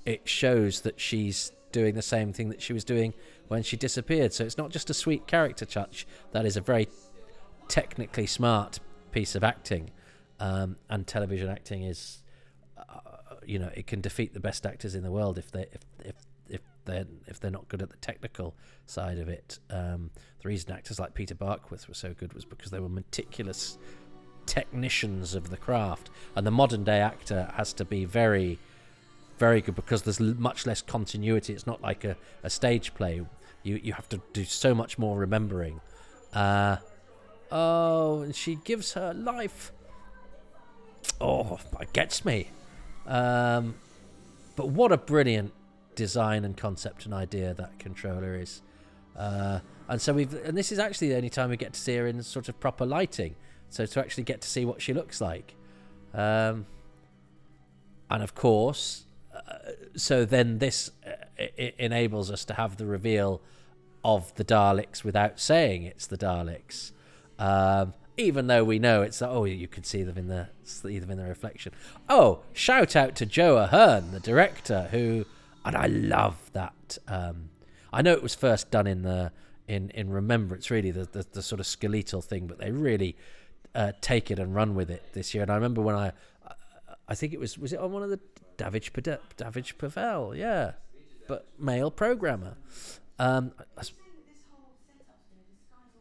it 0.05 0.27
shows 0.27 0.81
that 0.81 0.99
she's 0.99 1.51
doing 1.71 1.95
the 1.95 2.01
same 2.01 2.33
thing 2.33 2.49
that 2.49 2.61
she 2.61 2.73
was 2.73 2.83
doing 2.83 3.13
when 3.47 3.63
she 3.63 3.77
disappeared. 3.77 4.33
So 4.33 4.43
it's 4.43 4.57
not 4.57 4.71
just 4.71 4.89
a 4.89 4.93
sweet 4.93 5.27
character 5.27 5.65
touch, 5.65 6.05
that 6.31 6.45
is 6.45 6.57
a 6.57 6.61
very 6.61 6.87
technically 7.67 8.27
smart 8.27 8.79
piece 9.11 9.35
of 9.35 9.43
acting. 9.43 9.91
Um, 10.39 10.77
and 10.89 11.05
television 11.05 11.49
acting 11.49 11.83
is, 11.83 12.23
uh, 12.77 13.35
you 13.45 13.59
know, 13.59 13.69
it 13.75 13.85
can 13.85 14.01
defeat 14.01 14.33
the 14.33 14.39
best 14.39 14.65
actors 14.65 14.95
in 14.95 15.03
the 15.03 15.11
world 15.11 15.37
if 15.37 15.51
they 15.51 15.67
if 15.71 15.85
if 16.03 16.15
if 16.15 16.15
they're 16.85 17.05
if 17.27 17.39
they're 17.39 17.51
not 17.51 17.67
good 17.67 17.81
at 17.81 17.89
the 17.89 17.97
technical 17.97 18.55
side 18.85 19.17
of 19.17 19.29
it. 19.29 19.59
Um, 19.69 20.11
the 20.41 20.47
reason 20.47 20.71
actors 20.71 20.99
like 20.99 21.13
Peter 21.13 21.35
Barkworth 21.35 21.87
were 21.87 21.93
so 21.93 22.13
good 22.13 22.33
was 22.33 22.45
because 22.45 22.71
they 22.71 22.79
were 22.79 22.89
meticulous 22.89 23.77
technicians 24.45 25.35
of 25.35 25.49
the 25.49 25.57
craft, 25.57 26.09
and 26.35 26.45
the 26.45 26.51
modern 26.51 26.83
day 26.83 26.99
actor 26.99 27.51
has 27.55 27.73
to 27.73 27.85
be 27.85 28.05
very 28.05 28.59
very 29.37 29.61
good 29.61 29.75
because 29.75 30.03
there's 30.03 30.19
much 30.19 30.67
less 30.67 30.83
continuity. 30.83 31.51
It's 31.51 31.65
not 31.65 31.81
like 31.81 32.03
a, 32.03 32.15
a 32.43 32.49
stage 32.49 32.93
play. 32.93 33.21
You 33.63 33.79
you 33.81 33.93
have 33.93 34.07
to 34.09 34.21
do 34.33 34.45
so 34.45 34.75
much 34.75 34.97
more 34.99 35.17
remembering. 35.17 35.81
Uh, 36.33 36.77
oh, 37.51 38.21
and 38.21 38.35
she 38.35 38.55
gives 38.55 38.93
her 38.93 39.13
life. 39.13 39.71
Oh, 41.19 41.59
it 41.79 41.91
gets 41.93 42.23
me. 42.23 42.49
Um, 43.07 43.75
but 44.55 44.69
what 44.69 44.91
a 44.91 44.97
brilliant, 44.97 45.53
design 45.95 46.45
and 46.45 46.55
concept 46.57 47.05
and 47.05 47.13
idea 47.13 47.53
that 47.53 47.79
controller 47.79 48.35
is. 48.35 48.61
Uh, 49.15 49.59
and 49.87 50.01
so 50.01 50.13
we've, 50.13 50.33
and 50.45 50.57
this 50.57 50.71
is 50.71 50.79
actually 50.79 51.09
the 51.09 51.15
only 51.15 51.29
time 51.29 51.49
we 51.49 51.57
get 51.57 51.73
to 51.73 51.79
see 51.79 51.95
her 51.95 52.07
in 52.07 52.21
sort 52.23 52.49
of 52.49 52.59
proper 52.59 52.85
lighting. 52.85 53.35
So 53.69 53.85
to 53.85 53.99
actually 53.99 54.23
get 54.23 54.41
to 54.41 54.47
see 54.47 54.65
what 54.65 54.81
she 54.81 54.93
looks 54.93 55.21
like. 55.21 55.55
Um, 56.13 56.65
and 58.09 58.21
of 58.21 58.35
course, 58.35 59.05
uh, 59.33 59.71
so 59.95 60.25
then 60.25 60.59
this 60.59 60.91
uh, 61.05 61.43
enables 61.77 62.29
us 62.29 62.43
to 62.45 62.53
have 62.55 62.77
the 62.77 62.85
reveal 62.85 63.41
of 64.03 64.33
the 64.35 64.43
Daleks 64.43 65.03
without 65.03 65.39
saying 65.39 65.83
it's 65.83 66.07
the 66.07 66.17
Daleks. 66.17 66.91
Um, 67.39 67.93
even 68.17 68.47
though 68.47 68.63
we 68.63 68.77
know 68.77 69.01
it's 69.01 69.21
oh 69.21 69.45
you 69.45 69.67
could 69.67 69.85
see 69.85 70.03
them 70.03 70.17
in 70.17 70.27
the 70.27 70.49
see 70.63 70.99
them 70.99 71.11
in 71.11 71.17
the 71.17 71.25
reflection. 71.25 71.73
Oh, 72.09 72.41
shout 72.53 72.95
out 72.95 73.15
to 73.15 73.25
Joe 73.25 73.55
Ahearne, 73.55 74.11
the 74.11 74.19
director, 74.19 74.89
who 74.91 75.25
and 75.65 75.75
I 75.75 75.87
love 75.87 76.49
that. 76.53 76.97
Um, 77.07 77.49
I 77.93 78.01
know 78.01 78.13
it 78.13 78.23
was 78.23 78.35
first 78.35 78.71
done 78.71 78.87
in 78.87 79.01
the 79.03 79.31
in 79.67 79.89
in 79.91 80.09
Remembrance, 80.09 80.69
really 80.69 80.91
the 80.91 81.05
the, 81.05 81.25
the 81.31 81.41
sort 81.41 81.59
of 81.59 81.67
skeletal 81.67 82.21
thing, 82.21 82.47
but 82.47 82.59
they 82.59 82.71
really 82.71 83.15
uh, 83.75 83.91
take 84.01 84.31
it 84.31 84.39
and 84.39 84.55
run 84.55 84.75
with 84.75 84.89
it 84.89 85.13
this 85.13 85.33
year. 85.33 85.43
And 85.43 85.51
I 85.51 85.55
remember 85.55 85.81
when 85.81 85.95
I 85.95 86.11
I 87.07 87.15
think 87.15 87.33
it 87.33 87.39
was 87.39 87.57
was 87.57 87.73
it 87.73 87.79
on 87.79 87.91
one 87.91 88.03
of 88.03 88.09
the 88.09 88.19
Davidge 88.57 88.91
Davidge 89.37 89.77
Pavel, 89.77 90.35
yeah, 90.35 90.73
but 91.27 91.45
male 91.59 91.91
programmer. 91.91 92.55
Um, 93.19 93.51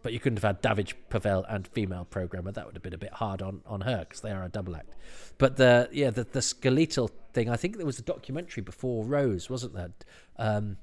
but 0.02 0.12
you 0.12 0.20
couldn't 0.20 0.38
have 0.38 0.44
had 0.44 0.62
Davidge 0.62 0.94
Pavel 1.08 1.44
and 1.48 1.66
female 1.68 2.04
programmer. 2.04 2.52
That 2.52 2.66
would 2.66 2.74
have 2.74 2.82
been 2.82 2.94
a 2.94 2.98
bit 2.98 3.14
hard 3.14 3.42
on, 3.42 3.62
on 3.66 3.82
her 3.82 4.00
because 4.00 4.20
they 4.20 4.30
are 4.30 4.44
a 4.44 4.48
double 4.48 4.76
act. 4.76 4.94
But 5.38 5.56
the 5.56 5.88
yeah 5.92 6.10
the 6.10 6.24
the 6.24 6.42
skeletal 6.42 7.10
thing. 7.32 7.48
I 7.48 7.56
think 7.56 7.76
there 7.76 7.86
was 7.86 7.98
a 7.98 8.02
documentary 8.02 8.62
before 8.62 9.04
Rose, 9.04 9.48
wasn't 9.48 9.74
there? 9.74 9.90
Um, 10.36 10.78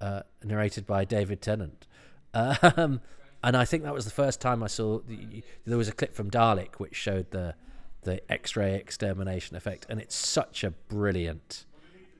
uh, 0.00 0.22
narrated 0.44 0.86
by 0.86 1.04
David 1.04 1.40
Tennant. 1.40 1.86
Um, 2.34 3.00
and 3.42 3.56
I 3.56 3.64
think 3.64 3.84
that 3.84 3.94
was 3.94 4.04
the 4.04 4.10
first 4.10 4.40
time 4.40 4.62
I 4.62 4.66
saw. 4.66 5.00
The, 5.00 5.42
there 5.64 5.78
was 5.78 5.88
a 5.88 5.92
clip 5.92 6.14
from 6.14 6.30
Dalek 6.30 6.74
which 6.76 6.94
showed 6.94 7.30
the 7.30 7.54
the 8.02 8.20
X-ray 8.30 8.74
extermination 8.76 9.56
effect, 9.56 9.86
and 9.88 10.00
it's 10.00 10.14
such 10.14 10.62
a 10.64 10.70
brilliant 10.70 11.64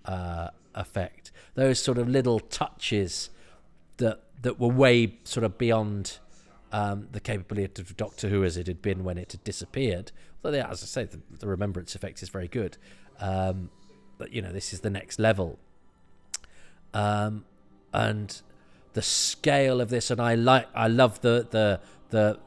uh, 0.04 0.48
effect. 0.74 1.32
Those 1.54 1.78
sort 1.78 1.98
of 1.98 2.08
little 2.08 2.40
touches 2.40 3.30
that 3.98 4.20
that 4.42 4.60
were 4.60 4.68
way 4.68 5.18
sort 5.24 5.44
of 5.44 5.58
beyond 5.58 6.18
um, 6.72 7.08
the 7.12 7.20
capability 7.20 7.80
of 7.80 7.96
Doctor 7.96 8.28
Who 8.28 8.44
as 8.44 8.56
it 8.56 8.66
had 8.66 8.82
been 8.82 9.04
when 9.04 9.18
it 9.18 9.32
had 9.32 9.44
disappeared. 9.44 10.12
Although, 10.44 10.58
as 10.60 10.82
I 10.82 10.86
say, 10.86 11.04
the, 11.04 11.20
the 11.38 11.48
remembrance 11.48 11.94
effect 11.94 12.22
is 12.22 12.28
very 12.28 12.48
good. 12.48 12.76
Um, 13.18 13.70
but 14.18 14.32
you 14.32 14.42
know, 14.42 14.52
this 14.52 14.72
is 14.72 14.80
the 14.80 14.90
next 14.90 15.18
level, 15.18 15.58
um, 16.94 17.44
and 17.92 18.40
the 18.92 19.02
scale 19.02 19.80
of 19.80 19.90
this, 19.90 20.10
and 20.10 20.20
I 20.20 20.34
like, 20.34 20.68
I 20.74 20.88
love 20.88 21.20
the 21.20 21.46
the 21.50 21.80
the 22.10 22.38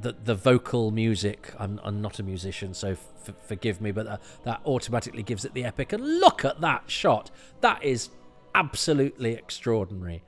the, 0.00 0.14
the, 0.24 0.34
vocal 0.34 0.90
music. 0.90 1.52
I'm, 1.58 1.78
I'm 1.84 2.00
not 2.00 2.18
a 2.18 2.22
musician, 2.22 2.72
so 2.72 2.92
f- 2.92 3.34
forgive 3.46 3.82
me, 3.82 3.92
but 3.92 4.06
that, 4.06 4.22
that 4.44 4.60
automatically 4.64 5.22
gives 5.22 5.44
it 5.44 5.52
the 5.52 5.64
epic. 5.64 5.92
And 5.92 6.20
look 6.20 6.42
at 6.42 6.62
that 6.62 6.84
shot. 6.86 7.30
That 7.60 7.84
is 7.84 8.08
absolutely 8.54 9.34
extraordinary. 9.34 10.22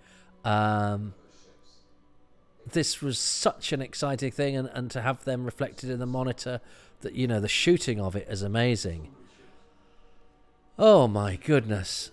Um, 0.47 1.15
this 2.71 3.03
was 3.03 3.19
such 3.19 3.73
an 3.73 3.83
exciting 3.83 4.31
thing, 4.31 4.57
and, 4.57 4.71
and 4.73 4.91
to 4.93 5.03
have 5.03 5.25
them 5.25 5.45
reflected 5.45 5.91
in 5.91 5.99
the 5.99 6.07
monitor, 6.07 6.61
that 7.01 7.15
you 7.15 7.27
know 7.27 7.41
the 7.41 7.49
shooting 7.49 8.01
of 8.01 8.15
it 8.15 8.29
is 8.31 8.43
amazing. 8.43 9.09
Oh 10.79 11.09
my 11.09 11.35
goodness! 11.35 12.13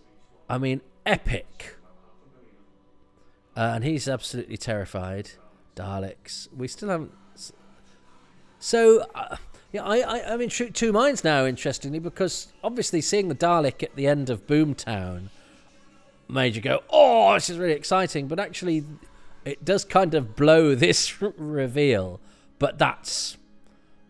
I 0.50 0.58
mean, 0.58 0.82
epic. 1.06 1.78
Uh, 3.56 3.74
and 3.76 3.84
he's 3.84 4.08
absolutely 4.08 4.58
terrified. 4.58 5.30
Daleks. 5.76 6.48
We 6.56 6.68
still 6.68 6.90
haven't. 6.90 7.12
So, 8.58 9.06
uh, 9.14 9.38
yeah, 9.72 9.84
I, 9.84 9.98
I, 10.00 10.34
I'm 10.34 10.42
in 10.42 10.50
two 10.50 10.92
minds 10.92 11.24
now. 11.24 11.46
Interestingly, 11.46 12.00
because 12.00 12.52
obviously 12.64 13.00
seeing 13.00 13.28
the 13.28 13.36
Dalek 13.36 13.84
at 13.84 13.96
the 13.96 14.08
end 14.08 14.32
of 14.32 14.48
Boomtown 14.48 15.30
made 16.28 16.56
you 16.56 16.62
go, 16.62 16.84
oh, 16.90 17.34
this 17.34 17.50
is 17.50 17.58
really 17.58 17.74
exciting. 17.74 18.28
But 18.28 18.40
actually, 18.40 18.84
it 19.46 19.64
does 19.64 19.86
kind 19.86 20.14
of 20.14 20.36
blow 20.36 20.76
this 20.76 21.22
reveal. 21.22 22.20
But 22.60 22.78
that's, 22.78 23.38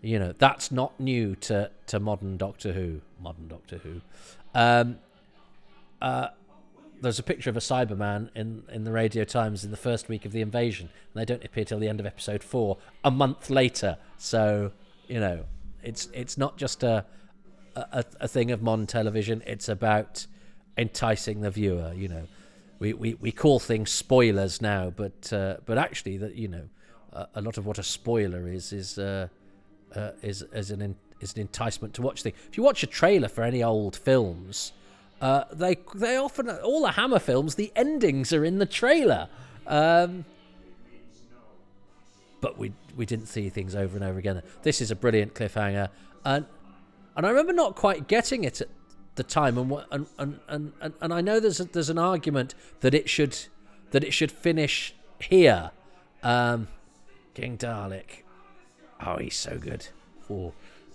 you 0.02 0.20
know, 0.20 0.34
that's 0.38 0.72
not 0.72 1.00
new 1.00 1.36
to, 1.36 1.72
to 1.88 2.00
modern 2.00 2.38
Doctor 2.38 2.74
Who. 2.74 3.02
Modern 3.20 3.48
Doctor 3.48 3.78
Who. 3.78 4.02
Um, 4.54 5.00
uh, 6.02 6.28
there's 7.02 7.20
a 7.20 7.24
picture 7.24 7.50
of 7.50 7.58
a 7.58 7.62
Cyberman 7.62 8.30
in, 8.36 8.64
in 8.72 8.84
the 8.84 8.92
Radio 8.92 9.24
Times 9.24 9.64
in 9.64 9.72
the 9.72 9.78
first 9.78 10.08
week 10.08 10.26
of 10.26 10.32
the 10.32 10.42
invasion, 10.42 10.90
and 11.14 11.22
they 11.22 11.26
don't 11.26 11.44
appear 11.44 11.66
till 11.66 11.80
the 11.80 11.90
end 11.90 12.00
of 12.00 12.06
episode 12.06 12.44
four, 12.44 12.78
a 13.04 13.12
month 13.12 13.50
later. 13.50 13.98
So, 14.18 14.72
you 15.08 15.20
know, 15.20 15.46
it's 15.82 16.08
it's 16.14 16.38
not 16.38 16.58
just 16.58 16.82
a 16.84 17.06
a, 17.76 18.06
a 18.22 18.28
thing 18.28 18.52
of 18.52 18.62
modern 18.62 18.88
television. 18.88 19.44
It's 19.46 19.68
about 19.68 20.28
enticing 20.78 21.42
the 21.42 21.52
viewer. 21.52 21.94
You 21.94 22.08
know, 22.08 22.28
we, 22.80 22.94
we, 22.94 23.14
we 23.16 23.32
call 23.32 23.60
things 23.60 23.92
spoilers 23.92 24.62
now, 24.62 24.92
but 24.96 25.32
uh, 25.32 25.58
but 25.66 25.78
actually, 25.78 26.18
that 26.18 26.36
you 26.36 26.48
know, 26.48 26.64
a, 27.12 27.28
a, 27.36 27.42
lot 27.42 27.58
of 27.58 27.66
what 27.66 27.78
a 27.78 27.84
spoiler 27.84 28.48
is 28.48 28.74
is 28.74 28.98
uh, 28.98 29.28
uh, 29.96 30.12
is 30.22 30.44
is 30.54 30.72
an 30.72 30.82
in, 30.82 30.96
is 31.22 31.34
an 31.34 31.42
enticement 31.42 31.94
to 31.96 32.02
watch 32.02 32.24
things. 32.24 32.36
If 32.50 32.58
you 32.58 32.64
watch 32.64 32.84
a 32.84 32.88
trailer 32.88 33.28
for 33.28 33.44
any 33.44 33.64
old 33.64 33.96
films, 33.96 34.74
uh, 35.22 35.46
they 35.52 35.78
they 35.96 36.18
often 36.18 36.50
all 36.50 36.82
the 36.82 36.92
Hammer 36.92 37.20
films, 37.20 37.56
the 37.56 37.72
endings 37.76 38.34
are 38.34 38.44
in 38.44 38.60
the 38.60 38.66
trailer. 38.66 39.30
Um, 39.66 40.26
but 42.42 42.58
we 42.58 42.74
we 42.98 43.06
didn't 43.06 43.28
see 43.28 43.48
things 43.50 43.76
over 43.76 43.96
and 43.96 44.04
over 44.04 44.20
again. 44.20 44.42
This 44.64 44.82
is 44.82 44.92
a 44.92 44.96
brilliant 44.96 45.34
cliffhanger, 45.34 45.90
and 46.26 46.46
and 47.16 47.26
I 47.26 47.30
remember 47.30 47.54
not 47.54 47.76
quite 47.76 48.08
getting 48.08 48.44
it 48.44 48.60
at 48.60 48.68
the 49.16 49.24
time 49.24 49.58
and 49.58 49.72
and 49.92 50.08
and 50.18 50.40
and, 50.48 50.74
and, 50.82 50.94
and 51.00 51.14
I 51.14 51.22
know 51.22 51.40
there's 51.40 51.60
a, 51.60 51.66
there's 51.66 51.90
an 51.90 51.98
argument 51.98 52.56
that 52.82 52.94
it 52.94 53.10
should 53.10 53.38
that 53.92 54.04
it 54.04 54.12
should 54.14 54.32
finish 54.32 54.94
here. 55.20 55.72
Um, 56.24 56.68
King 57.34 57.58
Dalek, 57.58 58.24
oh, 59.06 59.18
he's 59.18 59.36
so 59.36 59.58
good. 59.58 59.88
Oh. 60.30 60.54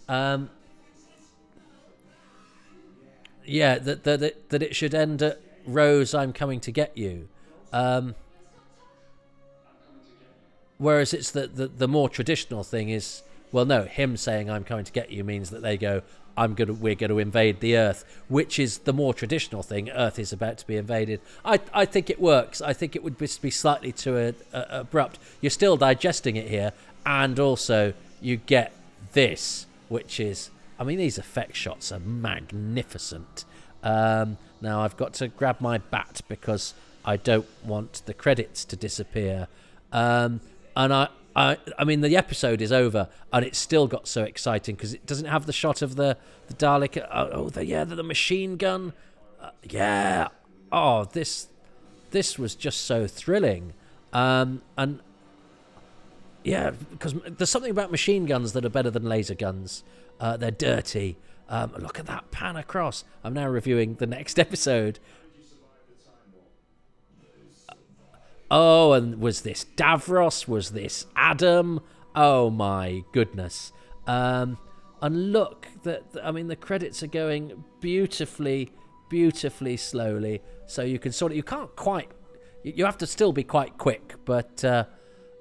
Um, 0.09 0.51
yeah, 3.45 3.79
that 3.79 4.05
that 4.05 4.49
that 4.51 4.63
it 4.63 4.75
should 4.75 4.95
end 4.95 5.23
at 5.23 5.41
Rose, 5.67 6.15
I'm 6.15 6.33
coming 6.33 6.61
to 6.61 6.73
get 6.73 6.97
you. 6.97 7.29
Um, 7.73 8.15
whereas 10.79 11.13
it's 11.13 11.31
the, 11.31 11.47
the 11.47 11.69
the 11.69 11.89
more 11.89 12.09
traditional 12.09 12.65
thing 12.65 12.89
is 12.89 13.23
well, 13.53 13.65
no, 13.65 13.85
him 13.85 14.17
saying 14.17 14.51
"I'm 14.51 14.65
coming 14.65 14.85
to 14.85 14.93
get 14.93 15.11
you" 15.11 15.25
means 15.25 15.51
that 15.51 15.63
they 15.63 15.77
go, 15.77 16.03
I'm 16.39 16.55
gonna 16.55 16.73
we're 16.73 16.95
going 16.95 17.11
to 17.11 17.19
invade 17.19 17.59
the 17.59 17.77
Earth, 17.77 18.05
which 18.29 18.61
is 18.61 18.79
the 18.79 18.93
more 18.93 19.13
traditional 19.13 19.65
thing. 19.65 19.91
Earth 19.91 20.21
is 20.21 20.33
about 20.33 20.59
to 20.59 20.67
be 20.67 20.77
invaded. 20.77 21.21
I 21.45 21.59
I 21.75 21.85
think 21.85 22.11
it 22.11 22.21
works. 22.21 22.63
I 22.63 22.73
think 22.73 22.95
it 22.95 23.03
would 23.03 23.19
be 23.19 23.27
slightly 23.27 23.91
too 23.91 24.17
uh, 24.17 24.33
uh, 24.57 24.65
abrupt. 24.71 25.19
You're 25.41 25.51
still 25.51 25.77
digesting 25.77 26.37
it 26.37 26.49
here, 26.49 26.73
and 27.05 27.41
also 27.41 27.93
you 28.21 28.37
get 28.37 28.73
this, 29.13 29.67
which 29.89 30.21
is 30.21 30.51
I 30.79 30.85
mean 30.85 30.99
these 30.99 31.19
effect 31.19 31.57
shots 31.57 31.91
are 31.91 31.99
magnificent. 31.99 33.45
Um, 33.83 34.39
now 34.61 34.83
I've 34.83 34.97
got 34.97 35.15
to 35.15 35.29
grab 35.29 35.61
my 35.61 35.79
bat 35.79 36.21
because 36.29 36.73
I 37.05 37.17
don't 37.17 37.49
want 37.65 38.03
the 38.07 38.15
credits 38.15 38.65
to 38.67 38.77
disappear. 38.77 39.49
Um, 39.93 40.41
and 40.77 40.93
I, 40.93 41.09
I, 41.37 41.57
I 41.79 41.85
mean, 41.85 42.01
the 42.01 42.17
episode 42.17 42.61
is 42.61 42.73
over, 42.73 43.09
and 43.33 43.45
it 43.45 43.55
still 43.55 43.87
got 43.87 44.09
so 44.09 44.25
exciting 44.25 44.75
because 44.75 44.95
it 44.95 45.07
doesn't 45.07 45.27
have 45.27 45.47
the 45.47 45.53
shot 45.53 45.83
of 45.83 45.97
the 45.97 46.17
the 46.49 46.55
Dalek. 46.55 47.01
Uh, 47.11 47.29
oh, 47.33 47.49
the, 47.49 47.65
yeah, 47.65 47.85
the, 47.85 47.95
the 47.95 48.03
machine 48.03 48.57
gun. 48.57 48.93
Uh, 49.41 49.51
yeah. 49.63 50.29
Oh, 50.73 51.05
this 51.05 51.49
this 52.11 52.39
was 52.39 52.55
just 52.55 52.83
so 52.83 53.07
thrilling, 53.07 53.73
um, 54.13 54.63
and 54.77 55.01
yeah, 56.45 56.71
because 56.91 57.15
there's 57.27 57.51
something 57.51 57.71
about 57.71 57.91
machine 57.91 58.27
guns 58.27 58.53
that 58.53 58.65
are 58.65 58.71
better 58.71 58.91
than 58.91 59.05
laser 59.05 59.35
guns. 59.35 59.85
Uh, 60.21 60.37
they're 60.37 60.51
dirty. 60.51 61.17
Um, 61.49 61.73
look 61.79 61.99
at 61.99 62.07
that 62.07 62.31
pan 62.31 62.57
across. 62.57 63.05
I'm 63.25 63.33
now 63.33 63.49
reviewing 63.49 63.95
the 63.95 64.07
next 64.07 64.39
episode, 64.47 64.99
Oh, 68.51 68.93
and 68.93 69.21
was 69.21 69.43
this 69.43 69.67
Davros? 69.77 70.49
Was 70.49 70.71
this 70.71 71.07
Adam? 71.15 71.81
Oh 72.15 72.51
my 72.51 73.05
goodness. 73.13 73.73
Um, 74.07 74.59
and 75.03 75.33
look, 75.33 75.69
that 75.83 76.05
I 76.23 76.31
mean, 76.33 76.49
the 76.49 76.57
credits 76.57 77.03
are 77.03 77.09
going 77.09 77.65
beautifully, 77.81 78.73
beautifully 79.09 79.77
slowly. 79.77 80.43
So 80.67 80.83
you 80.83 80.99
can 80.99 81.13
sort 81.13 81.33
of, 81.33 81.37
you 81.37 81.43
can't 81.43 81.75
quite, 81.77 82.11
you 82.63 82.85
have 82.85 82.99
to 82.99 83.07
still 83.07 83.33
be 83.33 83.45
quite 83.45 83.79
quick, 83.79 84.15
but 84.25 84.65
uh, 84.65 84.85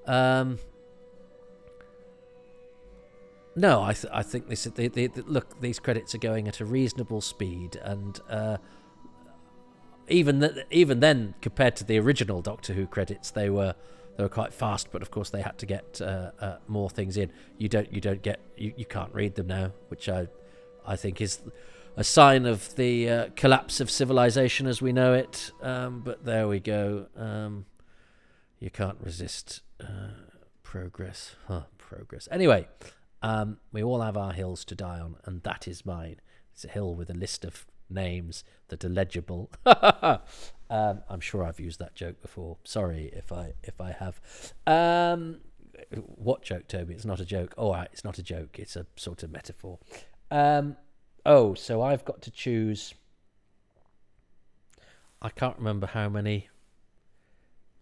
um, 0.06 0.58
no, 3.58 3.82
I, 3.82 3.92
th- 3.92 4.12
I 4.12 4.22
think 4.22 4.48
this. 4.48 4.64
The, 4.64 4.88
the, 4.88 5.08
the, 5.08 5.22
look, 5.22 5.60
these 5.60 5.80
credits 5.80 6.14
are 6.14 6.18
going 6.18 6.46
at 6.46 6.60
a 6.60 6.64
reasonable 6.64 7.20
speed, 7.20 7.76
and 7.82 8.20
uh, 8.30 8.58
even 10.08 10.40
th- 10.40 10.66
even 10.70 11.00
then, 11.00 11.34
compared 11.40 11.76
to 11.76 11.84
the 11.84 11.98
original 11.98 12.42
Doctor 12.42 12.74
Who 12.74 12.86
credits, 12.86 13.30
they 13.30 13.50
were 13.50 13.74
they 14.16 14.22
were 14.24 14.28
quite 14.28 14.52
fast. 14.52 14.90
But 14.90 15.02
of 15.02 15.10
course, 15.10 15.30
they 15.30 15.42
had 15.42 15.58
to 15.58 15.66
get 15.66 16.00
uh, 16.00 16.32
uh, 16.40 16.56
more 16.66 16.90
things 16.90 17.16
in. 17.16 17.30
You 17.56 17.68
don't 17.68 17.92
you 17.92 18.00
don't 18.00 18.22
get 18.22 18.40
you, 18.56 18.72
you 18.76 18.84
can't 18.84 19.12
read 19.14 19.34
them 19.34 19.46
now, 19.46 19.72
which 19.88 20.08
I 20.08 20.28
I 20.86 20.96
think 20.96 21.20
is 21.20 21.40
a 21.96 22.04
sign 22.04 22.46
of 22.46 22.74
the 22.76 23.10
uh, 23.10 23.28
collapse 23.34 23.80
of 23.80 23.90
civilization 23.90 24.66
as 24.66 24.80
we 24.80 24.92
know 24.92 25.14
it. 25.14 25.50
Um, 25.62 26.00
but 26.00 26.24
there 26.24 26.46
we 26.46 26.60
go. 26.60 27.06
Um, 27.16 27.66
you 28.60 28.70
can't 28.70 28.98
resist 29.00 29.62
uh, 29.80 30.10
progress. 30.62 31.36
Huh, 31.46 31.62
progress. 31.76 32.28
Anyway, 32.30 32.68
um, 33.22 33.58
we 33.72 33.82
all 33.82 34.00
have 34.00 34.16
our 34.16 34.32
hills 34.32 34.64
to 34.66 34.74
die 34.74 35.00
on, 35.00 35.16
and 35.24 35.42
that 35.42 35.66
is 35.66 35.84
mine. 35.84 36.20
It's 36.52 36.64
a 36.64 36.68
hill 36.68 36.94
with 36.94 37.10
a 37.10 37.14
list 37.14 37.44
of 37.44 37.66
names 37.90 38.44
that 38.68 38.84
are 38.84 38.88
legible. 38.88 39.50
um, 39.66 41.02
I'm 41.08 41.20
sure 41.20 41.44
I've 41.44 41.60
used 41.60 41.78
that 41.78 41.94
joke 41.94 42.20
before. 42.20 42.56
Sorry 42.64 43.10
if 43.14 43.32
I 43.32 43.54
if 43.62 43.80
I 43.80 43.92
have. 43.92 44.20
Um, 44.66 45.40
what 45.90 46.42
joke, 46.42 46.68
Toby? 46.68 46.94
It's 46.94 47.04
not 47.04 47.20
a 47.20 47.24
joke. 47.24 47.54
Oh, 47.56 47.72
it's 47.74 48.04
not 48.04 48.18
a 48.18 48.22
joke. 48.22 48.58
It's 48.58 48.76
a 48.76 48.86
sort 48.96 49.22
of 49.22 49.30
metaphor. 49.30 49.78
Um, 50.30 50.76
oh, 51.24 51.54
so 51.54 51.82
I've 51.82 52.04
got 52.04 52.22
to 52.22 52.30
choose. 52.30 52.94
I 55.20 55.30
can't 55.30 55.56
remember 55.58 55.86
how 55.86 56.08
many. 56.08 56.48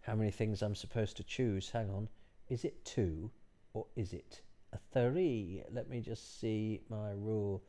How 0.02 0.14
many 0.14 0.30
things 0.30 0.62
I'm 0.62 0.76
supposed 0.76 1.16
to 1.16 1.24
choose? 1.24 1.70
Hang 1.70 1.90
on. 1.90 2.08
Is 2.48 2.64
it 2.64 2.84
two 2.84 3.30
or 3.74 3.86
is 3.96 4.12
it 4.12 4.40
a 4.72 4.78
three? 4.92 5.64
Let 5.72 5.88
me 5.88 6.00
just 6.00 6.40
see 6.40 6.80
my 6.88 7.10
rule. 7.10 7.62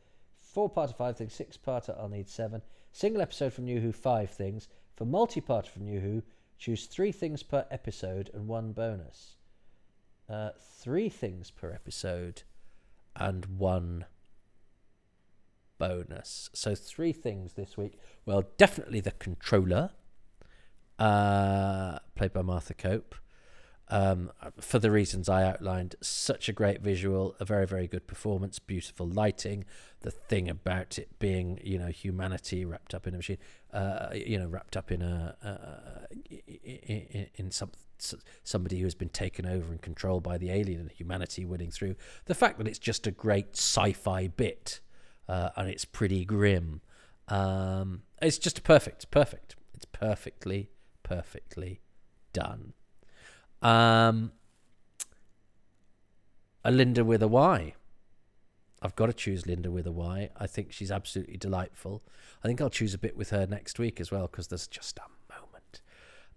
Four 0.57 0.71
part 0.71 0.89
of 0.89 0.97
five 0.97 1.15
things, 1.15 1.35
six 1.35 1.55
part 1.55 1.87
I'll 1.87 2.09
need 2.09 2.27
seven. 2.27 2.63
Single 2.91 3.21
episode 3.21 3.53
from 3.53 3.65
New 3.65 3.79
Who, 3.79 3.91
five 3.91 4.31
things. 4.31 4.67
For 4.95 5.05
multi 5.05 5.39
part 5.39 5.67
from 5.67 5.85
New 5.85 5.99
Who, 5.99 6.23
choose 6.57 6.87
three 6.87 7.11
things 7.11 7.43
per 7.43 7.67
episode 7.69 8.31
and 8.33 8.47
one 8.47 8.71
bonus. 8.71 9.35
Uh, 10.27 10.49
three 10.59 11.09
things 11.09 11.51
per 11.51 11.71
episode 11.71 12.41
and 13.15 13.45
one 13.59 14.05
bonus. 15.77 16.49
So 16.53 16.73
three 16.73 17.13
things 17.13 17.53
this 17.53 17.77
week. 17.77 17.99
Well, 18.25 18.45
definitely 18.57 18.99
the 18.99 19.11
controller, 19.11 19.91
uh, 20.97 21.99
played 22.15 22.33
by 22.33 22.41
Martha 22.41 22.73
Cope 22.73 23.13
um, 23.89 24.31
for 24.59 24.79
the 24.79 24.91
reasons 24.91 25.29
I 25.29 25.43
outlined. 25.43 25.95
Such 26.01 26.49
a 26.49 26.53
great 26.53 26.81
visual, 26.81 27.35
a 27.39 27.45
very, 27.45 27.65
very 27.65 27.87
good 27.87 28.07
performance, 28.07 28.59
beautiful 28.59 29.07
lighting. 29.07 29.65
The 30.01 30.11
thing 30.11 30.49
about 30.49 30.99
it 30.99 31.17
being, 31.19 31.59
you 31.63 31.77
know, 31.77 31.87
humanity 31.87 32.65
wrapped 32.65 32.93
up 32.93 33.07
in 33.07 33.13
a 33.13 33.17
machine, 33.17 33.37
uh, 33.73 34.09
you 34.13 34.37
know, 34.37 34.47
wrapped 34.47 34.77
up 34.77 34.91
in 34.91 35.01
a 35.01 35.35
uh, 35.43 36.05
in, 36.29 37.27
in 37.35 37.51
some 37.51 37.71
somebody 38.43 38.77
who 38.77 38.85
has 38.85 38.95
been 38.95 39.09
taken 39.09 39.45
over 39.45 39.71
and 39.71 39.81
controlled 39.81 40.23
by 40.23 40.37
the 40.37 40.51
alien, 40.51 40.81
and 40.81 40.91
humanity 40.91 41.45
winning 41.45 41.71
through. 41.71 41.95
The 42.25 42.35
fact 42.35 42.57
that 42.57 42.67
it's 42.67 42.79
just 42.79 43.07
a 43.07 43.11
great 43.11 43.55
sci-fi 43.55 44.27
bit, 44.27 44.81
uh, 45.27 45.49
and 45.55 45.69
it's 45.69 45.85
pretty 45.85 46.23
grim. 46.25 46.81
Um, 47.27 48.03
it's 48.21 48.37
just 48.37 48.63
perfect, 48.63 49.09
perfect. 49.11 49.55
It's 49.73 49.85
perfectly, 49.85 50.69
perfectly 51.03 51.81
done. 52.33 52.73
Um, 53.61 54.31
a 56.63 56.71
Linda 56.71 57.03
with 57.03 57.23
a 57.23 57.27
Y. 57.27 57.73
I've 58.81 58.95
got 58.95 59.07
to 59.07 59.13
choose 59.13 59.47
Linda 59.47 59.71
with 59.71 59.87
a 59.87 59.91
Y. 59.91 60.29
I 60.37 60.47
think 60.47 60.71
she's 60.71 60.91
absolutely 60.91 61.37
delightful. 61.37 62.03
I 62.43 62.47
think 62.47 62.61
I'll 62.61 62.69
choose 62.69 62.93
a 62.93 62.97
bit 62.97 63.17
with 63.17 63.31
her 63.31 63.47
next 63.47 63.79
week 63.79 63.99
as 63.99 64.11
well 64.11 64.27
because 64.27 64.47
there's 64.49 64.67
just 64.67 64.99
a 64.99 65.33
moment 65.33 65.81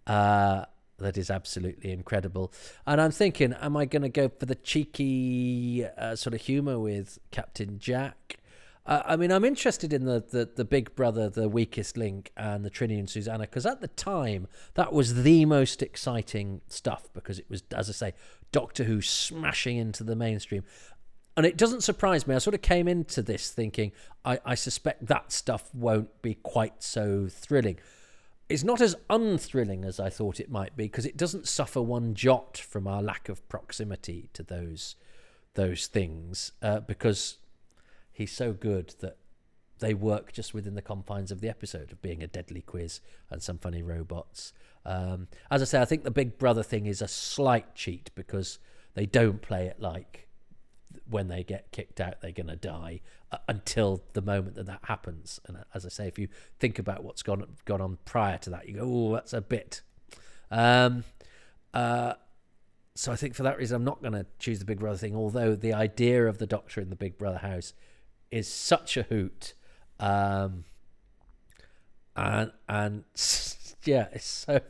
uh, 0.07 0.65
that 0.99 1.19
is 1.19 1.31
absolutely 1.31 1.93
incredible. 1.93 2.53
And 2.87 3.01
I'm 3.01 3.11
thinking, 3.11 3.53
am 3.55 3.77
I 3.77 3.85
going 3.85 4.03
to 4.03 4.09
go 4.09 4.29
for 4.29 4.47
the 4.47 4.55
cheeky 4.55 5.85
uh, 5.99 6.17
sort 6.17 6.35
of 6.35 6.41
humour 6.41 6.79
with 6.79 7.19
Captain 7.31 7.79
Jack? 7.79 8.40
Uh, 8.87 9.03
I 9.05 9.17
mean, 9.17 9.31
I'm 9.31 9.45
interested 9.45 9.93
in 9.93 10.05
the, 10.05 10.25
the, 10.31 10.49
the 10.57 10.65
Big 10.65 10.95
Brother, 10.95 11.29
the 11.29 11.49
weakest 11.49 11.97
link, 11.97 12.33
and 12.37 12.65
the 12.65 12.71
Trinny 12.71 12.99
and 12.99 13.09
Susanna 13.09 13.41
because 13.41 13.67
at 13.67 13.81
the 13.81 13.89
time 13.89 14.49
that 14.75 14.93
was 14.93 15.23
the 15.23 15.45
most 15.45 15.83
exciting 15.83 16.61
stuff 16.69 17.09
because 17.13 17.39
it 17.39 17.47
was, 17.49 17.63
as 17.75 17.89
I 17.89 17.93
say, 17.93 18.15
Doctor 18.53 18.85
Who 18.85 19.03
smashing 19.03 19.77
into 19.77 20.03
the 20.03 20.17
mainstream. 20.17 20.65
And 21.37 21.47
it 21.47 21.57
doesn't 21.57 21.83
surprise 21.83 22.27
me. 22.27 22.35
I 22.35 22.39
sort 22.39 22.55
of 22.55 22.63
came 22.63 22.89
into 22.89 23.23
this 23.23 23.51
thinking 23.51 23.93
I, 24.25 24.41
I 24.45 24.55
suspect 24.55 25.07
that 25.07 25.33
stuff 25.33 25.75
won't 25.75 26.21
be 26.23 26.35
quite 26.35 26.83
so 26.83 27.29
thrilling. 27.31 27.79
It's 28.49 28.65
not 28.65 28.81
as 28.81 28.97
unthrilling 29.09 29.85
as 29.85 30.01
I 30.01 30.11
thought 30.11 30.41
it 30.41 30.51
might 30.51 30.77
be 30.77 30.85
because 30.85 31.07
it 31.07 31.17
doesn't 31.17 31.47
suffer 31.47 31.81
one 31.81 32.15
jot 32.15 32.59
from 32.59 32.89
our 32.89 33.01
lack 33.01 33.29
of 33.29 33.49
proximity 33.49 34.29
to 34.33 34.43
those 34.43 34.97
those 35.55 35.87
things 35.89 36.53
uh, 36.63 36.81
because 36.81 37.39
he's 38.21 38.31
so 38.31 38.53
good 38.53 38.95
that 39.01 39.17
they 39.79 39.95
work 39.95 40.31
just 40.31 40.53
within 40.53 40.75
the 40.75 40.83
confines 40.83 41.33
of 41.33 41.41
the 41.41 41.49
episode 41.49 41.91
of 41.91 42.03
being 42.03 42.23
a 42.23 42.27
deadly 42.27 42.61
quiz 42.61 43.01
and 43.31 43.43
some 43.43 43.57
funny 43.57 43.83
robots. 43.83 44.53
Um, 44.85 45.29
as 45.51 45.63
I 45.63 45.65
say, 45.65 45.81
I 45.81 45.87
think 45.87 46.05
the 46.05 46.11
Big 46.11 46.37
Brother 46.37 46.63
thing 46.63 46.85
is 46.85 47.01
a 47.01 47.09
slight 47.09 47.75
cheat 47.75 48.11
because 48.15 48.59
they 48.93 49.07
don't 49.07 49.41
play 49.41 49.67
it 49.69 49.81
like 49.81 50.29
when 51.09 51.29
they 51.29 51.43
get 51.43 51.71
kicked 51.73 52.01
out 52.01 52.21
they're 52.21 52.33
going 52.33 52.49
to 52.49 52.57
die 52.57 53.01
uh, 53.33 53.39
until 53.49 54.03
the 54.13 54.21
moment 54.21 54.55
that 54.57 54.67
that 54.67 54.81
happens. 54.85 55.41
And 55.47 55.57
uh, 55.57 55.61
as 55.73 55.87
I 55.87 55.89
say, 55.89 56.07
if 56.07 56.19
you 56.19 56.29
think 56.59 56.79
about 56.79 57.03
what's 57.03 57.23
gone 57.23 57.47
gone 57.65 57.81
on 57.81 57.97
prior 58.05 58.37
to 58.39 58.51
that, 58.51 58.69
you 58.69 58.75
go, 58.75 58.83
"Oh, 58.83 59.15
that's 59.15 59.33
a 59.33 59.41
bit." 59.41 59.81
Um, 60.51 61.05
uh, 61.73 62.15
so 62.95 63.13
I 63.13 63.17
think 63.17 63.35
for 63.35 63.45
that 63.45 63.57
reason, 63.57 63.77
I'm 63.77 63.85
not 63.85 64.03
going 64.03 64.13
to 64.13 64.27
choose 64.39 64.59
the 64.59 64.67
Big 64.67 64.81
Brother 64.81 64.99
thing. 64.99 65.17
Although 65.17 65.55
the 65.55 65.73
idea 65.73 66.27
of 66.27 66.37
the 66.37 66.47
Doctor 66.47 66.83
in 66.83 66.91
the 66.91 66.97
Big 66.97 67.17
Brother 67.17 67.39
house 67.39 67.73
is 68.31 68.49
such 68.49 68.97
a 68.97 69.03
hoot. 69.03 69.55
Um, 69.99 70.65
and 72.17 72.53
and 72.69 73.05
yeah, 73.85 74.09
it's 74.13 74.27
so 74.27 74.61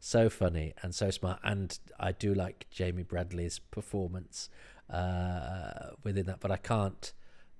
so 0.00 0.30
funny 0.30 0.74
and 0.82 0.94
so 0.94 1.10
smart. 1.10 1.40
And 1.42 1.78
I 1.98 2.12
do 2.12 2.34
like 2.34 2.66
Jamie 2.70 3.02
Bradley's 3.02 3.58
performance 3.58 4.48
uh, 4.90 5.90
within 6.02 6.26
that, 6.26 6.40
but 6.40 6.50
I 6.50 6.56
can't. 6.56 7.12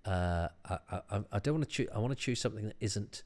Uh, 0.04 0.48
I, 0.64 0.78
I, 1.10 1.20
I 1.32 1.38
don't 1.40 1.54
want 1.54 1.68
to 1.68 1.70
choose. 1.70 1.88
I 1.94 1.98
want 1.98 2.12
to 2.12 2.16
choose 2.16 2.40
something 2.40 2.66
that 2.66 2.76
isn't 2.80 3.24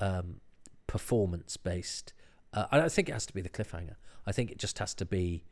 um, 0.00 0.40
performance 0.86 1.56
based. 1.56 2.12
Uh, 2.52 2.66
I 2.70 2.78
don't 2.78 2.92
think 2.92 3.08
it 3.08 3.12
has 3.12 3.26
to 3.26 3.32
be 3.32 3.40
the 3.40 3.48
cliffhanger. 3.48 3.96
I 4.26 4.32
think 4.32 4.50
it 4.50 4.58
just 4.58 4.78
has 4.78 4.92
to 4.94 5.06
be, 5.06 5.44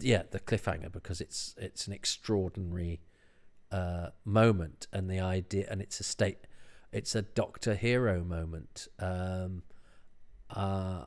yeah, 0.00 0.22
the 0.30 0.38
cliffhanger 0.38 0.92
because 0.92 1.20
it's 1.20 1.54
it's 1.58 1.88
an 1.88 1.92
extraordinary 1.92 3.00
uh, 3.70 4.08
moment 4.24 4.86
and 4.92 5.10
the 5.10 5.20
idea, 5.20 5.66
and 5.70 5.80
it's 5.80 6.00
a 6.00 6.04
state, 6.04 6.46
it's 6.92 7.14
a 7.14 7.22
Doctor 7.22 7.74
Hero 7.74 8.24
moment, 8.24 8.88
um, 8.98 9.62
uh, 10.50 11.04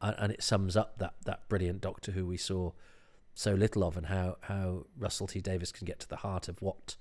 and 0.00 0.32
it 0.32 0.42
sums 0.42 0.76
up 0.76 0.98
that 0.98 1.14
that 1.24 1.48
brilliant 1.48 1.80
Doctor 1.80 2.12
who 2.12 2.26
we 2.26 2.36
saw 2.36 2.72
so 3.34 3.54
little 3.54 3.84
of, 3.84 3.96
and 3.96 4.06
how 4.06 4.36
how 4.42 4.86
Russell 4.98 5.26
T 5.26 5.40
Davies 5.40 5.72
can 5.72 5.84
get 5.84 6.00
to 6.00 6.08
the 6.08 6.16
heart 6.16 6.48
of 6.48 6.62
what 6.62 6.96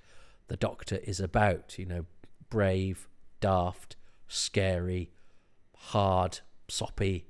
the 0.48 0.58
Doctor 0.58 0.98
is 0.98 1.20
about. 1.20 1.80
You 1.80 1.86
know, 1.86 2.06
brave, 2.50 3.08
daft, 3.40 3.96
scary, 4.28 5.12
hard, 5.76 6.40
soppy. 6.68 7.28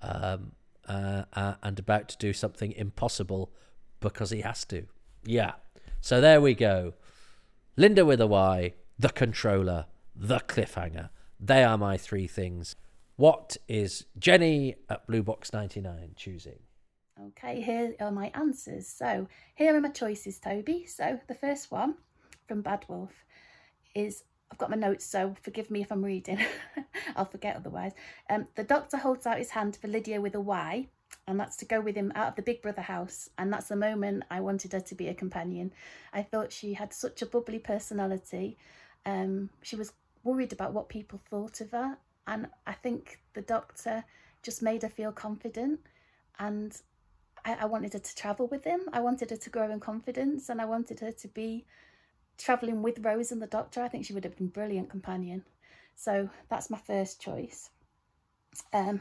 Um, 0.00 0.52
uh, 0.88 1.24
uh, 1.34 1.54
and 1.62 1.78
about 1.78 2.08
to 2.08 2.16
do 2.18 2.32
something 2.32 2.72
impossible 2.72 3.52
because 4.00 4.30
he 4.30 4.40
has 4.40 4.64
to. 4.64 4.86
Yeah. 5.24 5.52
So 6.00 6.20
there 6.20 6.40
we 6.40 6.54
go. 6.54 6.94
Linda 7.74 8.04
with 8.04 8.20
a 8.20 8.26
Y, 8.26 8.74
the 8.98 9.08
controller, 9.08 9.86
the 10.14 10.40
cliffhanger. 10.40 11.08
They 11.40 11.64
are 11.64 11.78
my 11.78 11.96
three 11.96 12.26
things. 12.26 12.76
What 13.16 13.56
is 13.66 14.04
Jenny 14.18 14.76
at 14.90 15.06
Blue 15.06 15.22
Box 15.22 15.54
99 15.54 16.12
choosing? 16.14 16.58
Okay, 17.28 17.62
here 17.62 17.94
are 17.98 18.10
my 18.10 18.30
answers. 18.34 18.86
So, 18.86 19.26
here 19.54 19.74
are 19.74 19.80
my 19.80 19.88
choices, 19.88 20.38
Toby. 20.38 20.84
So, 20.84 21.18
the 21.28 21.34
first 21.34 21.70
one 21.70 21.94
from 22.46 22.60
Bad 22.60 22.84
Wolf 22.88 23.24
is 23.94 24.24
I've 24.50 24.58
got 24.58 24.68
my 24.68 24.76
notes, 24.76 25.06
so 25.06 25.34
forgive 25.40 25.70
me 25.70 25.80
if 25.80 25.90
I'm 25.90 26.04
reading. 26.04 26.44
I'll 27.16 27.24
forget 27.24 27.56
otherwise. 27.56 27.92
Um, 28.28 28.48
the 28.54 28.64
doctor 28.64 28.98
holds 28.98 29.26
out 29.26 29.38
his 29.38 29.50
hand 29.50 29.76
for 29.80 29.88
Lydia 29.88 30.20
with 30.20 30.34
a 30.34 30.40
Y, 30.40 30.88
and 31.26 31.38
that's 31.38 31.56
to 31.56 31.64
go 31.64 31.80
with 31.80 31.94
him 31.94 32.12
out 32.14 32.28
of 32.28 32.36
the 32.36 32.42
Big 32.42 32.62
Brother 32.62 32.82
house. 32.82 33.30
And 33.38 33.52
that's 33.52 33.68
the 33.68 33.76
moment 33.76 34.24
I 34.30 34.40
wanted 34.40 34.72
her 34.72 34.80
to 34.80 34.94
be 34.94 35.08
a 35.08 35.14
companion. 35.14 35.72
I 36.12 36.22
thought 36.22 36.52
she 36.52 36.74
had 36.74 36.92
such 36.92 37.22
a 37.22 37.26
bubbly 37.26 37.58
personality. 37.58 38.58
Um, 39.06 39.50
she 39.62 39.76
was 39.76 39.92
worried 40.24 40.52
about 40.52 40.72
what 40.72 40.88
people 40.88 41.20
thought 41.30 41.60
of 41.60 41.70
her, 41.72 41.96
and 42.26 42.48
I 42.66 42.72
think 42.72 43.20
the 43.34 43.42
doctor 43.42 44.04
just 44.42 44.62
made 44.62 44.82
her 44.82 44.88
feel 44.88 45.12
confident. 45.12 45.80
And 46.38 46.76
I, 47.44 47.54
I 47.60 47.64
wanted 47.66 47.92
her 47.92 47.98
to 47.98 48.16
travel 48.16 48.46
with 48.48 48.64
him. 48.64 48.80
I 48.92 49.00
wanted 49.00 49.30
her 49.30 49.36
to 49.36 49.50
grow 49.50 49.70
in 49.70 49.80
confidence, 49.80 50.48
and 50.48 50.60
I 50.60 50.64
wanted 50.64 51.00
her 51.00 51.12
to 51.12 51.28
be 51.28 51.66
traveling 52.38 52.82
with 52.82 53.04
Rose 53.04 53.32
and 53.32 53.42
the 53.42 53.46
doctor. 53.46 53.82
I 53.82 53.88
think 53.88 54.04
she 54.04 54.12
would 54.12 54.24
have 54.24 54.36
been 54.36 54.46
a 54.46 54.50
brilliant 54.50 54.90
companion. 54.90 55.44
So 55.94 56.30
that's 56.48 56.70
my 56.70 56.78
first 56.78 57.20
choice. 57.20 57.70
Um, 58.72 59.00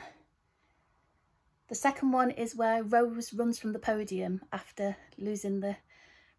the 1.71 1.75
second 1.75 2.11
one 2.11 2.31
is 2.31 2.53
where 2.53 2.83
Rose 2.83 3.33
runs 3.33 3.57
from 3.57 3.71
the 3.71 3.79
podium 3.79 4.41
after 4.51 4.97
losing 5.17 5.61
the 5.61 5.77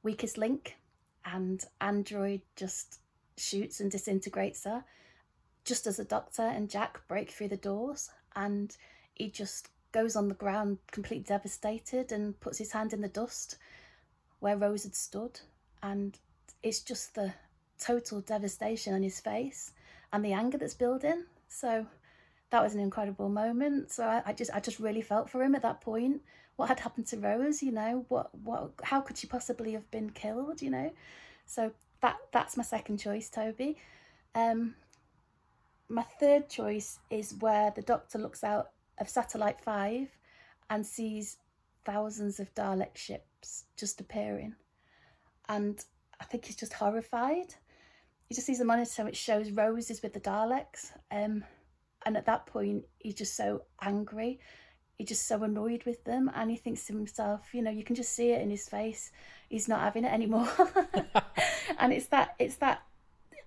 weakest 0.03 0.37
link, 0.37 0.77
and 1.25 1.65
Android 1.81 2.43
just 2.55 3.01
shoots 3.39 3.81
and 3.81 3.91
disintegrates 3.91 4.65
her. 4.65 4.85
Just 5.65 5.87
as 5.87 5.97
the 5.97 6.05
doctor 6.05 6.43
and 6.43 6.69
Jack 6.69 7.01
break 7.09 7.31
through 7.31 7.49
the 7.49 7.57
doors, 7.57 8.11
and 8.37 8.77
he 9.15 9.31
just 9.31 9.71
goes 9.93 10.17
on 10.17 10.29
the 10.29 10.35
ground 10.35 10.77
completely 10.91 11.25
devastated 11.25 12.13
and 12.13 12.39
puts 12.41 12.59
his 12.59 12.73
hand 12.73 12.93
in 12.93 13.01
the 13.01 13.09
dust 13.09 13.57
where 14.41 14.59
Rose 14.59 14.83
had 14.83 14.95
stood. 14.95 15.41
And 15.83 16.19
it's 16.63 16.81
just 16.81 17.15
the 17.15 17.33
total 17.79 18.21
devastation 18.21 18.93
on 18.93 19.03
his 19.03 19.19
face 19.19 19.73
and 20.13 20.23
the 20.23 20.35
anger 20.35 20.59
that's 20.59 20.75
building. 20.75 21.25
So 21.49 21.87
that 22.53 22.63
was 22.63 22.75
an 22.75 22.81
incredible 22.81 23.31
moment. 23.31 23.91
So 23.91 24.05
I, 24.05 24.23
I, 24.27 24.33
just 24.35 24.51
I 24.53 24.61
just 24.61 24.79
really 24.79 25.01
felt 25.01 25.31
for 25.31 25.43
him 25.43 25.55
at 25.55 25.63
that 25.63 25.81
point. 25.81 26.21
What 26.57 26.69
had 26.69 26.81
happened 26.81 27.07
to 27.07 27.17
Rose, 27.17 27.63
you 27.63 27.73
know, 27.73 28.05
what 28.09 28.31
what 28.45 28.73
how 28.83 29.01
could 29.01 29.17
she 29.17 29.27
possibly 29.27 29.73
have 29.73 29.91
been 29.91 30.11
killed, 30.11 30.61
you 30.61 30.69
know? 30.69 30.93
So 31.47 31.73
that 32.03 32.19
that's 32.31 32.59
my 32.59 32.63
second 32.63 32.99
choice, 32.99 33.31
Toby. 33.31 33.79
Um 34.35 34.75
my 35.89 36.03
third 36.03 36.51
choice 36.51 36.99
is 37.09 37.35
where 37.41 37.73
the 37.75 37.81
doctor 37.81 38.19
looks 38.19 38.45
out 38.45 38.71
of 38.99 39.09
satellite 39.09 39.61
5 39.61 40.09
and 40.71 40.87
sees 40.87 41.39
thousands 41.87 42.39
of 42.39 42.55
Dalek 42.55 42.97
ships 42.97 43.65
just 43.77 44.01
appearing. 44.01 44.55
And 45.49 45.83
I 46.21 46.25
think 46.25 46.45
he's 46.45 46.57
just 46.57 46.75
horrified. 46.75 47.55
He 48.29 48.35
just 48.35 48.47
sees 48.47 48.59
the 48.59 48.65
monitor 48.65 49.05
which 49.05 49.17
shows 49.17 49.51
roses 49.51 50.03
with 50.03 50.15
the 50.15 50.21
Daleks. 50.21 50.93
Um, 51.11 51.45
and 52.05 52.17
at 52.17 52.27
that 52.27 52.47
point, 52.47 52.85
he's 52.99 53.15
just 53.15 53.37
so 53.37 53.63
angry. 53.81 54.41
He's 54.99 55.09
just 55.09 55.27
so 55.27 55.43
annoyed 55.43 55.85
with 55.85 56.05
them. 56.05 56.31
And 56.35 56.51
he 56.51 56.57
thinks 56.57 56.87
to 56.87 56.93
himself, 56.93 57.55
you 57.55 57.63
know, 57.63 57.71
you 57.71 57.85
can 57.85 57.97
just 57.97 58.13
see 58.13 58.31
it 58.31 58.43
in 58.43 58.51
his 58.51 58.69
face. 58.69 59.11
He's 59.49 59.69
not 59.69 59.81
having 59.81 60.05
it 60.05 60.13
anymore. 60.13 60.49
and 61.79 61.93
it's 61.93 62.07
that, 62.07 62.35
it's 62.39 62.57
that, 62.57 62.83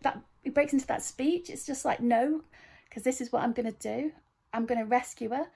that 0.01 0.19
he 0.43 0.49
breaks 0.49 0.73
into 0.73 0.87
that 0.87 1.03
speech. 1.03 1.49
It's 1.49 1.65
just 1.65 1.85
like, 1.85 1.99
no, 1.99 2.41
because 2.89 3.03
this 3.03 3.21
is 3.21 3.31
what 3.31 3.43
I'm 3.43 3.53
going 3.53 3.71
to 3.71 3.79
do. 3.79 4.11
I'm 4.53 4.65
going 4.65 4.79
to 4.79 4.85
rescue 4.85 5.29
her. 5.29 5.47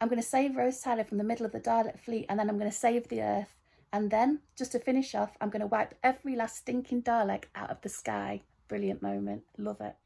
I'm 0.00 0.08
going 0.08 0.20
to 0.20 0.26
save 0.26 0.56
Rose 0.56 0.80
Tyler 0.80 1.04
from 1.04 1.18
the 1.18 1.24
middle 1.24 1.46
of 1.46 1.52
the 1.52 1.60
Dalek 1.60 1.98
fleet, 1.98 2.26
and 2.28 2.38
then 2.38 2.50
I'm 2.50 2.58
going 2.58 2.70
to 2.70 2.76
save 2.76 3.08
the 3.08 3.22
Earth. 3.22 3.60
And 3.92 4.10
then, 4.10 4.40
just 4.56 4.72
to 4.72 4.80
finish 4.80 5.14
off, 5.14 5.36
I'm 5.40 5.50
going 5.50 5.60
to 5.60 5.68
wipe 5.68 5.94
every 6.02 6.34
last 6.34 6.56
stinking 6.56 7.02
Dalek 7.02 7.44
out 7.54 7.70
of 7.70 7.80
the 7.82 7.88
sky. 7.88 8.42
Brilliant 8.66 9.02
moment. 9.02 9.42
Love 9.56 9.80
it. 9.80 9.96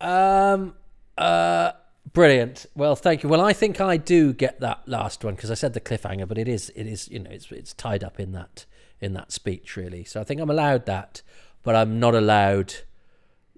um. 0.00 0.74
Uh. 1.16 1.72
Brilliant. 2.12 2.66
Well, 2.74 2.96
thank 2.96 3.22
you. 3.22 3.28
Well, 3.28 3.40
I 3.40 3.52
think 3.52 3.80
I 3.80 3.96
do 3.96 4.32
get 4.34 4.60
that 4.60 4.86
last 4.86 5.24
one 5.24 5.34
because 5.34 5.50
I 5.50 5.54
said 5.54 5.72
the 5.72 5.80
cliffhanger, 5.80 6.26
but 6.26 6.36
it 6.36 6.48
is 6.48 6.70
it 6.74 6.86
is 6.86 7.08
you 7.08 7.20
know 7.20 7.30
it's 7.30 7.50
it's 7.52 7.72
tied 7.72 8.02
up 8.04 8.18
in 8.18 8.32
that 8.32 8.66
in 9.00 9.14
that 9.14 9.32
speech 9.32 9.76
really. 9.76 10.04
So 10.04 10.20
I 10.20 10.24
think 10.24 10.40
I'm 10.40 10.50
allowed 10.50 10.84
that, 10.86 11.22
but 11.62 11.74
I'm 11.74 12.00
not 12.00 12.14
allowed 12.14 12.74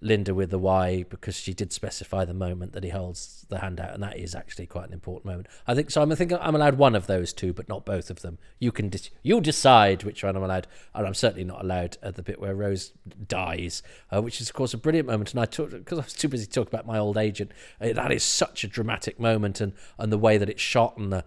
Linda 0.05 0.35
with 0.35 0.51
the 0.51 0.59
Y 0.59 1.05
because 1.09 1.35
she 1.37 1.55
did 1.55 1.73
specify 1.73 2.27
the 2.27 2.35
moment 2.35 2.75
that 2.75 2.85
he 2.85 2.91
holds 2.91 3.47
the 3.49 3.59
hand 3.59 3.81
out, 3.81 3.95
and 3.95 4.03
that 4.03 4.19
is 4.19 4.35
actually 4.35 4.67
quite 4.67 4.87
an 4.87 4.93
important 4.93 5.25
moment. 5.25 5.49
I 5.67 5.75
think 5.75 5.91
so. 5.91 6.03
I'm, 6.03 6.13
I 6.13 6.15
think 6.15 6.33
I'm 6.33 6.55
allowed 6.55 6.77
one 6.77 6.95
of 6.95 7.07
those 7.07 7.33
two, 7.33 7.55
but 7.55 7.69
not 7.71 7.87
both 7.87 8.11
of 8.11 8.21
them. 8.21 8.39
You 8.59 8.71
can 8.71 8.91
dis- 8.91 9.11
you 9.23 9.41
decide 9.41 10.05
which 10.05 10.23
one 10.23 10.37
I'm 10.37 10.43
allowed, 10.43 10.67
and 10.95 11.07
I'm 11.07 11.15
certainly 11.15 11.45
not 11.45 11.65
allowed 11.65 11.97
at 12.03 12.17
the 12.17 12.23
bit 12.23 12.39
where 12.39 12.55
Rose 12.55 12.93
dies, 13.27 13.83
uh, 14.13 14.21
which 14.21 14.43
is 14.43 14.51
of 14.51 14.55
course 14.55 14.75
a 14.75 14.79
brilliant 14.79 15.09
moment. 15.09 15.33
And 15.33 15.41
I 15.41 15.47
talked 15.47 15.73
because 15.73 15.99
I 15.99 16.03
was 16.03 16.13
too 16.13 16.29
busy 16.29 16.47
talking 16.47 16.75
about 16.75 16.87
my 16.87 16.99
old 16.99 17.17
agent. 17.17 17.53
Uh, 17.81 17.95
that 17.95 18.13
is 18.13 18.23
such 18.23 18.63
a 18.63 18.69
dramatic 18.69 19.19
moment, 19.19 19.63
and 19.63 19.73
and 19.99 20.13
the 20.13 20.19
way 20.19 20.37
that 20.37 20.51
it's 20.51 20.63
shot, 20.63 20.99
and 20.99 21.11
the 21.11 21.25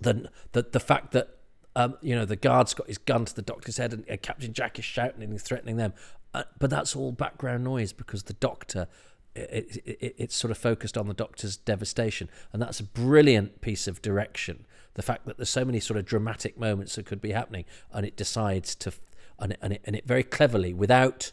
the 0.00 0.30
the, 0.52 0.62
the 0.62 0.80
fact 0.80 1.12
that 1.12 1.34
um, 1.78 1.96
you 2.00 2.16
know, 2.16 2.24
the 2.24 2.34
guard's 2.34 2.74
got 2.74 2.88
his 2.88 2.98
gun 2.98 3.24
to 3.24 3.34
the 3.34 3.42
doctor's 3.42 3.76
head, 3.76 3.92
and, 3.92 4.04
and 4.08 4.20
Captain 4.20 4.52
Jack 4.52 4.80
is 4.80 4.84
shouting 4.84 5.22
and 5.22 5.40
threatening 5.40 5.76
them. 5.76 5.92
Uh, 6.34 6.44
but 6.58 6.70
that's 6.70 6.94
all 6.94 7.12
background 7.12 7.64
noise 7.64 7.92
because 7.92 8.24
the 8.24 8.34
doctor 8.34 8.86
it, 9.34 9.82
it, 9.84 10.14
it's 10.18 10.34
sort 10.34 10.50
of 10.50 10.58
focused 10.58 10.96
on 10.96 11.06
the 11.08 11.14
doctor's 11.14 11.56
devastation. 11.56 12.28
And 12.52 12.60
that's 12.60 12.80
a 12.80 12.84
brilliant 12.84 13.60
piece 13.60 13.86
of 13.86 14.02
direction. 14.02 14.66
The 14.94 15.02
fact 15.02 15.26
that 15.26 15.36
there's 15.36 15.50
so 15.50 15.64
many 15.64 15.80
sort 15.80 15.98
of 15.98 16.04
dramatic 16.04 16.58
moments 16.58 16.96
that 16.96 17.06
could 17.06 17.20
be 17.20 17.32
happening 17.32 17.64
and 17.92 18.04
it 18.04 18.16
decides 18.16 18.74
to 18.76 18.92
and 19.38 19.52
it, 19.52 19.58
and 19.62 19.72
it, 19.74 19.82
and 19.84 19.94
it 19.94 20.06
very 20.06 20.24
cleverly 20.24 20.72
without 20.72 21.30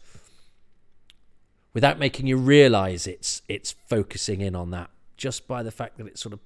without 1.74 1.98
making 1.98 2.28
you 2.28 2.36
realize 2.36 3.08
it's 3.08 3.42
it's 3.48 3.72
focusing 3.88 4.40
in 4.40 4.54
on 4.54 4.70
that 4.70 4.90
just 5.16 5.48
by 5.48 5.62
the 5.64 5.72
fact 5.72 5.98
that 5.98 6.06
it 6.06 6.16
sort 6.16 6.32
of 6.32 6.38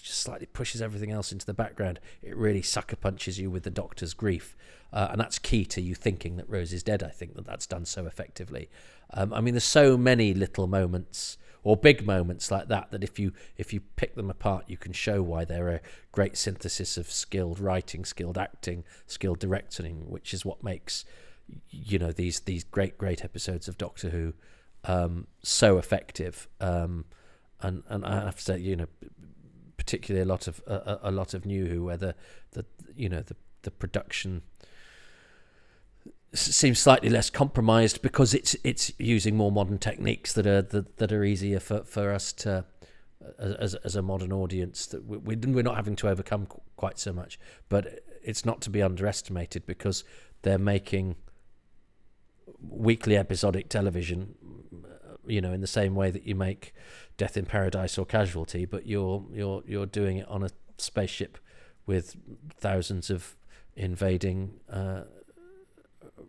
just 0.00 0.22
slightly 0.22 0.46
pushes 0.46 0.80
everything 0.82 1.10
else 1.10 1.32
into 1.32 1.46
the 1.46 1.54
background 1.54 2.00
it 2.22 2.36
really 2.36 2.62
sucker 2.62 2.96
punches 2.96 3.38
you 3.38 3.50
with 3.50 3.62
the 3.62 3.70
doctor's 3.70 4.14
grief 4.14 4.56
uh, 4.92 5.08
and 5.12 5.20
that's 5.20 5.38
key 5.38 5.64
to 5.64 5.80
you 5.80 5.94
thinking 5.94 6.36
that 6.36 6.48
Rose 6.48 6.72
is 6.72 6.82
dead. 6.82 7.02
I 7.02 7.08
think 7.08 7.34
that 7.36 7.46
that's 7.46 7.66
done 7.66 7.84
so 7.84 8.06
effectively. 8.06 8.68
Um, 9.12 9.32
I 9.32 9.40
mean, 9.40 9.54
there's 9.54 9.64
so 9.64 9.96
many 9.96 10.34
little 10.34 10.66
moments 10.66 11.38
or 11.62 11.76
big 11.76 12.06
moments 12.06 12.50
like 12.50 12.68
that 12.68 12.90
that 12.90 13.04
if 13.04 13.18
you 13.18 13.32
if 13.56 13.72
you 13.72 13.80
pick 13.96 14.14
them 14.14 14.30
apart, 14.30 14.64
you 14.66 14.76
can 14.76 14.92
show 14.92 15.22
why 15.22 15.44
they're 15.44 15.68
a 15.68 15.80
great 16.10 16.36
synthesis 16.36 16.96
of 16.96 17.10
skilled 17.10 17.60
writing, 17.60 18.04
skilled 18.04 18.38
acting, 18.38 18.84
skilled 19.06 19.38
directing, 19.38 20.10
which 20.10 20.34
is 20.34 20.44
what 20.44 20.64
makes 20.64 21.04
you 21.68 21.98
know 21.98 22.12
these 22.12 22.40
these 22.40 22.64
great 22.64 22.98
great 22.98 23.24
episodes 23.24 23.68
of 23.68 23.78
Doctor 23.78 24.10
Who 24.10 24.32
um, 24.84 25.26
so 25.42 25.78
effective. 25.78 26.48
Um, 26.60 27.04
and 27.60 27.82
and 27.88 28.04
I 28.04 28.24
have 28.24 28.36
to 28.36 28.42
say, 28.42 28.58
you 28.58 28.74
know, 28.74 28.88
particularly 29.80 30.22
a 30.22 30.26
lot 30.26 30.46
of 30.46 30.62
a, 30.66 30.98
a 31.04 31.10
lot 31.10 31.32
of 31.32 31.46
New 31.46 31.64
Who, 31.64 31.84
where 31.84 31.96
the, 31.96 32.14
the 32.52 32.66
you 32.94 33.08
know 33.08 33.22
the 33.22 33.34
the 33.62 33.70
production 33.70 34.42
seems 36.34 36.78
slightly 36.78 37.08
less 37.08 37.30
compromised 37.30 38.02
because 38.02 38.34
it's 38.34 38.54
it's 38.62 38.92
using 38.98 39.38
more 39.38 39.50
modern 39.50 39.78
techniques 39.78 40.34
that 40.34 40.46
are 40.46 40.60
that, 40.60 40.98
that 40.98 41.12
are 41.12 41.24
easier 41.24 41.58
for, 41.58 41.82
for 41.84 42.12
us 42.12 42.30
to 42.34 42.66
uh, 43.38 43.54
as 43.58 43.74
as 43.76 43.96
a 43.96 44.02
modern 44.02 44.34
audience 44.34 44.86
that 44.86 45.06
we, 45.06 45.34
we're 45.34 45.62
not 45.62 45.76
having 45.76 45.96
to 45.96 46.10
overcome 46.10 46.46
quite 46.76 46.98
so 46.98 47.10
much. 47.10 47.40
But 47.70 48.00
it's 48.22 48.44
not 48.44 48.60
to 48.60 48.70
be 48.70 48.82
underestimated 48.82 49.64
because 49.64 50.04
they're 50.42 50.58
making 50.58 51.16
weekly 52.68 53.16
episodic 53.16 53.70
television 53.70 54.34
you 55.30 55.40
know 55.40 55.52
in 55.52 55.60
the 55.60 55.66
same 55.66 55.94
way 55.94 56.10
that 56.10 56.26
you 56.26 56.34
make 56.34 56.72
death 57.16 57.36
in 57.36 57.44
paradise 57.44 57.96
or 57.98 58.04
casualty 58.04 58.64
but 58.64 58.86
you're 58.86 59.24
you're 59.32 59.62
you're 59.66 59.86
doing 59.86 60.18
it 60.18 60.28
on 60.28 60.42
a 60.42 60.50
spaceship 60.78 61.38
with 61.86 62.16
thousands 62.58 63.10
of 63.10 63.36
invading 63.76 64.60
uh, 64.70 65.02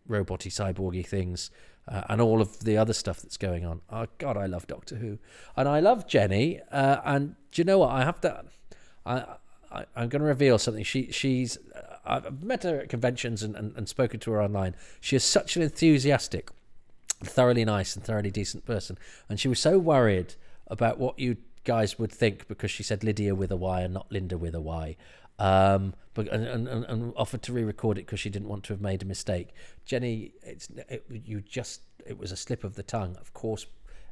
roboty 0.09 0.49
cyborgy 0.51 1.05
things 1.05 1.51
uh, 1.87 2.03
and 2.09 2.21
all 2.21 2.41
of 2.41 2.59
the 2.59 2.77
other 2.77 2.93
stuff 2.93 3.21
that's 3.21 3.37
going 3.37 3.65
on. 3.65 3.81
Oh 3.89 4.05
God, 4.17 4.37
I 4.37 4.45
love 4.45 4.67
Doctor 4.67 4.95
Who, 4.95 5.17
and 5.55 5.67
I 5.67 5.79
love 5.79 6.07
Jenny. 6.07 6.59
Uh, 6.71 6.97
and 7.03 7.35
do 7.51 7.61
you 7.61 7.65
know 7.65 7.79
what? 7.79 7.91
I 7.91 8.03
have 8.03 8.21
to. 8.21 8.45
I, 9.05 9.25
I 9.71 9.85
am 9.95 10.09
going 10.09 10.21
to 10.21 10.27
reveal 10.27 10.57
something. 10.57 10.83
She 10.83 11.11
she's. 11.11 11.57
Uh, 11.75 11.97
I've 12.03 12.43
met 12.43 12.63
her 12.63 12.81
at 12.81 12.89
conventions 12.89 13.43
and, 13.43 13.55
and, 13.55 13.75
and 13.75 13.87
spoken 13.87 14.19
to 14.21 14.31
her 14.31 14.41
online. 14.41 14.75
She 14.99 15.15
is 15.15 15.23
such 15.23 15.55
an 15.55 15.61
enthusiastic, 15.61 16.49
thoroughly 17.23 17.65
nice 17.65 17.95
and 17.95 18.03
thoroughly 18.03 18.31
decent 18.31 18.65
person, 18.65 18.97
and 19.29 19.39
she 19.39 19.47
was 19.47 19.59
so 19.59 19.77
worried 19.77 20.35
about 20.67 20.97
what 20.97 21.19
you 21.19 21.37
guys 21.63 21.99
would 21.99 22.11
think 22.11 22.47
because 22.47 22.71
she 22.71 22.83
said 22.83 23.03
Lydia 23.03 23.35
with 23.35 23.51
a 23.51 23.57
Y 23.57 23.81
and 23.81 23.93
not 23.93 24.11
Linda 24.11 24.37
with 24.37 24.55
a 24.55 24.61
Y. 24.61 24.95
Um, 25.39 25.95
but 26.13 26.27
and, 26.27 26.45
and, 26.45 26.85
and 26.85 27.13
offered 27.15 27.41
to 27.43 27.53
re-record 27.53 27.97
it 27.97 28.05
because 28.05 28.19
she 28.19 28.29
didn't 28.29 28.47
want 28.47 28.63
to 28.65 28.73
have 28.73 28.81
made 28.81 29.01
a 29.01 29.05
mistake. 29.05 29.53
Jenny, 29.85 30.33
it's 30.43 30.69
it, 30.87 31.05
you 31.09 31.41
just 31.41 31.81
it 32.05 32.17
was 32.17 32.31
a 32.31 32.37
slip 32.37 32.63
of 32.63 32.75
the 32.75 32.83
tongue. 32.83 33.15
Of 33.19 33.33
course, 33.33 33.65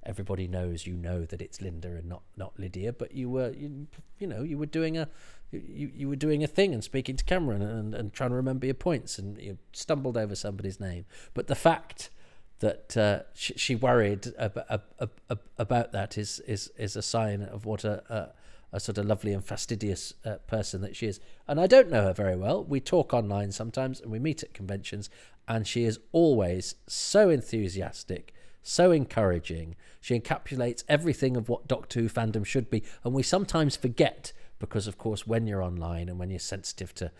everybody 0.03 0.47
knows 0.47 0.87
you 0.87 0.95
know 0.95 1.25
that 1.25 1.41
it's 1.41 1.61
Linda 1.61 1.89
and 1.89 2.09
not 2.09 2.23
not 2.35 2.57
Lydia, 2.57 2.93
but 2.93 3.13
you 3.13 3.29
were 3.29 3.51
you, 3.51 3.87
you 4.17 4.27
know 4.27 4.43
you 4.43 4.57
were 4.57 4.65
doing 4.65 4.97
a 4.97 5.07
you, 5.51 5.91
you 5.93 6.09
were 6.09 6.15
doing 6.15 6.43
a 6.43 6.47
thing 6.47 6.73
and 6.73 6.83
speaking 6.83 7.15
to 7.17 7.23
Cameron 7.23 7.61
and, 7.61 7.93
and 7.93 8.13
trying 8.13 8.29
to 8.29 8.35
remember 8.35 8.65
your 8.65 8.75
points 8.75 9.19
and 9.19 9.39
you 9.39 9.57
stumbled 9.73 10.17
over 10.17 10.35
somebody's 10.35 10.79
name. 10.79 11.05
But 11.33 11.47
the 11.47 11.55
fact 11.55 12.09
that 12.59 12.97
uh, 12.97 13.19
she, 13.33 13.53
she, 13.53 13.75
worried 13.75 14.27
about, 14.37 14.81
about 15.57 15.91
that 15.93 16.17
is, 16.17 16.39
is 16.41 16.71
is 16.77 16.95
a 16.95 17.01
sign 17.01 17.41
of 17.41 17.65
what 17.65 17.83
a, 17.83 18.03
a 18.13 18.29
a 18.71 18.79
sort 18.79 18.97
of 18.97 19.05
lovely 19.05 19.33
and 19.33 19.43
fastidious 19.43 20.13
uh, 20.25 20.35
person 20.47 20.81
that 20.81 20.95
she 20.95 21.07
is. 21.07 21.19
And 21.47 21.59
I 21.59 21.67
don't 21.67 21.89
know 21.89 22.03
her 22.03 22.13
very 22.13 22.35
well. 22.35 22.63
We 22.63 22.79
talk 22.79 23.13
online 23.13 23.51
sometimes 23.51 23.99
and 23.99 24.11
we 24.11 24.19
meet 24.19 24.43
at 24.43 24.53
conventions, 24.53 25.09
and 25.47 25.67
she 25.67 25.85
is 25.85 25.99
always 26.11 26.75
so 26.87 27.29
enthusiastic, 27.29 28.33
so 28.61 28.91
encouraging. 28.91 29.75
She 29.99 30.19
encapsulates 30.19 30.83
everything 30.87 31.35
of 31.35 31.49
what 31.49 31.67
Doctor 31.67 32.01
Who 32.01 32.09
fandom 32.09 32.45
should 32.45 32.69
be, 32.69 32.83
and 33.03 33.13
we 33.13 33.23
sometimes 33.23 33.75
forget 33.75 34.33
because 34.59 34.87
of 34.87 34.97
course 34.97 35.25
when 35.25 35.47
you're 35.47 35.63
online 35.63 36.09
and 36.09 36.19
when 36.19 36.29
you're 36.29 36.37
sensitive 36.37 36.93
to 36.93 37.11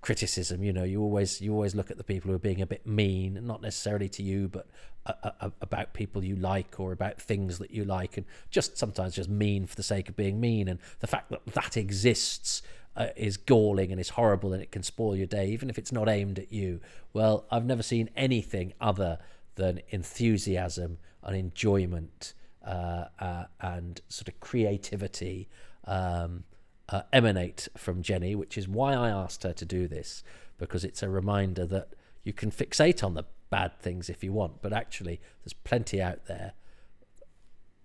criticism 0.00 0.62
you 0.62 0.72
know 0.72 0.82
you 0.82 1.02
always 1.02 1.42
you 1.42 1.52
always 1.52 1.74
look 1.74 1.90
at 1.90 1.98
the 1.98 2.04
people 2.04 2.30
who 2.30 2.34
are 2.34 2.38
being 2.38 2.62
a 2.62 2.66
bit 2.66 2.86
mean 2.86 3.38
not 3.42 3.60
necessarily 3.60 4.08
to 4.08 4.22
you 4.22 4.48
but 4.48 4.66
uh, 5.06 5.30
uh, 5.40 5.50
about 5.62 5.94
people 5.94 6.22
you 6.22 6.36
like 6.36 6.78
or 6.78 6.92
about 6.92 7.20
things 7.20 7.58
that 7.58 7.70
you 7.70 7.84
like 7.84 8.18
and 8.18 8.26
just 8.50 8.76
sometimes 8.76 9.14
just 9.14 9.30
mean 9.30 9.66
for 9.66 9.74
the 9.74 9.82
sake 9.82 10.10
of 10.10 10.16
being 10.16 10.38
mean. 10.38 10.68
And 10.68 10.78
the 10.98 11.06
fact 11.06 11.30
that 11.30 11.44
that 11.46 11.76
exists 11.76 12.60
uh, 12.96 13.08
is 13.16 13.38
galling 13.38 13.92
and 13.92 14.00
is 14.00 14.10
horrible 14.10 14.52
and 14.52 14.62
it 14.62 14.70
can 14.70 14.82
spoil 14.82 15.16
your 15.16 15.26
day 15.26 15.48
even 15.48 15.70
if 15.70 15.78
it's 15.78 15.90
not 15.90 16.08
aimed 16.08 16.38
at 16.38 16.52
you. 16.52 16.80
Well 17.14 17.46
i've 17.50 17.64
never 17.64 17.82
seen 17.82 18.10
anything 18.14 18.74
other 18.78 19.18
than 19.54 19.80
enthusiasm 19.88 20.98
and 21.22 21.34
enjoyment 21.34 22.34
uh, 22.66 23.06
uh, 23.18 23.44
and 23.60 24.02
sort 24.08 24.28
of 24.28 24.38
creativity 24.40 25.48
um, 25.86 26.44
uh, 26.90 27.02
emanate 27.12 27.68
from 27.76 28.02
Jenny, 28.02 28.34
which 28.34 28.58
is 28.58 28.68
why 28.68 28.94
I 28.94 29.10
asked 29.10 29.42
her 29.44 29.52
to 29.52 29.64
do 29.64 29.86
this 29.86 30.22
because 30.58 30.84
it's 30.84 31.02
a 31.02 31.08
reminder 31.08 31.64
that 31.66 31.88
you 32.22 32.32
can 32.32 32.50
fixate 32.50 33.02
on 33.02 33.14
the 33.14 33.24
bad 33.48 33.78
things 33.80 34.08
if 34.08 34.22
you 34.22 34.32
want, 34.32 34.62
but 34.62 34.72
actually 34.72 35.20
there's 35.42 35.52
plenty 35.52 36.00
out 36.00 36.26
there. 36.26 36.52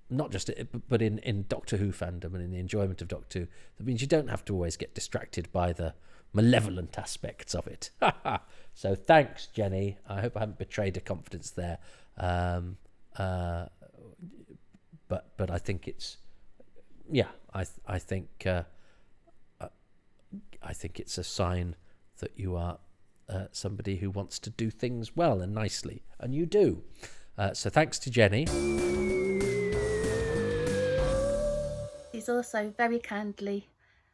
Not 0.09 0.31
just, 0.31 0.51
but 0.87 1.01
in, 1.01 1.17
in 1.19 1.45
Doctor 1.47 1.77
Who 1.77 1.91
fandom 1.91 2.35
and 2.35 2.43
in 2.43 2.51
the 2.51 2.59
enjoyment 2.59 3.01
of 3.01 3.07
Doctor 3.07 3.39
Who, 3.39 3.47
that 3.77 3.85
means 3.85 4.01
you 4.01 4.07
don't 4.07 4.29
have 4.29 4.45
to 4.45 4.53
always 4.53 4.77
get 4.77 4.93
distracted 4.93 5.51
by 5.51 5.73
the 5.73 5.93
malevolent 6.33 6.99
aspects 6.99 7.55
of 7.55 7.65
it. 7.65 7.89
so 8.73 8.93
thanks, 8.93 9.47
Jenny. 9.47 9.97
I 10.07 10.21
hope 10.21 10.37
I 10.37 10.41
haven't 10.41 10.59
betrayed 10.59 10.95
her 10.95 11.01
confidence 11.01 11.49
there. 11.49 11.79
Um, 12.17 12.77
uh, 13.17 13.65
but 15.07 15.31
but 15.37 15.49
I 15.49 15.57
think 15.57 15.87
it's 15.87 16.17
yeah. 17.11 17.29
I 17.53 17.65
I 17.87 17.99
think 17.99 18.45
uh, 18.45 18.63
I 20.65 20.73
think 20.73 20.99
it's 20.99 21.17
a 21.17 21.23
sign 21.23 21.75
that 22.19 22.31
you 22.35 22.55
are 22.55 22.79
uh, 23.29 23.45
somebody 23.51 23.97
who 23.97 24.09
wants 24.09 24.39
to 24.39 24.49
do 24.49 24.69
things 24.69 25.15
well 25.15 25.41
and 25.41 25.53
nicely, 25.53 26.03
and 26.19 26.33
you 26.33 26.45
do. 26.45 26.83
Uh, 27.37 27.53
so 27.53 27.69
thanks 27.69 27.99
to 27.99 28.09
Jenny. 28.09 28.45
He's 32.11 32.29
also 32.29 32.73
very 32.75 32.99
kindly 32.99 33.69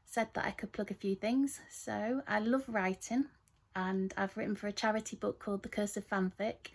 said 0.05 0.27
that 0.33 0.45
I 0.45 0.51
could 0.51 0.73
plug 0.73 0.91
a 0.91 0.95
few 0.95 1.15
things. 1.15 1.61
So 1.69 2.21
I 2.27 2.39
love 2.39 2.63
writing, 2.67 3.25
and 3.75 4.13
I've 4.17 4.35
written 4.35 4.55
for 4.55 4.67
a 4.67 4.73
charity 4.73 5.15
book 5.15 5.39
called 5.39 5.63
The 5.63 5.69
Curse 5.69 5.97
of 5.97 6.07
Fanfic, 6.07 6.71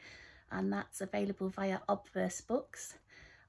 and 0.50 0.72
that's 0.72 1.00
available 1.00 1.48
via 1.48 1.80
Obverse 1.88 2.40
Books. 2.40 2.94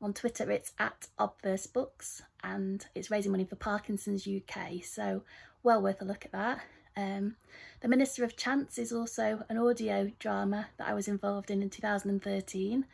On 0.01 0.13
Twitter, 0.13 0.51
it's 0.51 0.73
at 0.77 1.07
Obverse 1.17 1.65
Books 1.65 2.21
and 2.43 2.85
it's 2.93 3.09
raising 3.09 3.31
money 3.31 3.45
for 3.45 3.55
Parkinson's 3.55 4.27
UK, 4.27 4.83
so 4.83 5.23
well 5.63 5.81
worth 5.81 6.01
a 6.01 6.05
look 6.05 6.25
at 6.25 6.31
that. 6.31 6.61
Um, 6.95 7.35
the 7.81 7.87
Minister 7.87 8.23
of 8.23 8.35
Chance 8.35 8.79
is 8.79 8.91
also 8.91 9.43
an 9.49 9.57
audio 9.57 10.11
drama 10.17 10.69
that 10.77 10.87
I 10.87 10.93
was 10.93 11.07
involved 11.07 11.51
in 11.51 11.61
in 11.61 11.69
2013, 11.69 12.85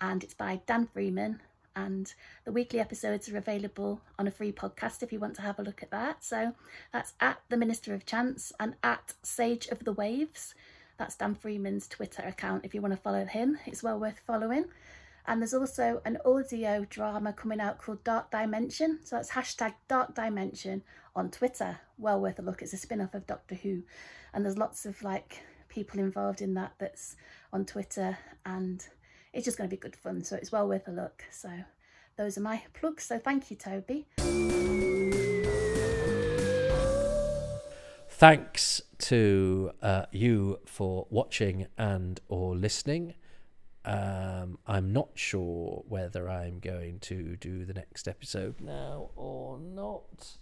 and 0.00 0.24
it's 0.24 0.34
by 0.34 0.60
Dan 0.66 0.88
Freeman. 0.88 1.40
And 1.76 2.12
the 2.44 2.52
weekly 2.52 2.80
episodes 2.80 3.28
are 3.28 3.36
available 3.36 4.00
on 4.18 4.26
a 4.26 4.30
free 4.30 4.50
podcast 4.50 5.02
if 5.02 5.12
you 5.12 5.20
want 5.20 5.36
to 5.36 5.42
have 5.42 5.58
a 5.58 5.62
look 5.62 5.82
at 5.82 5.90
that. 5.90 6.24
So 6.24 6.54
that's 6.90 7.12
at 7.20 7.38
the 7.50 7.56
Minister 7.56 7.92
of 7.92 8.06
Chance 8.06 8.50
and 8.58 8.74
at 8.82 9.12
Sage 9.22 9.66
of 9.68 9.84
the 9.84 9.92
Waves. 9.92 10.54
That's 10.96 11.16
Dan 11.16 11.34
Freeman's 11.34 11.86
Twitter 11.86 12.22
account 12.22 12.64
if 12.64 12.74
you 12.74 12.80
want 12.80 12.94
to 12.94 13.00
follow 13.00 13.26
him. 13.26 13.58
It's 13.66 13.82
well 13.82 14.00
worth 14.00 14.20
following. 14.26 14.64
And 15.28 15.42
there's 15.42 15.54
also 15.54 16.00
an 16.04 16.18
audio 16.24 16.86
drama 16.88 17.32
coming 17.32 17.60
out 17.60 17.78
called 17.78 18.04
Dark 18.04 18.30
Dimension. 18.30 19.00
So 19.02 19.16
that's 19.16 19.32
hashtag 19.32 19.74
Dark 19.88 20.14
Dimension 20.14 20.82
on 21.16 21.30
Twitter. 21.30 21.80
Well 21.98 22.20
worth 22.20 22.38
a 22.38 22.42
look. 22.42 22.62
It's 22.62 22.72
a 22.72 22.76
spin 22.76 23.00
off 23.00 23.14
of 23.14 23.26
Doctor 23.26 23.56
Who. 23.56 23.82
And 24.32 24.44
there's 24.44 24.56
lots 24.56 24.86
of 24.86 25.02
like 25.02 25.40
people 25.68 25.98
involved 25.98 26.40
in 26.40 26.54
that 26.54 26.74
that's 26.78 27.16
on 27.52 27.64
Twitter. 27.64 28.16
And 28.44 28.86
it's 29.32 29.44
just 29.44 29.58
going 29.58 29.68
to 29.68 29.74
be 29.74 29.80
good 29.80 29.96
fun. 29.96 30.22
So 30.22 30.36
it's 30.36 30.52
well 30.52 30.68
worth 30.68 30.86
a 30.86 30.92
look. 30.92 31.24
So 31.30 31.50
those 32.16 32.38
are 32.38 32.42
my 32.42 32.62
plugs. 32.72 33.04
So 33.04 33.18
thank 33.18 33.50
you, 33.50 33.56
Toby. 33.56 34.06
Thanks 38.08 38.80
to 38.98 39.72
uh, 39.82 40.06
you 40.12 40.60
for 40.64 41.06
watching 41.10 41.66
and 41.76 42.20
or 42.28 42.54
listening. 42.56 43.14
Um, 43.86 44.58
I'm 44.66 44.92
not 44.92 45.10
sure 45.14 45.84
whether 45.88 46.28
I'm 46.28 46.58
going 46.58 46.98
to 47.00 47.36
do 47.36 47.64
the 47.64 47.72
next 47.72 48.08
episode 48.08 48.60
now 48.60 49.10
or 49.14 49.60
not. 49.60 50.38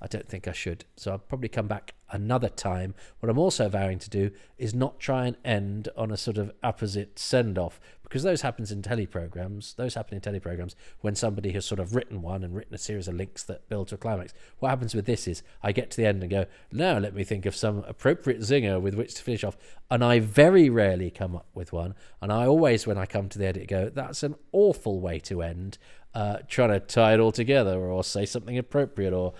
I 0.00 0.06
don't 0.06 0.28
think 0.28 0.46
I 0.46 0.52
should. 0.52 0.84
So 0.96 1.12
I'll 1.12 1.18
probably 1.18 1.48
come 1.48 1.66
back 1.66 1.94
another 2.10 2.48
time. 2.48 2.94
What 3.20 3.30
I'm 3.30 3.38
also 3.38 3.68
vowing 3.68 3.98
to 3.98 4.10
do 4.10 4.30
is 4.56 4.74
not 4.74 4.98
try 4.98 5.26
and 5.26 5.36
end 5.44 5.88
on 5.96 6.10
a 6.10 6.16
sort 6.16 6.38
of 6.38 6.52
opposite 6.62 7.18
send 7.18 7.58
off 7.58 7.80
because 8.08 8.22
those 8.22 8.40
happens 8.40 8.72
in 8.72 8.80
teleprograms. 8.80 9.76
Those 9.76 9.94
happen 9.94 10.14
in 10.16 10.20
teleprograms 10.22 10.74
when 11.02 11.14
somebody 11.14 11.52
has 11.52 11.66
sort 11.66 11.78
of 11.78 11.94
written 11.94 12.22
one 12.22 12.42
and 12.42 12.54
written 12.56 12.74
a 12.74 12.78
series 12.78 13.06
of 13.06 13.14
links 13.14 13.42
that 13.44 13.68
build 13.68 13.88
to 13.88 13.96
a 13.96 13.98
climax. 13.98 14.32
What 14.60 14.70
happens 14.70 14.94
with 14.94 15.04
this 15.04 15.28
is 15.28 15.42
I 15.62 15.72
get 15.72 15.90
to 15.90 15.96
the 15.98 16.06
end 16.06 16.22
and 16.22 16.30
go, 16.30 16.46
now 16.72 16.98
let 16.98 17.14
me 17.14 17.22
think 17.22 17.44
of 17.44 17.54
some 17.54 17.84
appropriate 17.86 18.40
zinger 18.40 18.80
with 18.80 18.94
which 18.94 19.14
to 19.16 19.22
finish 19.22 19.44
off. 19.44 19.58
And 19.90 20.02
I 20.02 20.20
very 20.20 20.70
rarely 20.70 21.10
come 21.10 21.36
up 21.36 21.46
with 21.52 21.72
one. 21.72 21.94
And 22.22 22.32
I 22.32 22.46
always, 22.46 22.86
when 22.86 22.98
I 22.98 23.04
come 23.04 23.28
to 23.28 23.38
the 23.38 23.46
edit, 23.46 23.68
go, 23.68 23.90
that's 23.90 24.22
an 24.22 24.36
awful 24.52 25.00
way 25.00 25.18
to 25.20 25.42
end 25.42 25.76
uh, 26.14 26.38
trying 26.48 26.70
to 26.70 26.80
tie 26.80 27.14
it 27.14 27.20
all 27.20 27.32
together 27.32 27.78
or 27.78 28.02
say 28.02 28.26
something 28.26 28.58
appropriate 28.58 29.12
or 29.12 29.34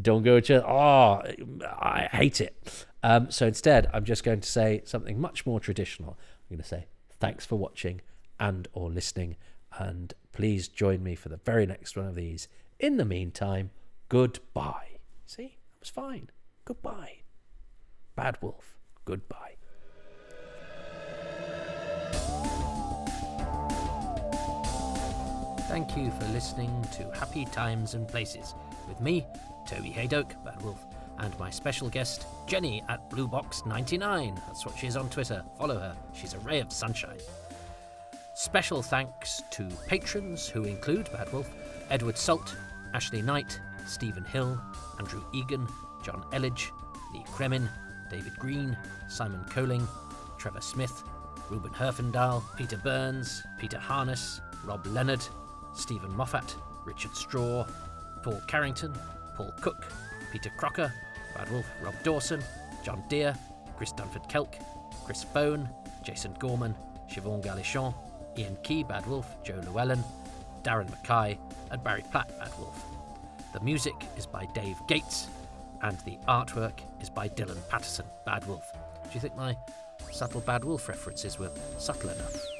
don't 0.00 0.22
go 0.22 0.40
to, 0.40 0.66
oh, 0.66 1.22
I 1.68 2.08
hate 2.12 2.40
it. 2.40 2.86
Um, 3.02 3.30
so 3.30 3.46
instead, 3.46 3.90
I'm 3.92 4.04
just 4.04 4.24
going 4.24 4.40
to 4.40 4.48
say 4.48 4.82
something 4.84 5.20
much 5.20 5.44
more 5.44 5.60
traditional. 5.60 6.10
I'm 6.18 6.56
going 6.56 6.62
to 6.62 6.68
say 6.68 6.86
thanks 7.20 7.44
for 7.44 7.56
watching 7.56 8.00
and 8.38 8.68
or 8.72 8.90
listening 8.90 9.36
and 9.78 10.14
please 10.32 10.68
join 10.68 11.02
me 11.02 11.14
for 11.14 11.28
the 11.28 11.38
very 11.38 11.66
next 11.66 11.96
one 11.96 12.06
of 12.06 12.14
these. 12.14 12.48
In 12.78 12.96
the 12.96 13.04
meantime, 13.04 13.70
goodbye. 14.08 14.98
See, 15.26 15.58
that 15.72 15.80
was 15.80 15.88
fine. 15.88 16.30
Goodbye. 16.64 17.22
Bad 18.14 18.38
Wolf, 18.40 18.76
goodbye. 19.04 19.51
Thank 25.72 25.96
you 25.96 26.10
for 26.10 26.26
listening 26.26 26.86
to 26.98 27.10
Happy 27.18 27.46
Times 27.46 27.94
and 27.94 28.06
Places 28.06 28.54
with 28.86 29.00
me, 29.00 29.24
Toby 29.66 29.88
Hadoke, 29.88 30.34
Bad 30.44 30.60
Wolf, 30.60 30.84
and 31.18 31.36
my 31.38 31.48
special 31.48 31.88
guest, 31.88 32.26
Jenny 32.46 32.84
at 32.90 33.08
Bluebox99. 33.08 34.36
That's 34.46 34.66
what 34.66 34.76
she 34.76 34.86
is 34.86 34.98
on 34.98 35.08
Twitter. 35.08 35.42
Follow 35.56 35.78
her, 35.78 35.96
she's 36.12 36.34
a 36.34 36.38
ray 36.40 36.60
of 36.60 36.70
sunshine. 36.70 37.16
Special 38.34 38.82
thanks 38.82 39.42
to 39.52 39.66
patrons 39.86 40.46
who 40.46 40.64
include 40.64 41.10
Bad 41.10 41.32
Wolf, 41.32 41.48
Edward 41.88 42.18
Salt, 42.18 42.54
Ashley 42.92 43.22
Knight, 43.22 43.58
Stephen 43.86 44.24
Hill, 44.24 44.60
Andrew 44.98 45.24
Egan, 45.32 45.66
John 46.04 46.22
Elledge, 46.32 46.68
Lee 47.14 47.24
Kremin, 47.28 47.66
David 48.10 48.36
Green, 48.36 48.76
Simon 49.08 49.42
Coling, 49.48 49.88
Trevor 50.36 50.60
Smith, 50.60 51.02
Ruben 51.48 51.70
Herfindahl, 51.70 52.42
Peter 52.58 52.76
Burns, 52.76 53.42
Peter 53.58 53.78
Harness, 53.78 54.42
Rob 54.66 54.84
Leonard, 54.86 55.26
Stephen 55.74 56.14
Moffat, 56.16 56.56
Richard 56.84 57.14
Straw, 57.14 57.66
Paul 58.22 58.40
Carrington, 58.46 58.94
Paul 59.36 59.52
Cook, 59.60 59.86
Peter 60.32 60.50
Crocker, 60.56 60.92
Bad 61.34 61.50
Wolf, 61.50 61.66
Rob 61.82 61.94
Dawson, 62.02 62.42
John 62.84 63.02
Deere, 63.08 63.34
Chris 63.76 63.92
Dunford 63.92 64.28
Kelk, 64.28 64.54
Chris 65.04 65.24
Bone, 65.24 65.68
Jason 66.02 66.34
Gorman, 66.38 66.74
Siobhan 67.10 67.42
Galichon, 67.42 67.94
Ian 68.38 68.56
Key, 68.62 68.82
Bad 68.82 69.06
Wolf, 69.06 69.26
Joe 69.42 69.60
Llewellyn, 69.64 70.02
Darren 70.62 70.90
Mackay, 70.90 71.38
and 71.70 71.82
Barry 71.82 72.04
Platt, 72.10 72.28
Bad 72.38 72.50
Wolf. 72.58 72.84
The 73.52 73.60
music 73.60 73.94
is 74.16 74.26
by 74.26 74.46
Dave 74.54 74.78
Gates, 74.88 75.28
and 75.82 75.98
the 76.00 76.16
artwork 76.28 76.80
is 77.00 77.10
by 77.10 77.28
Dylan 77.28 77.58
Patterson, 77.68 78.06
Bad 78.24 78.46
Wolf. 78.46 78.72
Do 78.72 79.10
you 79.12 79.20
think 79.20 79.36
my 79.36 79.56
subtle 80.10 80.40
Bad 80.40 80.64
Wolf 80.64 80.88
references 80.88 81.38
were 81.38 81.50
subtle 81.78 82.10
enough? 82.10 82.51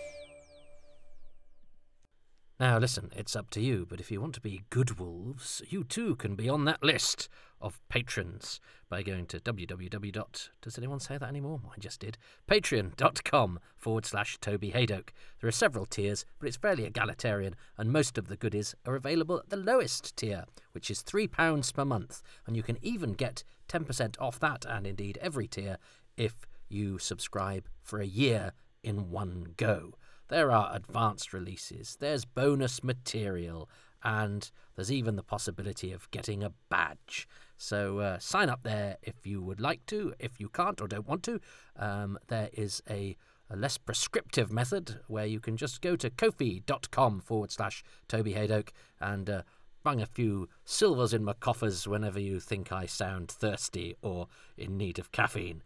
Now, 2.63 2.79
listen, 2.79 3.11
it's 3.17 3.35
up 3.35 3.51
to 3.51 3.61
you, 3.61 3.85
but 3.91 3.99
if 3.99 4.13
you 4.13 4.21
want 4.21 4.35
to 4.35 4.41
be 4.41 4.63
good 4.71 5.01
wolves, 5.01 5.63
you 5.69 5.83
too 5.83 6.15
can 6.15 6.37
be 6.37 6.49
on 6.49 6.65
that 6.67 6.81
list 6.81 7.29
of 7.61 7.81
patrons 7.89 8.61
by 8.89 9.03
going 9.03 9.27
to 9.27 9.41
www. 9.41 10.49
Does 10.61 10.79
anyone 10.79 11.01
say 11.01 11.19
that 11.19 11.29
anymore? 11.29 11.61
I 11.75 11.81
just 11.81 11.99
did. 11.99 12.19
Patreon.com 12.49 13.59
forward 13.77 14.07
slash 14.07 14.39
Toby 14.41 14.71
Hadoke. 14.71 15.09
There 15.41 15.49
are 15.49 15.51
several 15.51 15.87
tiers, 15.87 16.25
but 16.39 16.47
it's 16.47 16.57
fairly 16.57 16.85
egalitarian, 16.85 17.57
and 17.77 17.91
most 17.91 18.17
of 18.17 18.29
the 18.29 18.37
goodies 18.37 18.77
are 18.87 18.95
available 18.95 19.41
at 19.41 19.51
the 19.51 19.57
lowest 19.57 20.17
tier, 20.17 20.45
which 20.71 20.89
is 20.89 21.03
£3 21.03 21.75
per 21.75 21.85
month, 21.85 22.23
and 22.47 22.55
you 22.55 22.63
can 22.63 22.79
even 22.81 23.15
get 23.15 23.43
10% 23.69 24.15
off 24.21 24.39
that, 24.39 24.65
and 24.69 24.87
indeed 24.87 25.19
every 25.21 25.49
tier, 25.49 25.79
if 26.17 26.47
you 26.69 27.01
subscribe 27.01 27.67
for 27.83 27.99
a 27.99 28.07
year 28.07 28.53
in 28.85 29.11
one 29.11 29.55
go. 29.57 29.95
There 30.33 30.51
are 30.51 30.75
advanced 30.75 31.35
releases, 31.35 31.99
there's 32.01 32.25
bonus 32.25 32.83
material, 32.83 33.69
and 34.03 34.51
there's 34.75 34.91
even 34.91 35.17
the 35.17 35.23
possibility 35.23 35.93
of 35.93 36.11
getting 36.11 36.43
a 36.43 36.55
badge. 36.71 37.29
So 37.59 37.99
uh, 37.99 38.19
sign 38.19 38.49
up 38.49 38.63
there 38.63 38.97
if 39.03 39.27
you 39.27 39.43
would 39.43 39.61
like 39.61 39.85
to. 39.89 40.15
If 40.19 40.41
you 40.41 40.49
can't 40.49 40.81
or 40.81 40.89
don't 40.89 41.07
want 41.07 41.23
to, 41.25 41.39
um, 41.77 42.19
there 42.29 42.49
is 42.55 42.83
a, 42.89 43.15
a, 43.51 43.57
less 43.57 43.77
prescriptive 43.77 44.51
method 44.51 45.01
where 45.07 45.27
you 45.27 45.39
can 45.39 45.59
just 45.59 45.83
go 45.83 45.97
to 45.97 46.09
kofi.com 46.09 47.21
forward 47.21 47.53
slash 47.53 47.85
Toby 48.09 48.33
Hadoke 48.33 48.71
and 49.03 49.29
uh, 49.29 49.43
bung 49.83 50.01
a 50.01 50.07
few 50.07 50.49
silvers 50.65 51.13
in 51.13 51.25
my 51.25 51.35
coffers 51.35 51.87
whenever 51.87 52.19
you 52.19 52.41
think 52.41 52.73
I 52.73 52.87
sound 52.87 53.31
thirsty 53.31 53.97
or 54.01 54.29
in 54.57 54.79
need 54.79 54.99
of 54.99 55.13
caffeine. 55.13 55.63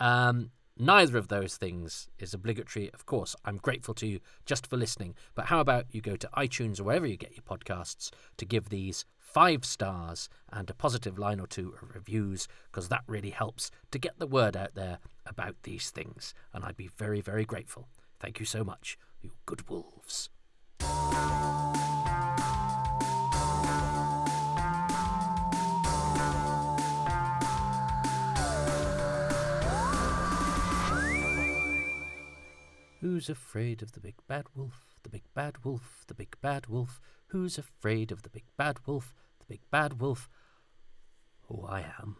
Um, 0.00 0.50
Neither 0.80 1.18
of 1.18 1.26
those 1.26 1.56
things 1.56 2.08
is 2.18 2.32
obligatory. 2.32 2.90
Of 2.94 3.04
course, 3.04 3.34
I'm 3.44 3.56
grateful 3.56 3.94
to 3.94 4.06
you 4.06 4.20
just 4.46 4.66
for 4.66 4.76
listening. 4.76 5.16
But 5.34 5.46
how 5.46 5.58
about 5.58 5.86
you 5.90 6.00
go 6.00 6.14
to 6.16 6.30
iTunes 6.36 6.78
or 6.78 6.84
wherever 6.84 7.06
you 7.06 7.16
get 7.16 7.34
your 7.34 7.42
podcasts 7.42 8.10
to 8.36 8.44
give 8.44 8.68
these 8.68 9.04
five 9.18 9.64
stars 9.64 10.28
and 10.52 10.70
a 10.70 10.74
positive 10.74 11.18
line 11.18 11.40
or 11.40 11.46
two 11.46 11.74
of 11.82 11.94
reviews, 11.94 12.46
because 12.70 12.88
that 12.88 13.02
really 13.06 13.30
helps 13.30 13.70
to 13.90 13.98
get 13.98 14.18
the 14.18 14.26
word 14.26 14.56
out 14.56 14.74
there 14.74 14.98
about 15.26 15.56
these 15.64 15.90
things. 15.90 16.32
And 16.54 16.64
I'd 16.64 16.76
be 16.76 16.88
very, 16.96 17.20
very 17.20 17.44
grateful. 17.44 17.88
Thank 18.20 18.40
you 18.40 18.46
so 18.46 18.64
much, 18.64 18.96
you 19.20 19.32
good 19.46 19.68
wolves. 19.68 20.30
Who's 33.00 33.28
afraid 33.28 33.82
of 33.82 33.92
the 33.92 34.00
big 34.00 34.16
bad 34.26 34.46
wolf? 34.56 34.96
The 35.04 35.08
big 35.08 35.22
bad 35.32 35.64
wolf, 35.64 36.04
the 36.08 36.14
big 36.14 36.36
bad 36.40 36.66
wolf. 36.66 37.00
Who's 37.28 37.56
afraid 37.56 38.10
of 38.10 38.22
the 38.22 38.30
big 38.30 38.44
bad 38.56 38.78
wolf? 38.86 39.14
The 39.38 39.46
big 39.46 39.60
bad 39.70 40.00
wolf. 40.00 40.28
Oh, 41.48 41.64
I 41.64 41.80
am. 41.80 42.16